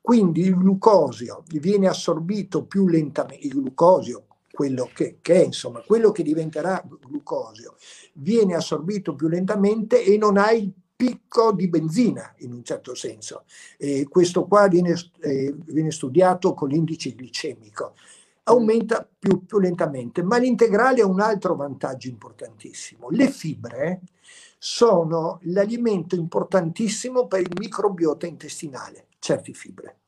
quindi 0.00 0.40
il 0.40 0.56
glucosio 0.56 1.44
viene 1.48 1.88
assorbito 1.88 2.64
più 2.64 2.88
lentamente, 2.88 3.46
il 3.46 3.52
glucosio, 3.52 4.26
quello 4.50 4.90
che, 4.92 5.18
che, 5.20 5.34
è, 5.34 5.44
insomma, 5.44 5.80
quello 5.80 6.10
che 6.10 6.22
diventerà 6.22 6.82
glucosio, 7.06 7.76
viene 8.14 8.54
assorbito 8.54 9.14
più 9.14 9.28
lentamente 9.28 10.02
e 10.04 10.16
non 10.16 10.36
ha 10.36 10.50
il 10.52 10.72
picco 10.94 11.52
di 11.52 11.68
benzina 11.68 12.34
in 12.38 12.52
un 12.52 12.62
certo 12.62 12.94
senso. 12.94 13.44
E 13.76 14.06
questo 14.08 14.46
qua 14.46 14.68
viene, 14.68 14.94
eh, 15.20 15.54
viene 15.66 15.90
studiato 15.90 16.54
con 16.54 16.68
l'indice 16.68 17.10
glicemico 17.10 17.94
aumenta 18.44 19.08
più, 19.18 19.44
più 19.44 19.58
lentamente, 19.58 20.22
ma 20.22 20.38
l'integrale 20.38 21.02
ha 21.02 21.06
un 21.06 21.20
altro 21.20 21.54
vantaggio 21.54 22.08
importantissimo. 22.08 23.08
Le 23.10 23.28
fibre 23.28 24.00
sono 24.58 25.38
l'alimento 25.42 26.14
importantissimo 26.14 27.26
per 27.26 27.40
il 27.40 27.56
microbiota 27.58 28.26
intestinale, 28.26 29.08
certe 29.18 29.52
fibre. 29.52 29.98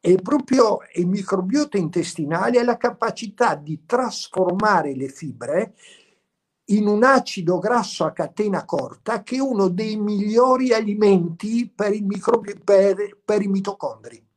E 0.00 0.16
proprio 0.16 0.78
il 0.94 1.08
microbiota 1.08 1.76
intestinale 1.76 2.60
ha 2.60 2.64
la 2.64 2.76
capacità 2.76 3.56
di 3.56 3.84
trasformare 3.84 4.94
le 4.94 5.08
fibre 5.08 5.74
in 6.70 6.86
un 6.86 7.02
acido 7.02 7.58
grasso 7.58 8.04
a 8.04 8.12
catena 8.12 8.64
corta 8.64 9.22
che 9.22 9.36
è 9.36 9.40
uno 9.40 9.68
dei 9.68 9.96
migliori 9.96 10.72
alimenti 10.72 11.70
per, 11.74 11.90
microbi- 12.00 12.58
per, 12.62 13.18
per 13.24 13.42
i 13.42 13.48
mitocondri. 13.48 14.27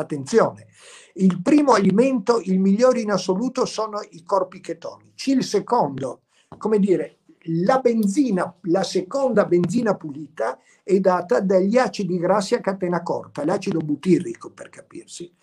Attenzione, 0.00 0.68
il 1.14 1.42
primo 1.42 1.72
alimento, 1.72 2.40
il 2.44 2.60
migliore 2.60 3.00
in 3.00 3.10
assoluto, 3.10 3.64
sono 3.64 4.00
i 4.10 4.22
corpi 4.22 4.60
chetonici. 4.60 5.32
Il 5.32 5.42
secondo, 5.42 6.22
come 6.56 6.78
dire, 6.78 7.18
la 7.64 7.80
benzina, 7.80 8.54
la 8.62 8.84
seconda 8.84 9.44
benzina 9.44 9.96
pulita 9.96 10.60
è 10.84 11.00
data 11.00 11.40
dagli 11.40 11.78
acidi 11.78 12.16
grassi 12.16 12.54
a 12.54 12.60
catena 12.60 13.02
corta, 13.02 13.44
l'acido 13.44 13.78
butirrico 13.78 14.52
per 14.52 14.68
capirsi. 14.68 15.34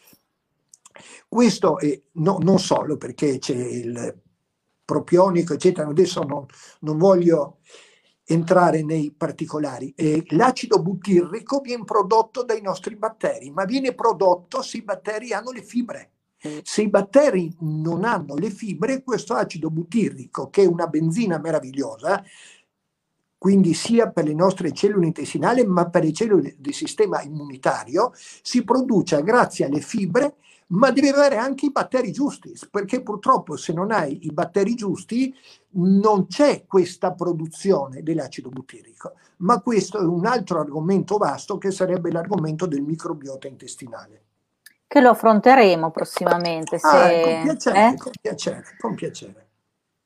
Questo 1.27 1.77
è 1.77 2.01
no, 2.13 2.37
non 2.41 2.59
solo 2.59 2.95
perché 2.95 3.39
c'è 3.39 3.55
il 3.55 4.21
propionico, 4.85 5.53
eccetera, 5.53 5.89
adesso 5.89 6.23
non, 6.23 6.45
non 6.79 6.97
voglio 6.97 7.57
entrare 8.25 8.83
nei 8.83 9.11
particolari. 9.11 9.93
Eh, 9.95 10.23
l'acido 10.29 10.81
butirrico 10.81 11.59
viene 11.59 11.83
prodotto 11.83 12.43
dai 12.43 12.61
nostri 12.61 12.95
batteri, 12.95 13.51
ma 13.51 13.65
viene 13.65 13.93
prodotto 13.93 14.61
se 14.61 14.77
i 14.77 14.81
batteri 14.81 15.33
hanno 15.33 15.51
le 15.51 15.63
fibre. 15.63 16.09
Se 16.61 16.83
i 16.83 16.89
batteri 16.89 17.55
non 17.61 18.03
hanno 18.03 18.35
le 18.35 18.51
fibre, 18.51 19.01
questo 19.01 19.33
acido 19.33 19.71
butirrico, 19.71 20.51
che 20.51 20.61
è 20.61 20.67
una 20.67 20.85
benzina 20.85 21.39
meravigliosa, 21.39 22.23
quindi 23.35 23.73
sia 23.73 24.11
per 24.11 24.25
le 24.25 24.33
nostre 24.33 24.71
cellule 24.71 25.07
intestinali 25.07 25.65
ma 25.65 25.89
per 25.89 26.03
le 26.03 26.13
cellule 26.13 26.55
del 26.59 26.73
sistema 26.73 27.21
immunitario, 27.23 28.11
si 28.43 28.63
produce 28.63 29.23
grazie 29.23 29.65
alle 29.65 29.81
fibre 29.81 30.35
ma 30.67 30.91
devi 30.91 31.09
avere 31.09 31.37
anche 31.37 31.67
i 31.67 31.71
batteri 31.71 32.11
giusti, 32.11 32.53
perché 32.71 33.01
purtroppo 33.01 33.55
se 33.55 33.73
non 33.73 33.91
hai 33.91 34.25
i 34.25 34.31
batteri 34.31 34.73
giusti 34.73 35.33
non 35.71 36.27
c'è 36.27 36.65
questa 36.65 37.11
produzione 37.13 38.01
dell'acido 38.01 38.49
butyrico. 38.49 39.13
Ma 39.37 39.61
questo 39.61 39.99
è 39.99 40.03
un 40.03 40.25
altro 40.25 40.59
argomento 40.59 41.17
vasto 41.17 41.57
che 41.57 41.71
sarebbe 41.71 42.11
l'argomento 42.11 42.65
del 42.65 42.81
microbiota 42.81 43.47
intestinale. 43.47 44.23
Che 44.87 45.01
lo 45.01 45.09
affronteremo 45.09 45.91
prossimamente. 45.91 46.79
Se... 46.79 46.87
Ah, 46.87 47.21
con 47.21 47.41
piacere, 47.43 47.87
eh? 47.87 47.97
con 47.97 48.11
piacere, 48.21 48.63
con 48.79 48.95
piacere. 48.95 49.44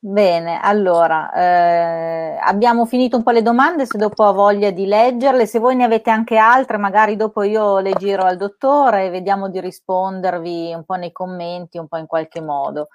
Bene, 0.02 0.62
allora 0.62 1.30
eh, 1.34 2.38
abbiamo 2.42 2.86
finito 2.86 3.18
un 3.18 3.24
po' 3.24 3.32
le 3.32 3.42
domande, 3.42 3.86
se 3.86 3.98
dopo 3.98 4.24
ha 4.24 4.32
voglia 4.32 4.72
di 4.72 4.86
leggerle, 4.86 5.46
se 5.46 5.60
voi 5.60 5.76
ne 5.76 5.84
avete 5.84 6.10
anche 6.10 6.38
altre, 6.38 6.78
magari 6.78 7.18
dopo 7.18 7.44
io 7.44 7.80
le 7.80 7.92
giro 7.98 8.24
al 8.24 8.38
dottore 8.38 9.08
e 9.08 9.10
vediamo 9.10 9.50
di 9.50 9.60
rispondervi 9.60 10.72
un 10.74 10.86
po' 10.86 10.94
nei 10.96 11.12
commenti, 11.12 11.78
un 11.78 11.90
po' 11.90 11.98
in 11.98 12.06
qualche 12.08 12.40
modo. 12.40 12.88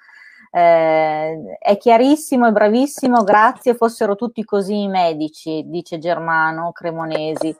Eh, 0.49 1.57
è 1.59 1.77
chiarissimo 1.77 2.47
e 2.47 2.51
bravissimo, 2.51 3.23
grazie, 3.23 3.75
fossero 3.75 4.15
tutti 4.15 4.43
così 4.43 4.81
i 4.81 4.87
medici, 4.87 5.63
dice 5.67 5.99
Germano 5.99 6.71
Cremonesi. 6.71 7.55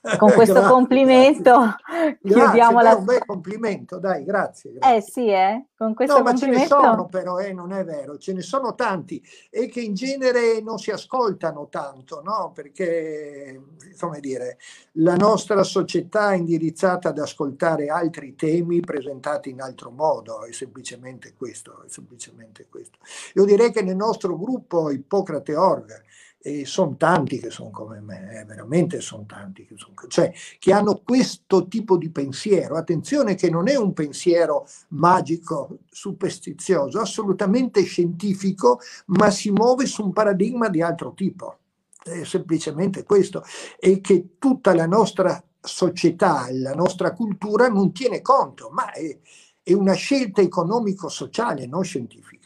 Con 0.18 0.32
questo 0.32 0.54
grazie, 0.54 0.70
complimento 0.70 1.76
grazie. 1.86 2.18
chiudiamo 2.22 2.78
grazie, 2.78 2.82
la... 2.82 2.96
un 2.96 3.04
bel 3.04 3.24
complimento, 3.26 3.98
dai, 3.98 4.24
grazie, 4.24 4.72
grazie. 4.72 4.96
Eh 4.96 5.00
sì, 5.00 5.28
eh? 5.28 5.64
Con 5.76 5.94
questo 5.94 6.18
no, 6.18 6.24
complimento... 6.24 6.58
ma 6.58 6.66
ce 6.66 6.76
ne 6.76 6.86
sono 6.86 7.06
però, 7.06 7.38
eh, 7.38 7.52
non 7.52 7.72
è 7.72 7.84
vero, 7.84 8.18
ce 8.18 8.32
ne 8.32 8.42
sono 8.42 8.74
tanti 8.74 9.22
e 9.50 9.68
che 9.68 9.80
in 9.80 9.94
genere 9.94 10.60
non 10.60 10.78
si 10.78 10.90
ascoltano 10.90 11.68
tanto, 11.68 12.22
no? 12.22 12.52
Perché, 12.54 13.60
come 13.98 14.20
dire, 14.20 14.58
la 14.92 15.16
nostra 15.16 15.62
società 15.62 16.32
è 16.32 16.36
indirizzata 16.36 17.10
ad 17.10 17.18
ascoltare 17.18 17.86
altri 17.88 18.34
temi 18.34 18.80
presentati 18.80 19.50
in 19.50 19.60
altro 19.60 19.90
modo, 19.90 20.44
è 20.44 20.52
semplicemente 20.52 21.34
questo, 21.36 21.82
è 21.84 21.88
semplicemente 21.88 22.66
questo. 22.68 22.98
Io 23.34 23.44
direi 23.44 23.72
che 23.72 23.82
nel 23.82 23.96
nostro 23.96 24.36
gruppo 24.36 24.90
Ippocrate 24.90 25.54
Org, 25.54 26.02
e 26.40 26.64
sono 26.64 26.96
tanti 26.96 27.38
che 27.38 27.50
sono 27.50 27.70
come 27.70 28.00
me, 28.00 28.40
eh, 28.40 28.44
veramente 28.44 29.00
sono 29.00 29.24
tanti 29.26 29.66
che, 29.66 29.74
sono, 29.76 29.94
cioè, 30.06 30.32
che 30.58 30.72
hanno 30.72 31.02
questo 31.04 31.66
tipo 31.66 31.96
di 31.96 32.10
pensiero. 32.10 32.76
Attenzione 32.76 33.34
che 33.34 33.50
non 33.50 33.68
è 33.68 33.76
un 33.76 33.92
pensiero 33.92 34.66
magico, 34.88 35.78
superstizioso, 35.90 37.00
assolutamente 37.00 37.82
scientifico, 37.82 38.80
ma 39.06 39.30
si 39.30 39.50
muove 39.50 39.86
su 39.86 40.04
un 40.04 40.12
paradigma 40.12 40.68
di 40.68 40.80
altro 40.80 41.12
tipo. 41.12 41.58
È 42.02 42.24
semplicemente 42.24 43.02
questo. 43.02 43.42
E 43.78 44.00
che 44.00 44.36
tutta 44.38 44.74
la 44.74 44.86
nostra 44.86 45.42
società, 45.60 46.46
la 46.52 46.72
nostra 46.72 47.12
cultura 47.12 47.68
non 47.68 47.92
tiene 47.92 48.22
conto, 48.22 48.70
ma 48.70 48.92
è, 48.92 49.18
è 49.62 49.72
una 49.72 49.94
scelta 49.94 50.40
economico-sociale, 50.40 51.66
non 51.66 51.82
scientifica. 51.84 52.37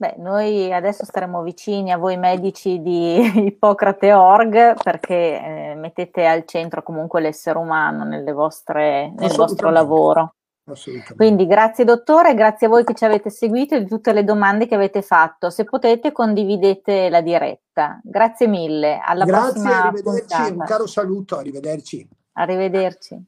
Beh, 0.00 0.14
noi 0.16 0.72
adesso 0.72 1.04
staremo 1.04 1.42
vicini 1.42 1.92
a 1.92 1.98
voi 1.98 2.16
medici 2.16 2.80
di 2.80 3.20
Ippocrate 3.44 4.14
Org 4.14 4.82
perché 4.82 5.14
eh, 5.14 5.74
mettete 5.76 6.24
al 6.24 6.46
centro 6.46 6.82
comunque 6.82 7.20
l'essere 7.20 7.58
umano 7.58 8.06
vostre, 8.32 9.12
nel 9.14 9.34
vostro 9.36 9.68
lavoro. 9.68 10.36
Quindi 11.14 11.46
grazie 11.46 11.84
dottore, 11.84 12.32
grazie 12.32 12.66
a 12.66 12.70
voi 12.70 12.84
che 12.84 12.94
ci 12.94 13.04
avete 13.04 13.28
seguito 13.28 13.74
e 13.74 13.82
di 13.82 13.88
tutte 13.90 14.14
le 14.14 14.24
domande 14.24 14.66
che 14.66 14.74
avete 14.74 15.02
fatto. 15.02 15.50
Se 15.50 15.64
potete 15.64 16.12
condividete 16.12 17.10
la 17.10 17.20
diretta. 17.20 18.00
Grazie 18.02 18.46
mille, 18.46 19.00
alla 19.04 19.26
grazie, 19.26 19.50
prossima 19.50 19.82
arrivederci, 19.82 20.26
puntata. 20.26 20.52
un 20.54 20.64
caro 20.64 20.86
saluto, 20.86 21.36
arrivederci. 21.36 22.08
Arrivederci. 22.32 23.22